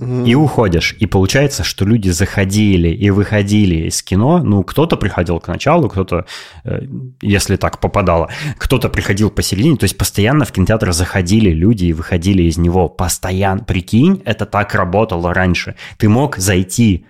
[0.00, 0.96] и уходишь.
[0.98, 4.38] И получается, что люди заходили и выходили из кино.
[4.38, 6.26] Ну, кто-то приходил к началу, кто-то,
[6.64, 6.80] э,
[7.22, 8.28] если так попадало,
[8.58, 9.76] кто-то приходил посередине.
[9.76, 12.88] То есть постоянно в кинотеатр заходили люди и выходили из него.
[12.88, 13.62] Постоянно.
[13.62, 15.76] Прикинь, это так работало раньше.
[15.96, 17.06] Ты мог зайти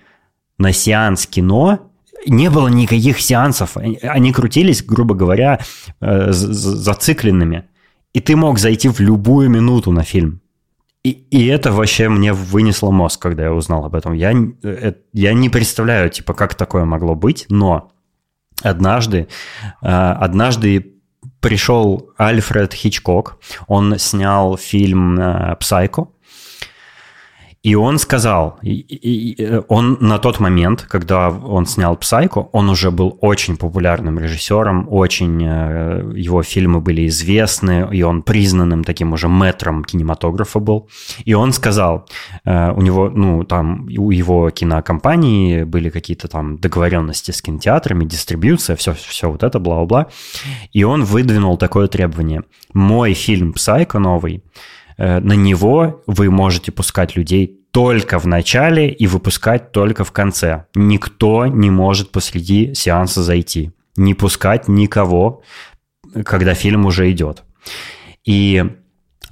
[0.59, 1.91] на сеанс кино,
[2.27, 3.77] не было никаких сеансов.
[3.77, 5.59] Они крутились, грубо говоря,
[6.01, 7.65] э, зацикленными.
[8.13, 10.41] И ты мог зайти в любую минуту на фильм.
[11.03, 14.13] И, и это вообще мне вынесло мозг, когда я узнал об этом.
[14.13, 14.33] Я,
[14.63, 17.91] э, я не представляю, типа, как такое могло быть, но
[18.63, 19.27] однажды,
[19.81, 20.93] э, однажды
[21.41, 23.37] пришел Альфред Хичкок,
[23.67, 25.19] он снял фильм
[25.59, 26.07] «Псайко»,
[27.65, 32.69] и он сказал, и, и, э, он на тот момент, когда он снял «Псайко», он
[32.69, 39.13] уже был очень популярным режиссером, очень э, его фильмы были известны, и он признанным таким
[39.13, 40.87] уже метром кинематографа был.
[41.25, 42.05] И он сказал,
[42.45, 48.75] э, у него, ну, там, у его кинокомпании были какие-то там договоренности с кинотеатрами, дистрибьюция,
[48.75, 50.05] все, все вот это, бла-бла.
[50.71, 52.43] И он выдвинул такое требование.
[52.75, 54.43] Мой фильм «Псайко» новый–
[54.97, 60.65] на него вы можете пускать людей только в начале и выпускать только в конце.
[60.75, 63.71] Никто не может посреди сеанса зайти.
[63.97, 65.41] Не пускать никого,
[66.23, 67.43] когда фильм уже идет.
[68.23, 68.63] И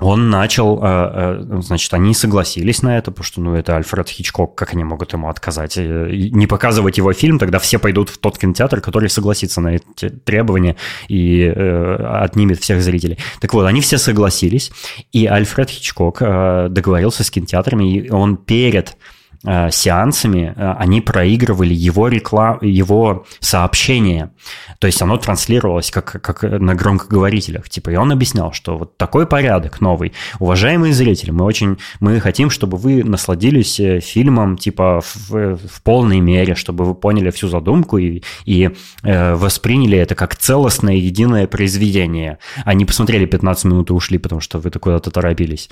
[0.04, 4.56] он начал, э, э, значит, они согласились на это, потому что, ну, это Альфред Хичкок,
[4.56, 5.78] как они могут ему отказать?
[5.78, 10.76] Не показывать его фильм, тогда все пойдут в тот кинотеатр, который согласится на эти требования
[11.08, 13.18] и отнимет всех зрителей.
[13.40, 14.72] Так вот, они все согласились,
[15.12, 18.98] и Альфред Хичкок договорился с кинотеатрами, и он перед Э,
[19.44, 24.32] сеансами э, они проигрывали его реклам, его сообщение.
[24.80, 27.70] То есть оно транслировалось как, как на громкоговорителях.
[27.70, 30.14] Типа, и он объяснял, что вот такой порядок новый.
[30.40, 36.20] Уважаемые зрители, мы очень мы хотим, чтобы вы насладились э, фильмом типа в, в полной
[36.20, 38.72] мере, чтобы вы поняли всю задумку и, и
[39.04, 42.40] э, восприняли это как целостное единое произведение.
[42.64, 45.70] Они посмотрели 15 минут и ушли, потому что вы куда-то торопились.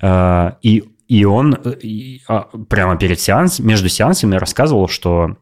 [0.00, 5.36] Э, и и он э, а, прямо перед сеансом, между сеансами рассказывал, что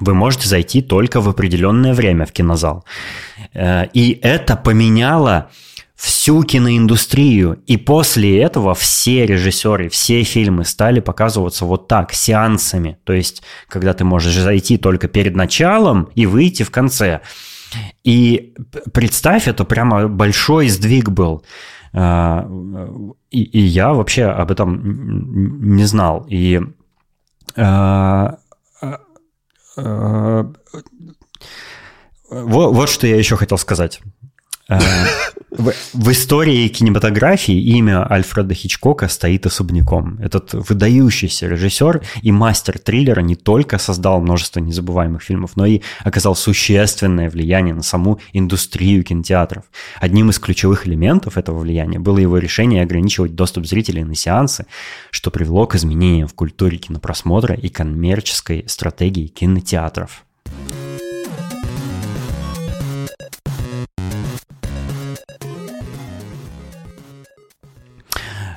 [0.00, 2.84] вы можете зайти только в определенное время в кинозал.
[3.52, 5.50] Э, и это поменяло
[5.96, 7.62] всю киноиндустрию.
[7.66, 12.98] И после этого все режиссеры, все фильмы стали показываться вот так, сеансами.
[13.04, 17.20] То есть, когда ты можешь зайти только перед началом и выйти в конце.
[18.04, 18.54] И
[18.92, 21.44] представь, это прямо большой сдвиг был.
[21.96, 22.48] А,
[23.30, 26.26] и, и я вообще об этом не знал.
[26.28, 26.60] И
[27.56, 28.38] а,
[29.76, 30.52] а,
[32.30, 34.00] вот, вот что я еще хотел сказать.
[34.68, 40.18] В, в истории кинематографии имя Альфреда Хичкока стоит особняком.
[40.18, 46.34] Этот выдающийся режиссер и мастер триллера не только создал множество незабываемых фильмов, но и оказал
[46.34, 49.64] существенное влияние на саму индустрию кинотеатров.
[50.00, 54.66] Одним из ключевых элементов этого влияния было его решение ограничивать доступ зрителей на сеансы,
[55.12, 60.24] что привело к изменениям в культуре кинопросмотра и коммерческой стратегии кинотеатров.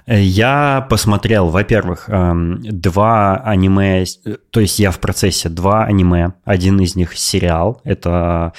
[0.08, 4.06] Я посмотрел, во-первых, эм, два аниме,
[4.52, 6.34] то есть я в процессе два аниме.
[6.46, 7.82] Один из них сериал.
[7.84, 8.54] Это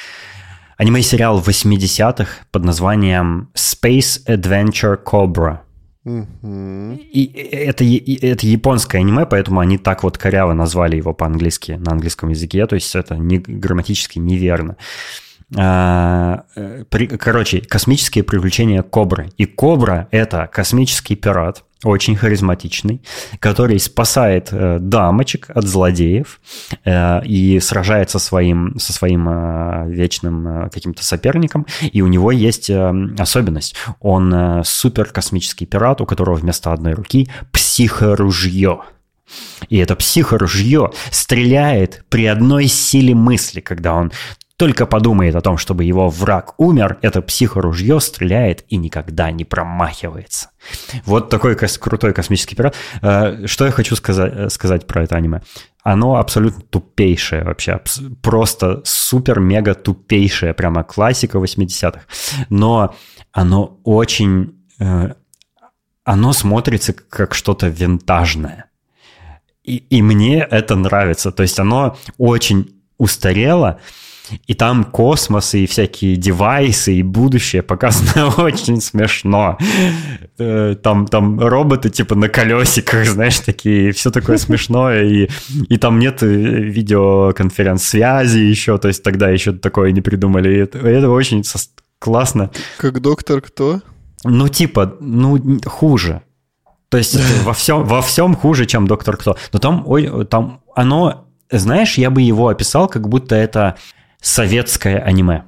[0.77, 5.61] аниме-сериал 80-х под названием Space Adventure Cobra.
[6.05, 12.29] И это, это японское аниме, поэтому они так вот коряво назвали его по-английски, на английском
[12.29, 14.77] языке, то есть это не, грамматически неверно.
[14.77, 19.31] Э, короче, космические приключения Кобры.
[19.39, 23.03] И Кобра— это космический пират, очень харизматичный,
[23.39, 26.41] который спасает э, дамочек от злодеев
[26.85, 31.67] э, и сражается своим, со своим э, вечным э, каким-то соперником.
[31.93, 33.77] И у него есть э, особенность.
[34.01, 38.81] Он э, супер космический пират, у которого вместо одной руки психоружье.
[39.69, 44.11] И это психоружье стреляет при одной силе мысли, когда он
[44.59, 50.51] только подумает о том, чтобы его враг умер, это психоружье стреляет и никогда не промахивается.
[51.05, 52.75] Вот такой кос- крутой космический пират.
[53.01, 55.43] Э, что я хочу сказать, э, сказать про это аниме?
[55.85, 57.81] Оно абсолютно тупейшее вообще,
[58.21, 62.01] просто супер-мега тупейшее, прямо классика 80-х.
[62.51, 62.97] Но
[63.31, 64.55] оно очень...
[64.81, 65.15] Э,
[66.03, 68.65] оно смотрится как что-то винтажное.
[69.63, 71.31] И, и мне это нравится.
[71.31, 73.79] То есть оно очень устарело,
[74.47, 79.59] и там космос и всякие девайсы и будущее показано очень смешно.
[80.39, 85.29] Э, там, там роботы типа на колесиках, знаешь, такие, все такое смешное, и,
[85.69, 90.55] и там нет э, видеоконференц-связи еще, то есть тогда еще такое не придумали.
[90.55, 91.43] И это, это очень
[91.99, 92.51] классно.
[92.79, 93.81] Как доктор кто?
[94.25, 96.23] Ну, типа, ну, хуже.
[96.89, 99.37] То есть во всем, во всем хуже, чем доктор кто.
[99.53, 103.77] Но там, ой, там оно, знаешь, я бы его описал, как будто это
[104.21, 105.45] советское аниме.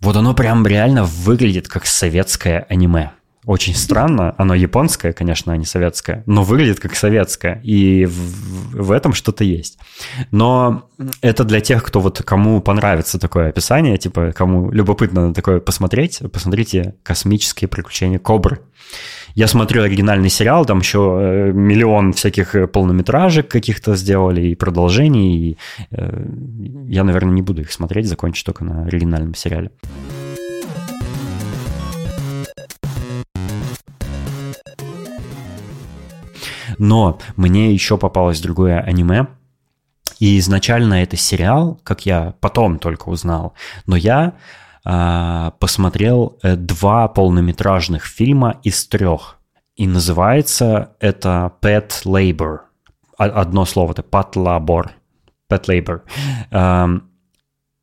[0.00, 3.12] Вот оно прям реально выглядит как советское аниме.
[3.44, 8.92] Очень странно, оно японское, конечно, а не советское, но выглядит как советское, и в, в
[8.92, 9.78] этом что-то есть.
[10.30, 10.88] Но
[11.22, 16.20] это для тех, кто вот кому понравится такое описание, типа кому любопытно на такое посмотреть,
[16.32, 18.60] посмотрите «Космические приключения Кобры».
[19.34, 25.36] Я смотрю оригинальный сериал, там еще э, миллион всяких э, полнометражек каких-то сделали и продолжений.
[25.36, 25.58] И,
[25.90, 26.26] э,
[26.88, 29.70] я, наверное, не буду их смотреть, закончу только на оригинальном сериале.
[36.78, 39.28] Но мне еще попалось другое аниме,
[40.18, 43.54] и изначально это сериал, как я потом только узнал,
[43.86, 44.34] но я
[44.84, 49.38] посмотрел э, два полнометражных фильма из трех.
[49.76, 52.58] И называется это Pet Labor.
[53.16, 54.90] Одно слово, это Pet Labor.
[55.48, 57.02] Pet Labor.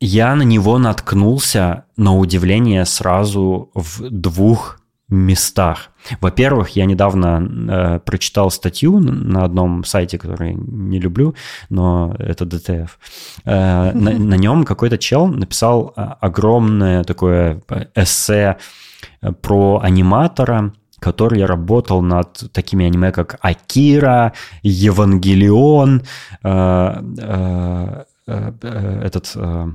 [0.00, 4.79] Я на него наткнулся, на удивление, сразу в двух
[5.10, 5.90] местах.
[6.20, 11.34] Во-первых, я недавно э, прочитал статью на одном сайте, который не люблю,
[11.68, 12.98] но это ДТФ.
[13.44, 17.60] Э, на, на нем какой-то чел написал э, огромное такое
[17.94, 18.56] эссе
[19.20, 24.32] э, про аниматора, который работал над такими аниме, как Акира,
[24.62, 26.02] Евангелион,
[26.42, 29.32] э, э, э, этот...
[29.34, 29.68] Э,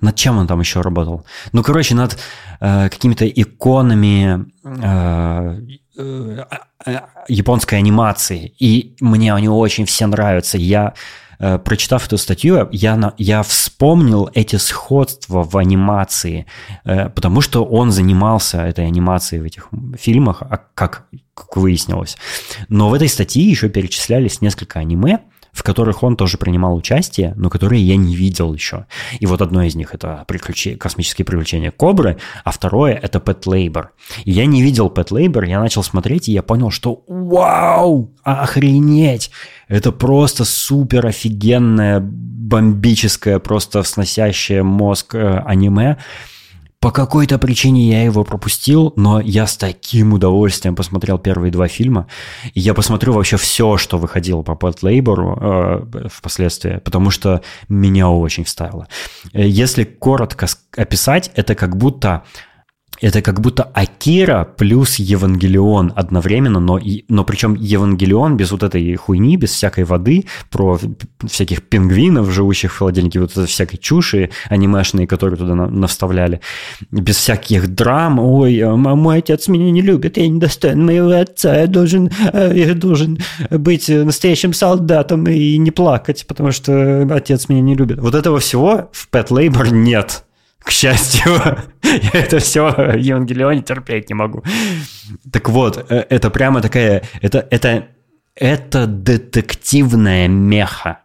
[0.00, 1.24] над чем он там еще работал?
[1.52, 2.18] Ну, короче, над
[2.60, 5.60] э, какими-то иконами э,
[5.96, 6.44] э,
[6.86, 8.52] э, японской анимации.
[8.58, 10.58] И мне они очень все нравятся.
[10.58, 10.94] Я,
[11.38, 16.46] э, прочитав эту статью, я, я вспомнил эти сходства в анимации,
[16.84, 22.16] э, потому что он занимался этой анимацией в этих фильмах, а как, как выяснилось.
[22.68, 25.20] Но в этой статье еще перечислялись несколько аниме,
[25.58, 28.86] в которых он тоже принимал участие, но которые я не видел еще.
[29.18, 30.76] И вот одно из них это приключи...
[30.76, 33.86] космические приключения Кобры, а второе это Pet Labor.
[34.24, 39.32] И я не видел Pet Labor, я начал смотреть, и я понял, что вау, охренеть!
[39.66, 45.96] Это просто супер офигенное, бомбическое, просто сносящее мозг э, аниме.
[46.80, 52.06] По какой-то причине я его пропустил, но я с таким удовольствием посмотрел первые два фильма.
[52.54, 58.08] И я посмотрю вообще все, что выходило по Pet Labor э, впоследствии, потому что меня
[58.08, 58.86] очень вставило.
[59.32, 60.46] Э, если коротко
[60.76, 62.22] описать, это как будто
[63.00, 69.36] это как будто Акира плюс Евангелион одновременно, но, но причем Евангелион без вот этой хуйни,
[69.36, 70.78] без всякой воды, про
[71.26, 76.40] всяких пингвинов, живущих в холодильнике, вот этой всякой чуши анимешные, которые туда навставляли,
[76.90, 81.60] без всяких драм, ой, а мой отец меня не любит, я не достоин моего отца,
[81.60, 83.18] я должен, э, я должен
[83.50, 87.98] быть настоящим солдатом и не плакать, потому что отец меня не любит.
[87.98, 90.24] Вот этого всего в Pet Labor нет
[90.68, 91.32] к счастью.
[91.82, 94.42] Я это все в Евангелионе терпеть не могу.
[95.32, 97.02] Так вот, э, это прямо такая...
[97.22, 97.88] Это, это,
[98.34, 100.98] это детективная меха.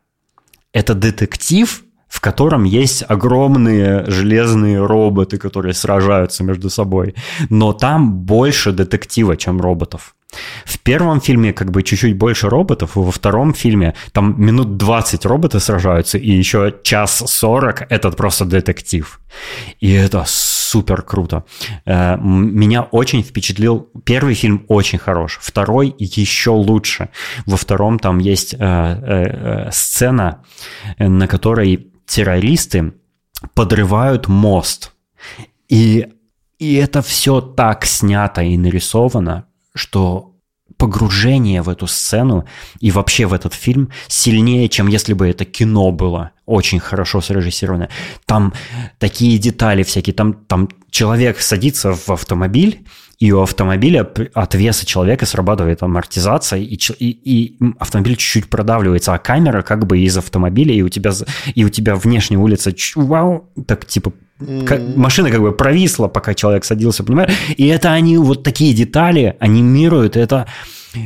[0.74, 7.16] Это детектив, в котором есть огромные железные роботы, которые сражаются между собой.
[7.50, 10.14] Но там больше детектива, чем роботов.
[10.66, 15.60] В первом фильме как бы чуть-чуть больше роботов, во втором фильме там минут 20 роботы
[15.60, 19.20] сражаются, и еще час 40 этот просто детектив.
[19.80, 20.24] И это
[20.74, 21.44] супер круто.
[21.86, 23.90] Э, меня очень впечатлил.
[24.06, 27.10] Первый фильм очень хорош, второй еще лучше.
[27.46, 30.44] Во втором там есть э, э, сцена,
[31.00, 32.94] на которой террористы
[33.54, 34.92] подрывают мост.
[35.70, 36.08] И,
[36.60, 40.34] и это все так снято и нарисовано, что
[40.78, 42.46] погружение в эту сцену
[42.80, 47.90] и вообще в этот фильм сильнее, чем если бы это кино было очень хорошо срежиссировано.
[48.26, 48.54] Там
[49.00, 52.86] такие детали всякие, там, там человек садится в автомобиль,
[53.20, 59.20] и у автомобиля от веса человека срабатывает амортизация, и, и, и автомобиль чуть-чуть продавливается, а
[59.20, 61.12] камера как бы из автомобиля, и у тебя,
[61.56, 64.98] и у тебя внешняя улица, вау, так типа Mm.
[64.98, 67.32] Машина как бы провисла, пока человек садился, понимаешь?
[67.56, 70.18] И это они вот такие детали анимируют.
[70.18, 70.48] Это,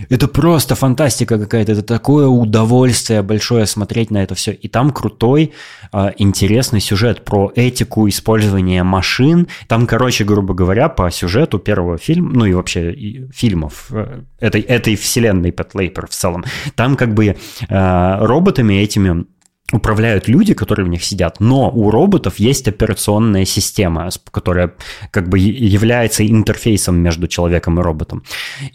[0.10, 1.74] это просто фантастика какая-то.
[1.74, 4.54] Это такое удовольствие большое смотреть на это все.
[4.54, 5.52] И там крутой,
[5.92, 9.48] а, интересный сюжет про этику использования машин.
[9.68, 14.62] Там, короче, грубо говоря, по сюжету первого фильма, ну и вообще и фильмов э, этой,
[14.62, 16.46] этой вселенной Pet Laper в целом,
[16.76, 17.36] там как бы
[17.70, 19.26] а, роботами этими
[19.72, 24.74] управляют люди, которые в них сидят, но у роботов есть операционная система, которая
[25.12, 28.24] как бы является интерфейсом между человеком и роботом.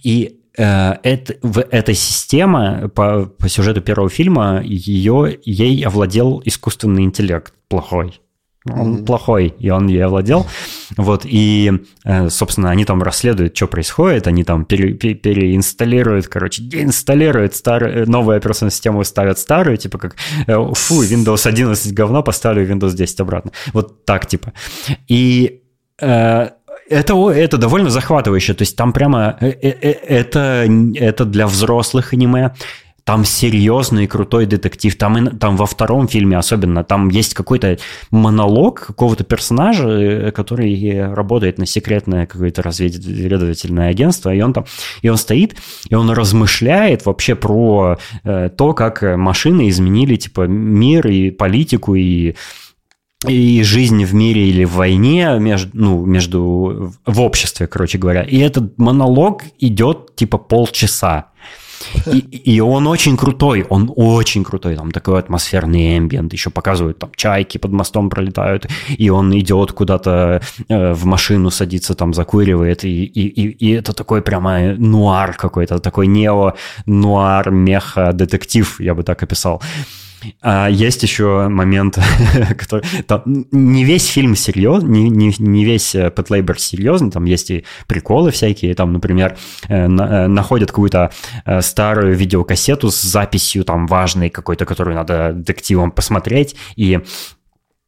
[0.03, 8.22] И э, эта система по, по сюжету первого фильма ее, ей овладел искусственный интеллект плохой.
[8.65, 9.05] Он mm-hmm.
[9.05, 10.47] плохой, и он ей овладел.
[10.97, 11.73] Вот, и,
[12.05, 18.09] э, собственно, они там расследуют, что происходит, они там пере, пере, переинсталируют, короче, деинсталируют старую,
[18.09, 20.17] новую операционную систему, ставят старую, типа как,
[20.47, 23.51] э, фу, Windows 11 говно, поставлю Windows 10 обратно.
[23.73, 24.53] Вот так, типа.
[25.09, 25.63] И
[26.01, 26.51] э,
[26.89, 32.53] это, это довольно захватывающе, то есть там прямо это, это для взрослых аниме,
[33.05, 34.97] там серьезный крутой детектив.
[34.97, 37.79] Там, там во втором фильме особенно, там есть какой-то
[38.11, 44.65] монолог какого-то персонажа, э, который работает на секретное какое-то разведывательное агентство, и он там,
[45.03, 45.57] и он стоит,
[45.89, 52.35] и он размышляет вообще про э, то, как машины изменили типа мир и политику и
[53.29, 58.23] и жизнь в мире или в войне между, ну, между в обществе, короче говоря.
[58.23, 61.27] И этот монолог идет типа полчаса.
[62.07, 67.11] И, и он очень крутой, он очень крутой, там такой атмосферный эмбиент, еще показывают, там
[67.17, 68.69] чайки под мостом пролетают,
[68.99, 73.93] и он идет куда-то э, в машину, садится там, закуривает, и, и, и, и это
[73.93, 79.63] такой прямо нуар какой-то, такой нео-нуар меха-детектив, я бы так описал.
[80.41, 81.99] А есть еще момент,
[82.59, 82.85] который...
[83.07, 87.65] Там, не весь фильм серьезный, не, не, не весь Pet Labor серьезный, там есть и
[87.87, 89.37] приколы всякие, там, например,
[89.69, 91.11] э, на, э, находят какую-то
[91.45, 97.01] э, старую видеокассету с записью там важной какой-то, которую надо детективам посмотреть, и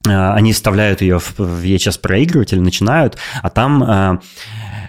[0.06, 4.18] они вставляют ее в VHS-проигрыватель, начинают, а там Э,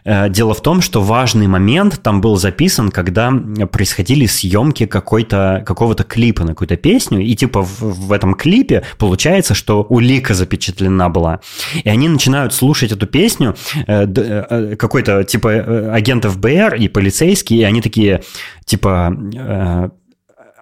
[0.06, 3.32] дело в том, что важный момент там был записан, когда
[3.72, 9.56] происходили съемки какой-то, какого-то клипа на какую-то песню, и типа в, в этом клипе получается,
[9.56, 11.40] что улика запечатлена была.
[11.84, 13.56] И они начинают слушать эту песню,
[13.88, 18.22] э, э, какой-то типа агент ФБР и полицейский, и они такие,
[18.66, 19.16] типа,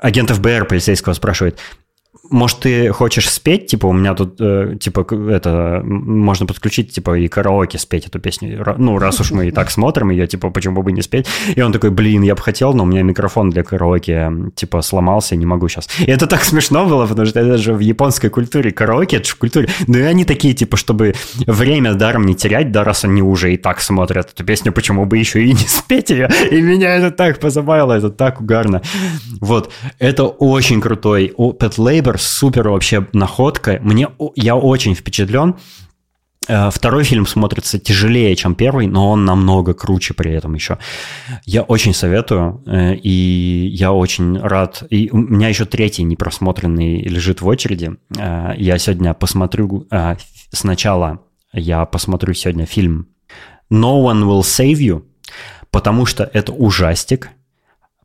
[0.01, 1.59] агент ФБР полицейского спрашивает,
[2.29, 7.27] может, ты хочешь спеть, типа, у меня тут, э, типа, это, можно подключить, типа, и
[7.27, 8.63] караоке спеть эту песню.
[8.77, 11.27] Ну, раз уж мы и так смотрим ее, типа, почему бы не спеть?
[11.55, 15.35] И он такой, блин, я бы хотел, но у меня микрофон для караоке, типа, сломался,
[15.35, 15.89] не могу сейчас.
[15.99, 19.33] И это так смешно было, потому что это же в японской культуре караоке, это же
[19.33, 19.67] в культуре.
[19.87, 21.15] Ну, и они такие, типа, чтобы
[21.45, 25.17] время даром не терять, да, раз они уже и так смотрят эту песню, почему бы
[25.17, 26.29] еще и не спеть ее?
[26.51, 28.81] И меня это так позабавило, это так угарно.
[29.41, 31.33] Вот, это очень крутой.
[31.37, 31.73] Pet
[32.03, 33.79] Labor супер вообще находка.
[33.81, 35.55] Мне, я очень впечатлен.
[36.47, 40.77] Э, второй фильм смотрится тяжелее, чем первый, но он намного круче при этом еще.
[41.45, 44.83] Я очень советую, э, и я очень рад.
[44.89, 47.95] И у меня еще третий непросмотренный лежит в очереди.
[48.17, 49.87] Э, я сегодня посмотрю
[50.51, 51.21] сначала,
[51.53, 53.07] я посмотрю сегодня фильм
[53.71, 55.03] No One Will Save You,
[55.71, 57.29] потому что это ужастик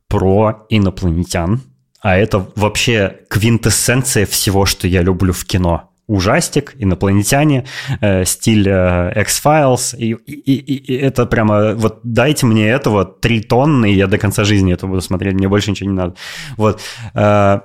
[0.08, 1.60] про инопланетян,
[2.00, 5.90] а это вообще квинтэссенция всего, что я люблю в кино.
[6.06, 7.66] Ужастик, инопланетяне,
[8.00, 13.42] э, стиль э, X-Files, и, и, и, и это прямо, вот дайте мне этого три
[13.42, 16.14] тонны, и я до конца жизни это буду смотреть, мне больше ничего не надо.
[16.56, 16.80] Вот.
[17.12, 17.60] Э,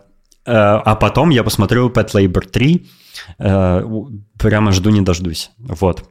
[0.45, 2.85] э, а потом я посмотрю Pet Labor 3,
[3.39, 3.83] э,
[4.37, 5.51] прямо жду не дождусь.
[5.57, 6.03] Вот.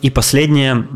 [0.00, 0.86] И последнее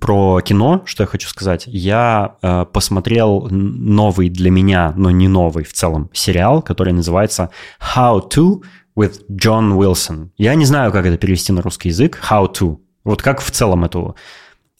[0.00, 1.64] про кино, что я хочу сказать.
[1.66, 7.50] Я э, посмотрел новый для меня, но не новый в целом, сериал, который называется
[7.94, 8.62] How to
[8.96, 10.30] with John Wilson.
[10.36, 12.20] Я не знаю, как это перевести на русский язык.
[12.28, 12.78] How to.
[13.04, 14.16] Вот как в целом эту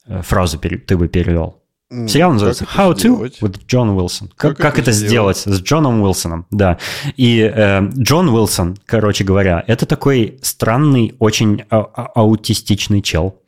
[0.07, 1.62] э, фразу ты бы перевел?
[2.09, 4.31] Сериал называется How to with John Wilson.
[4.37, 5.37] Как, как, как это сделать?
[5.37, 6.47] сделать с Джоном Уилсоном?
[6.51, 6.79] Да.
[7.17, 13.41] И э, Джон Уилсон, короче говоря, это такой странный, очень а а аутистичный чел,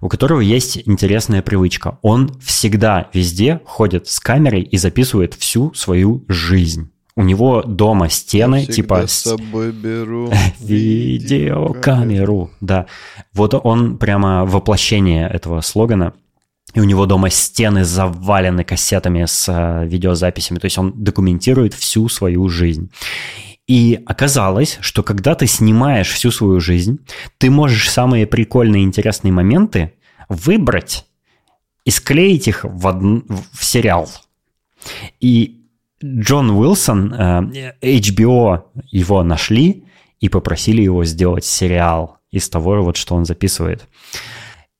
[0.00, 1.98] у которого есть интересная привычка.
[2.02, 6.90] Он всегда везде ходит с камерой и записывает всю свою жизнь.
[7.16, 9.06] У него дома стены, Я типа...
[9.06, 12.50] с собой беру видеокамеру.
[12.60, 12.86] Да.
[13.32, 16.14] Вот он прямо воплощение этого слогана–
[16.74, 22.08] и у него дома стены завалены кассетами с э, видеозаписями, то есть он документирует всю
[22.08, 22.90] свою жизнь.
[23.66, 26.98] И оказалось, что когда ты снимаешь всю свою жизнь,
[27.38, 29.94] ты можешь самые прикольные интересные моменты
[30.28, 31.06] выбрать
[31.84, 32.96] и склеить их в, од...
[33.52, 34.10] в сериал.
[35.20, 35.62] И
[36.04, 39.84] Джон Уилсон, э, HBO его нашли
[40.20, 43.86] и попросили его сделать сериал из того, вот, что он записывает.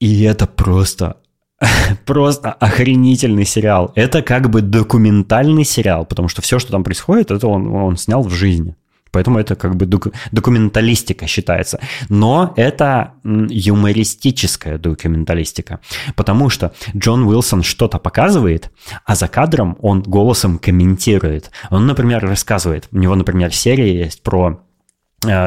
[0.01, 1.17] И это просто
[2.07, 3.93] просто охренительный сериал.
[3.95, 8.23] Это как бы документальный сериал, потому что все, что там происходит, это он, он снял
[8.23, 8.77] в жизни.
[9.15, 11.79] Поэтому это как бы доку- документалистика считается.
[12.09, 15.79] Но это юмористическая документалистика.
[16.17, 18.73] Потому что Джон Уилсон что-то показывает,
[19.05, 21.53] а за кадром он голосом комментирует.
[21.71, 22.89] Он, например, рассказывает.
[22.91, 24.59] У него, например, серия есть про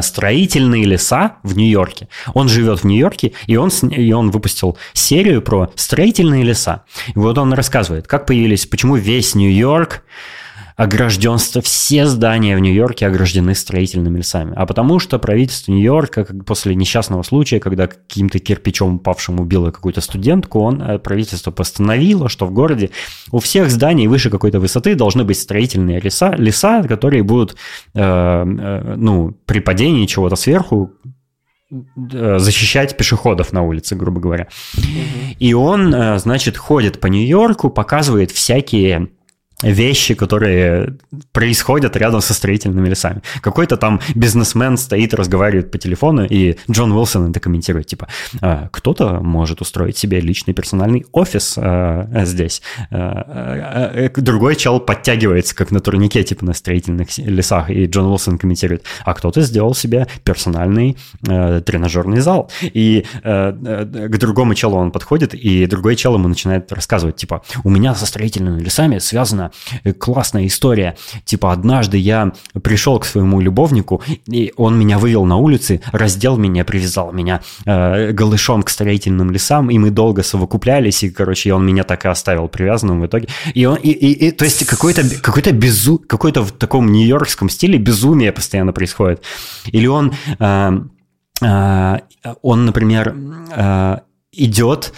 [0.01, 2.07] строительные леса в Нью-Йорке.
[2.33, 6.83] Он живет в Нью-Йорке, и он, и он выпустил серию про строительные леса.
[7.07, 10.03] И вот он рассказывает, как появились, почему весь Нью-Йорк
[10.77, 14.53] огражденство, все здания в Нью-Йорке ограждены строительными лесами.
[14.55, 20.59] А потому что правительство Нью-Йорка после несчастного случая, когда каким-то кирпичом упавшим убило какую-то студентку,
[20.59, 22.91] он, э, правительство постановило, что в городе
[23.31, 27.57] у всех зданий выше какой-то высоты должны быть строительные леса, леса которые будут,
[27.95, 30.91] э, э, ну, при падении чего-то сверху
[31.71, 34.47] э, защищать пешеходов на улице, грубо говоря.
[34.77, 34.85] Угу.
[35.39, 39.09] И он, э, значит, ходит по Нью-Йорку, показывает всякие
[39.63, 40.97] вещи, которые
[41.31, 43.21] происходят рядом со строительными лесами.
[43.41, 48.07] Какой-то там бизнесмен стоит, разговаривает по телефону, и Джон Уилсон это комментирует, типа,
[48.41, 52.61] «А, кто-то может устроить себе личный персональный офис а, здесь.
[52.91, 58.37] А, а, другой чел подтягивается, как на турнике, типа, на строительных лесах, и Джон Уилсон
[58.37, 62.51] комментирует, а кто-то сделал себе персональный тренажерный зал.
[62.61, 67.69] И а, к другому челу он подходит, и другой чел ему начинает рассказывать, типа, у
[67.71, 69.46] меня со строительными лесами связано
[69.83, 70.95] Э, классная история.
[71.25, 76.63] Типа, однажды я пришел к своему любовнику, и он меня вывел на улицы, раздел меня,
[76.63, 81.83] привязал меня э, голышом к строительным лесам, и мы долго совокуплялись, и, короче, он меня
[81.83, 83.27] так и оставил привязанным в итоге.
[83.53, 87.77] И он, и, и, и то есть какой-то какой-то безу, какой-то в таком нью-йоркском стиле
[87.77, 89.23] безумие постоянно происходит.
[89.65, 90.71] Или он, э,
[91.41, 91.97] э,
[92.41, 93.15] он, например,
[93.55, 93.97] э,
[94.31, 94.93] идет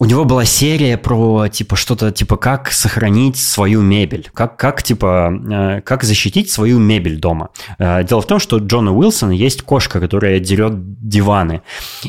[0.00, 5.32] у него была серия про, типа, что-то, типа, как сохранить свою мебель, как, как типа,
[5.50, 7.48] э, как защитить свою мебель дома.
[7.80, 10.74] Э, дело в том, что Джона Уилсона есть кошка, которая дерет
[11.08, 11.62] диваны.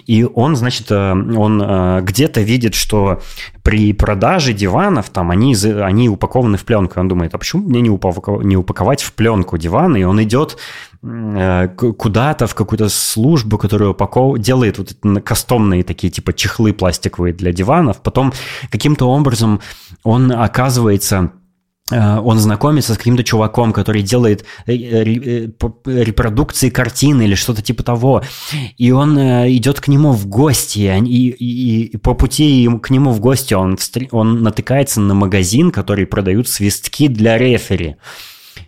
[0.06, 3.22] И он, значит, э, он где-то видит, что
[3.64, 7.00] при продаже диванов там они, они упакованы в пленку.
[7.00, 10.02] Он думает, а почему мне не, упаковать, не упаковать в пленку диваны?
[10.02, 10.58] И он идет
[10.89, 14.38] Э, куда-то в какую-то службу, которая упаков...
[14.40, 18.02] делает вот кастомные такие типа чехлы пластиковые для диванов.
[18.02, 18.34] Потом
[18.70, 19.62] каким-то образом
[20.04, 21.32] он оказывается
[21.90, 28.22] э, он знакомится с каким-то чуваком, который делает э, репродукции картины или что-то типа того.
[28.78, 33.22] И он идет к нему в гости, и, и, и по пути к нему в
[33.22, 33.78] гости он,
[34.12, 37.96] он натыкается на магазин, который продают свистки для рефери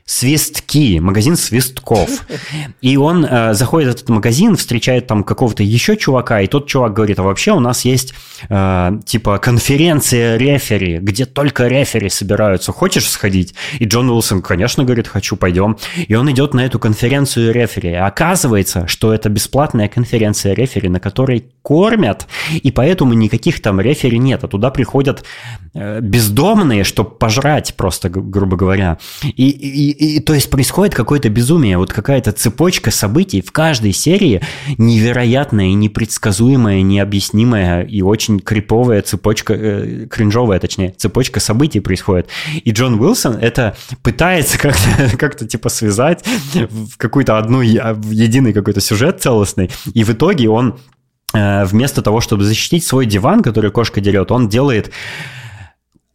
[0.05, 2.09] свистки, магазин свистков.
[2.81, 6.93] И он э, заходит в этот магазин, встречает там какого-то еще чувака, и тот чувак
[6.93, 8.13] говорит, а вообще у нас есть
[8.49, 12.71] э, типа конференция рефери, где только рефери собираются.
[12.71, 13.53] Хочешь сходить?
[13.79, 15.77] И Джон Уилсон, конечно, говорит, хочу, пойдем.
[15.95, 17.93] И он идет на эту конференцию рефери.
[17.93, 24.17] А оказывается, что это бесплатная конференция рефери, на которой кормят, и поэтому никаких там рефери
[24.17, 24.43] нет.
[24.43, 25.23] А туда приходят
[25.73, 28.97] э, бездомные, чтобы пожрать просто, грубо говоря.
[29.23, 34.41] И, и, и, то есть происходит какое-то безумие, вот какая-то цепочка событий в каждой серии
[34.77, 42.27] невероятная и непредсказуемая, необъяснимая и очень криповая цепочка, э, кринжовая, точнее, цепочка событий происходит.
[42.63, 48.81] И Джон Уилсон это пытается как-то, как-то типа связать в какую-то одну, в единый какой-то
[48.81, 50.79] сюжет целостный, и в итоге он
[51.33, 54.91] э, вместо того, чтобы защитить свой диван, который кошка дерет, он делает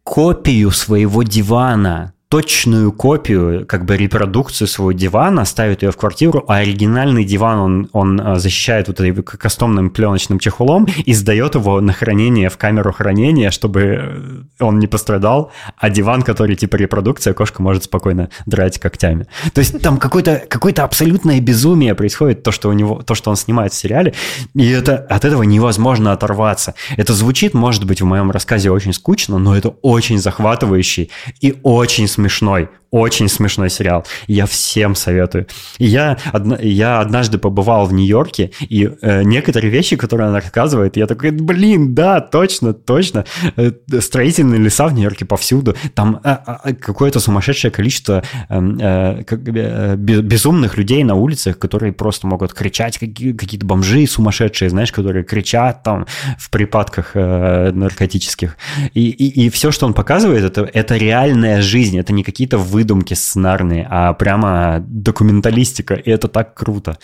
[0.03, 6.57] копию своего дивана, точную копию, как бы репродукцию своего дивана, ставит ее в квартиру, а
[6.57, 11.93] оригинальный диван он, он а, защищает вот этим кастомным пленочным чехлом и сдает его на
[11.93, 17.61] хранение в камеру хранения, чтобы э, он не пострадал, а диван, который типа репродукция, кошка
[17.61, 19.27] может спокойно драть когтями.
[19.53, 23.37] То есть там какое-то какое абсолютное безумие происходит, то, что у него, то, что он
[23.37, 24.13] снимает в сериале,
[24.53, 26.73] и это, от этого невозможно оторваться.
[26.97, 31.09] Это звучит, может быть, в моем рассказе очень скучно, но это очень захватывающий
[31.39, 34.05] и очень смешной, очень смешной сериал.
[34.27, 35.47] Я всем советую.
[35.77, 41.07] я, одна, я однажды побывал в Нью-Йорке, и э, некоторые вещи, которые она рассказывает, я
[41.07, 43.25] такой, блин, да, точно, точно.
[43.55, 45.75] Э, строительные леса в Нью-Йорке повсюду.
[45.93, 52.27] Там э, э, какое-то сумасшедшее количество эм, э, э, безумных людей на улицах, которые просто
[52.27, 56.05] могут кричать, какие- какие-то бомжи сумасшедшие, знаешь, которые кричат там
[56.37, 58.57] в припадках э, наркотических.
[58.93, 63.15] И, и, и все, что он показывает, это, это реальная жизнь, это не какие-то выдумки
[63.15, 66.99] сценарные, а прямо документалистика, и это так круто.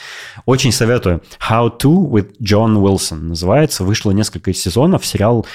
[0.45, 1.21] Очень советую.
[1.49, 3.83] How to with John Wilson называется.
[3.83, 5.03] Вышло несколько сезонов.
[5.03, 5.47] Сериал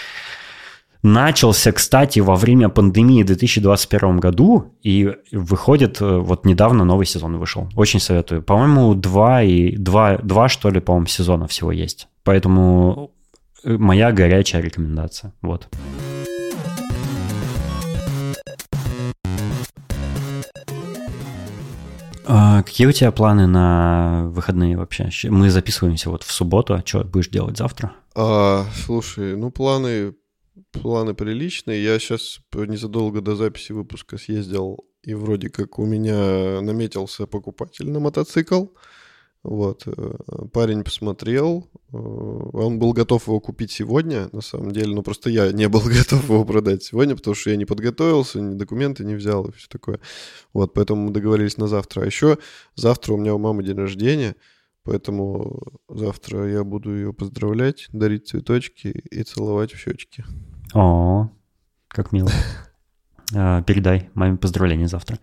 [1.05, 7.37] начался, кстати, во время пандемии в 2021 году, и выходит, э, вот недавно новый сезон
[7.37, 7.69] вышел.
[7.77, 8.43] Очень советую.
[8.43, 12.09] По-моему, два, и, два, два, что ли, по-моему, сезона всего есть.
[12.25, 13.13] Поэтому
[13.63, 15.33] э, моя горячая рекомендация.
[15.43, 15.69] Вот.
[22.31, 25.09] А, какие у тебя планы на выходные вообще?
[25.31, 27.95] Мы записываемся вот в субботу, а что будешь делать завтра?
[28.15, 30.15] А, слушай, ну планы,
[30.73, 31.83] планы приличные.
[31.83, 37.99] Я сейчас незадолго до записи выпуска съездил, и вроде как у меня наметился покупатель на
[37.99, 38.67] мотоцикл.
[39.45, 40.15] Вот, э,
[40.53, 45.53] парень посмотрел, э, он был готов его купить сегодня, на самом деле, но просто я
[45.53, 49.47] не был готов его продать сегодня, потому что я не подготовился, ни документы не взял
[49.47, 50.01] и все такое.
[50.53, 52.03] Вот, поэтому мы договорились на завтра.
[52.03, 52.39] А еще
[52.75, 54.35] завтра у меня у мамы день рождения,
[54.83, 60.25] поэтому завтра я буду ее поздравлять, дарить цветочки и целовать в щечки.
[60.75, 61.31] О,
[61.87, 62.31] как мило.
[63.33, 65.21] Э, передай маме поздравления завтра.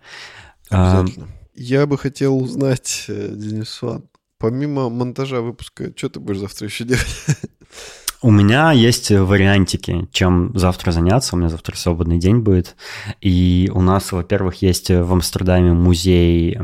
[0.70, 1.28] Обязательно.
[1.56, 4.04] Я бы хотел узнать, Денис Ван,
[4.38, 7.06] помимо монтажа выпуска, что ты будешь завтра еще делать?
[8.22, 11.34] У меня есть вариантики, чем завтра заняться.
[11.34, 12.74] У меня завтра свободный день будет.
[13.20, 16.58] И у нас, во-первых, есть в Амстердаме музей э,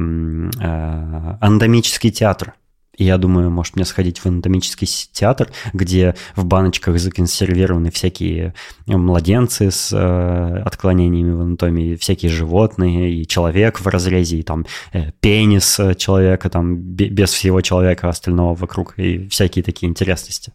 [1.40, 2.54] анатомический театр.
[2.96, 8.54] И я думаю, может мне сходить в анатомический театр, где в баночках законсервированы всякие
[8.86, 15.10] младенцы с э, отклонениями в анатомии, всякие животные, и человек в разрезе, и там э,
[15.20, 20.52] пенис человека, там без всего человека остального вокруг, и всякие такие интересности.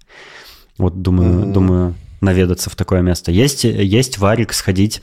[0.78, 1.54] Вот думаю, mm-hmm.
[1.54, 3.32] думаю наведаться в такое место.
[3.32, 5.02] Есть, есть варик сходить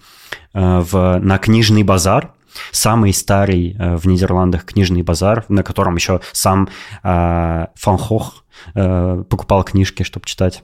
[0.53, 2.33] э, в, на книжный базар,
[2.71, 6.69] самый старый э, в Нидерландах книжный базар, на котором еще сам
[7.03, 8.45] э, Фан Хох
[8.75, 10.63] э, покупал книжки, чтобы читать.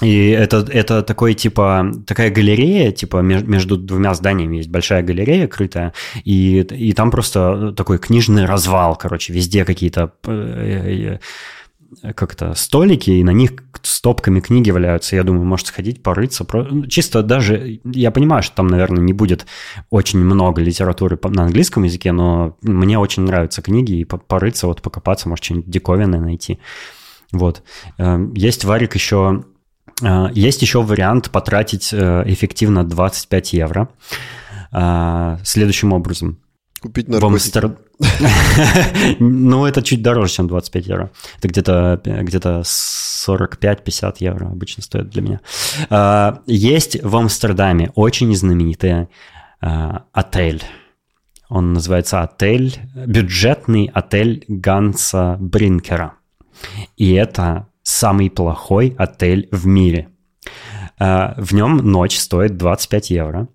[0.00, 5.92] И это, это такой, типа, такая галерея, типа, между двумя зданиями есть большая галерея крытая,
[6.22, 10.12] и, и там просто такой книжный развал, короче, везде какие-то
[12.14, 13.52] как-то столики, и на них
[13.82, 15.16] стопками книги валяются.
[15.16, 16.46] Я думаю, может сходить, порыться.
[16.52, 19.46] Ну, чисто даже, я понимаю, что там, наверное, не будет
[19.90, 25.28] очень много литературы на английском языке, но мне очень нравятся книги, и порыться, вот покопаться,
[25.28, 26.58] может, что-нибудь диковинное найти.
[27.32, 27.62] Вот.
[27.98, 29.44] Эм, есть варик еще...
[30.02, 33.88] Э, есть еще вариант потратить э, эффективно 25 евро
[34.72, 36.38] э, следующим образом.
[36.80, 37.26] Купить наркотики.
[39.18, 41.10] Ну, это чуть дороже, чем 25 евро.
[41.38, 45.40] Это где-то где 45-50 евро обычно стоит для меня.
[45.90, 49.08] А, есть в Амстердаме очень знаменитый
[49.60, 50.62] а, отель.
[51.48, 56.14] Он называется отель, бюджетный отель Ганса Бринкера.
[56.96, 60.08] И это самый плохой отель в мире–
[60.98, 63.48] в нем ночь стоит 25 евро.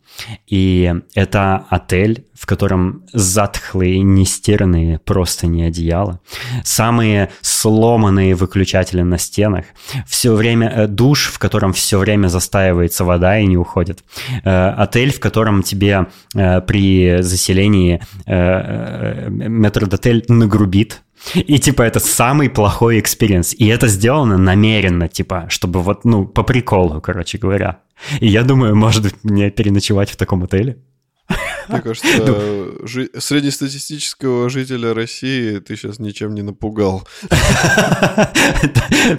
[0.47, 6.19] И это отель, в котором затхлые, нестиранные просто не одеяла.
[6.63, 9.65] Самые сломанные выключатели на стенах.
[10.07, 14.03] Все время э, душ, в котором все время застаивается вода и не уходит.
[14.43, 21.01] Э, отель, в котором тебе при заселении метрдотель нагрубит
[21.35, 23.53] и, типа, это самый плохой experience.
[23.53, 27.79] И это сделано намеренно, типа, чтобы вот, ну, по приколу, короче говоря.
[28.19, 30.77] И я думаю, может быть, мне переночевать в таком отеле.
[31.69, 32.07] Мне кажется,
[32.83, 37.07] жи- среднестатистического жителя России ты сейчас ничем не напугал.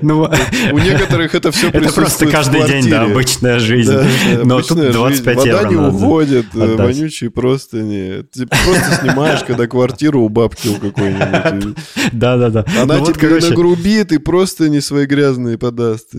[0.03, 0.29] Ну,
[0.73, 3.97] У некоторых это все Это просто каждый день, да, обычная жизнь.
[4.45, 8.25] Но тут 25 евро Вода не уходит, э, вонючие простыни.
[8.33, 11.77] Ты просто снимаешь, когда квартиру у бабки у какой-нибудь.
[12.12, 12.65] Да-да-да.
[12.81, 16.11] Она ну тебе нагрубит и просто не свои грязные подаст.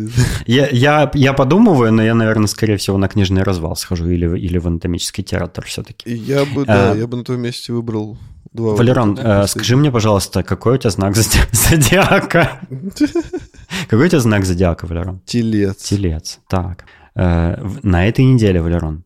[0.45, 5.65] Я подумываю, но я, наверное, скорее всего, на книжный развал схожу или в анатомический театр
[5.65, 6.14] все-таки.
[6.15, 8.17] Я бы, да, а, я бы на твоем месте выбрал
[8.53, 8.75] два.
[8.75, 11.15] Валерон, э, скажи мне, пожалуйста, какой у тебя знак
[11.51, 12.59] зодиака?
[13.89, 15.21] Какой у тебя знак зодиака, Валерон?
[15.25, 15.77] Телец.
[15.77, 16.85] Телец, так.
[17.15, 19.03] Э, на этой неделе, Валерон,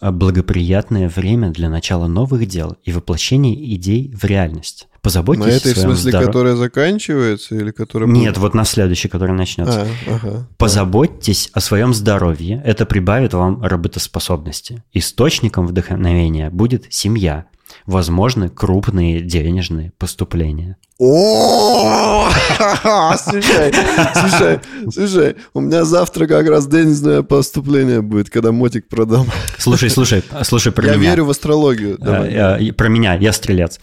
[0.00, 4.88] благоприятное время для начала новых дел и воплощения идей в реальность.
[5.04, 6.26] Позаботьтесь На этой, в смысле, здоров...
[6.28, 8.08] которая заканчивается или которая...
[8.08, 9.82] Нет, вот на следующей, которая начнется.
[9.82, 11.58] А, ага, Позаботьтесь да.
[11.58, 12.62] о своем здоровье.
[12.64, 14.82] Это прибавит вам работоспособности.
[14.94, 17.44] Источником вдохновения будет семья.
[17.86, 20.78] Возможны крупные денежные поступления.
[20.98, 22.30] О,
[23.18, 23.74] слушай,
[24.14, 29.26] слушай, слушай, у меня завтра как раз денежное поступление будет, когда мотик продам.
[29.58, 30.94] Слушай, слушай, слушай про меня.
[30.94, 31.98] Я верю в астрологию.
[31.98, 32.72] Давай.
[32.72, 33.80] Про меня, я стрелец.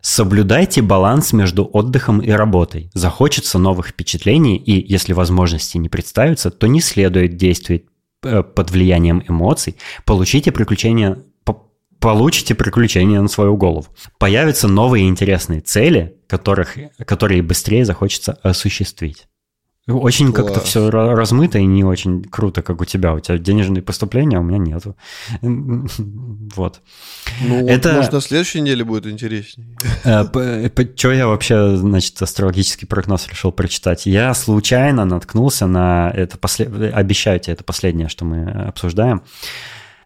[0.00, 2.90] Соблюдайте баланс между отдыхом и работой.
[2.94, 7.84] Захочется новых впечатлений, и если возможности не представятся, то не следует действовать
[8.22, 9.76] э, под влиянием эмоций.
[10.04, 11.18] Получите приключения
[12.00, 13.86] получите приключения на свою голову.
[14.18, 19.26] Появятся новые интересные цели, которых, которые быстрее захочется осуществить.
[19.88, 23.14] Очень как-то все размыто и не очень круто, как у тебя.
[23.14, 24.96] У тебя денежные поступления, а у меня нету.
[26.56, 26.80] Вот.
[27.42, 27.92] Ну, это...
[27.92, 29.76] может, на следующей неделе будет интереснее.
[30.04, 30.24] Э,
[30.96, 34.06] Что я вообще, значит, астрологический прогноз решил прочитать?
[34.06, 36.94] Я случайно наткнулся на это, послед...
[36.94, 39.22] обещаю тебе, это последнее, что мы обсуждаем.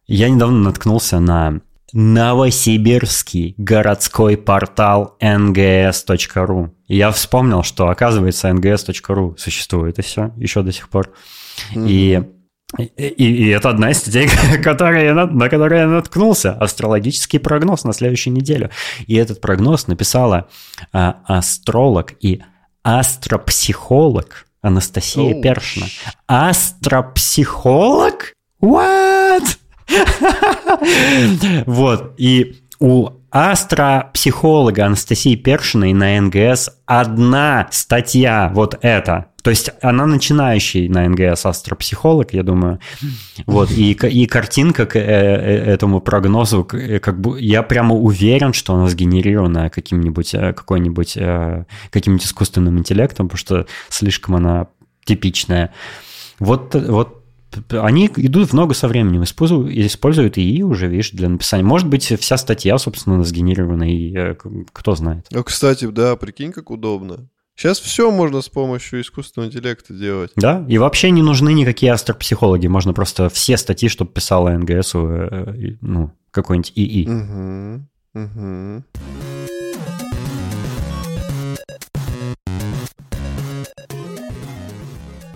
[0.06, 1.60] Я недавно наткнулся на
[1.92, 6.74] Новосибирский городской портал нгс.ру.
[6.88, 11.12] Я вспомнил, что, оказывается, нгс.ру существует и все, еще до сих пор.
[11.74, 11.88] Mm-hmm.
[11.88, 12.22] И
[12.78, 14.28] и, и это одна из статей,
[14.62, 16.52] которая я, на которую я наткнулся.
[16.52, 18.70] Астрологический прогноз на следующую неделю.
[19.08, 20.46] И этот прогноз написала
[20.92, 22.40] а, астролог и
[22.84, 25.42] астропсихолог Анастасия oh.
[25.42, 25.86] Першина.
[26.28, 28.34] Астропсихолог?
[28.62, 29.58] What?
[31.66, 39.26] Вот, и у астропсихолога Анастасии Першиной на НГС одна статья вот эта.
[39.42, 42.80] То есть она начинающий на НГС астропсихолог, я думаю.
[43.46, 48.52] Вот, и, и картинка к э, э, этому прогнозу, э, как бы я прямо уверен,
[48.52, 51.16] что она сгенерирована каким-нибудь, какой-нибудь,
[51.90, 54.66] каким-нибудь искусственным интеллектом, потому что слишком она
[55.04, 55.72] типичная.
[56.38, 57.19] Вот, вот
[57.70, 61.64] они идут в ногу со временем, используют, используют ИИ уже, видишь, для написания.
[61.64, 64.34] Может быть, вся статья, собственно, сгенерирована, и э,
[64.72, 65.26] кто знает.
[65.30, 67.28] Ну, кстати, да, прикинь, как удобно.
[67.56, 70.32] Сейчас все можно с помощью искусственного интеллекта делать.
[70.34, 72.66] Да, и вообще не нужны никакие астропсихологи.
[72.68, 77.06] Можно просто все статьи, чтобы писала НГС, э, ну, какой-нибудь ИИ.
[77.06, 78.84] Угу, угу.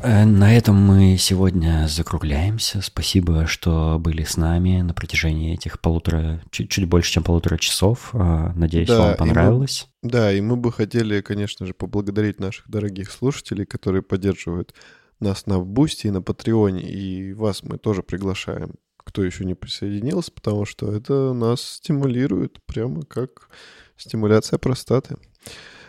[0.04, 2.82] На этом мы сегодня закругляемся.
[2.82, 8.10] Спасибо, что были с нами на протяжении этих полутора, чуть, чуть больше, чем полутора часов.
[8.12, 9.88] Э, надеюсь, да, вам понравилось.
[10.02, 14.74] Мы, да, и мы бы хотели, конечно же, поблагодарить наших дорогих слушателей, которые поддерживают
[15.20, 16.82] нас на Boosty и на Patreon е.
[16.82, 23.02] И вас мы тоже приглашаем, кто еще не присоединился, потому что это нас стимулирует, прямо
[23.02, 23.48] как
[23.96, 25.16] стимуляция простаты.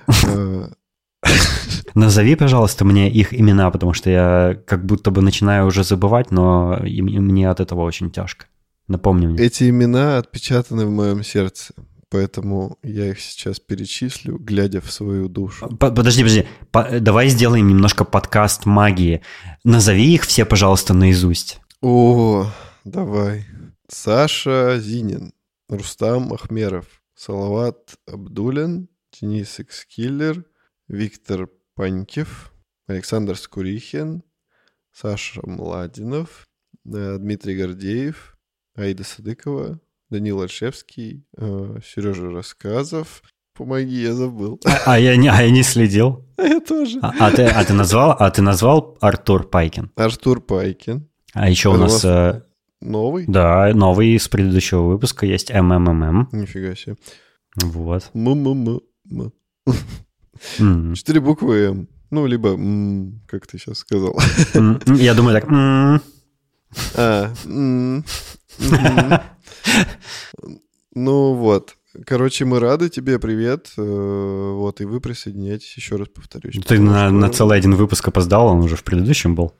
[1.95, 6.79] Назови, пожалуйста, мне их имена, потому что я как будто бы начинаю уже забывать, но
[6.81, 8.47] мне от этого очень тяжко.
[8.87, 9.43] Напомни мне.
[9.43, 11.73] Эти имена отпечатаны в моем сердце,
[12.09, 15.67] поэтому я их сейчас перечислю, глядя в свою душу.
[15.77, 16.45] Подожди, подожди.
[16.71, 19.21] По давай сделаем немножко подкаст магии.
[19.63, 21.59] Назови их все, пожалуйста, наизусть.
[21.81, 22.47] О,
[22.83, 23.45] давай.
[23.87, 25.33] Саша Зинин,
[25.69, 26.85] Рустам Ахмеров,
[27.15, 28.89] Салават Абдулин,
[29.19, 30.43] Денис Экскиллер–
[30.87, 32.53] Виктор Панькев,
[32.87, 34.23] Александр Скурихин,
[34.91, 36.45] Саша Младинов,
[36.85, 38.37] э, Дмитрий Гордеев,
[38.75, 39.79] Аида Садыкова,
[40.09, 43.23] Данил Альшевский, э, Сережа Рассказов.
[43.57, 44.59] Помоги, я забыл.
[44.65, 46.25] А, а, я, не, а я не следил.
[46.37, 46.99] А я тоже.
[47.01, 49.91] А, а, ты, а, ты назвал, а ты назвал Артур Пайкин?
[49.95, 51.09] Артур Пайкин.
[51.33, 52.05] А еще Это у нас...
[52.05, 52.43] Э,
[52.81, 53.25] новый?
[53.27, 56.29] Да, новый из предыдущего выпуска есть МММ.
[56.31, 56.97] Нифига себе.
[57.55, 58.11] Вот.
[58.13, 58.81] М-м-м.
[60.95, 61.87] Четыре буквы М.
[62.11, 62.51] Ну, либо,
[63.27, 64.17] как ты сейчас сказал.
[64.85, 65.49] Я думаю так.
[66.95, 67.33] А,
[70.93, 71.75] ну вот.
[72.05, 73.71] Короче, мы рады тебе, привет.
[73.77, 76.55] Э, вот, и вы присоединяйтесь, еще раз повторюсь.
[76.65, 79.53] Ты на, на целый один выпуск опоздал, он уже в предыдущем был.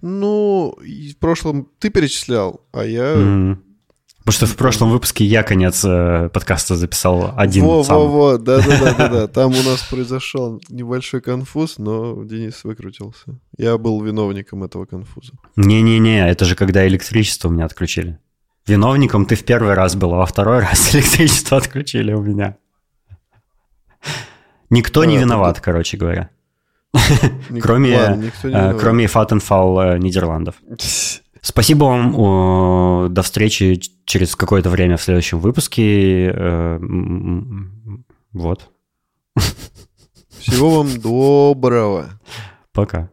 [0.00, 3.56] Ну, в прошлом ты перечислял, а я mm-hmm.
[4.24, 7.98] Потому что в прошлом выпуске я конец э, подкаста записал один во, сам.
[7.98, 9.26] Во-во, да-да-да.
[9.28, 13.38] Там у нас произошел небольшой конфуз, но Денис выкрутился.
[13.58, 15.34] Я был виновником этого конфуза.
[15.56, 18.18] Не-не-не, это же когда электричество у меня отключили.
[18.66, 22.56] Виновником ты в первый раз был, а во второй раз электричество отключили у меня.
[24.70, 25.64] Никто а, не виноват, это...
[25.64, 26.30] короче говоря.
[27.60, 30.54] кроме, ладно, э, кроме Фаттенфал э, Нидерландов.
[31.44, 33.12] Спасибо вам.
[33.12, 36.32] До встречи через какое-то время в следующем выпуске.
[36.34, 36.78] Э,
[38.32, 38.70] вот.
[40.38, 42.08] Всего вам доброго.
[42.72, 43.10] Пока.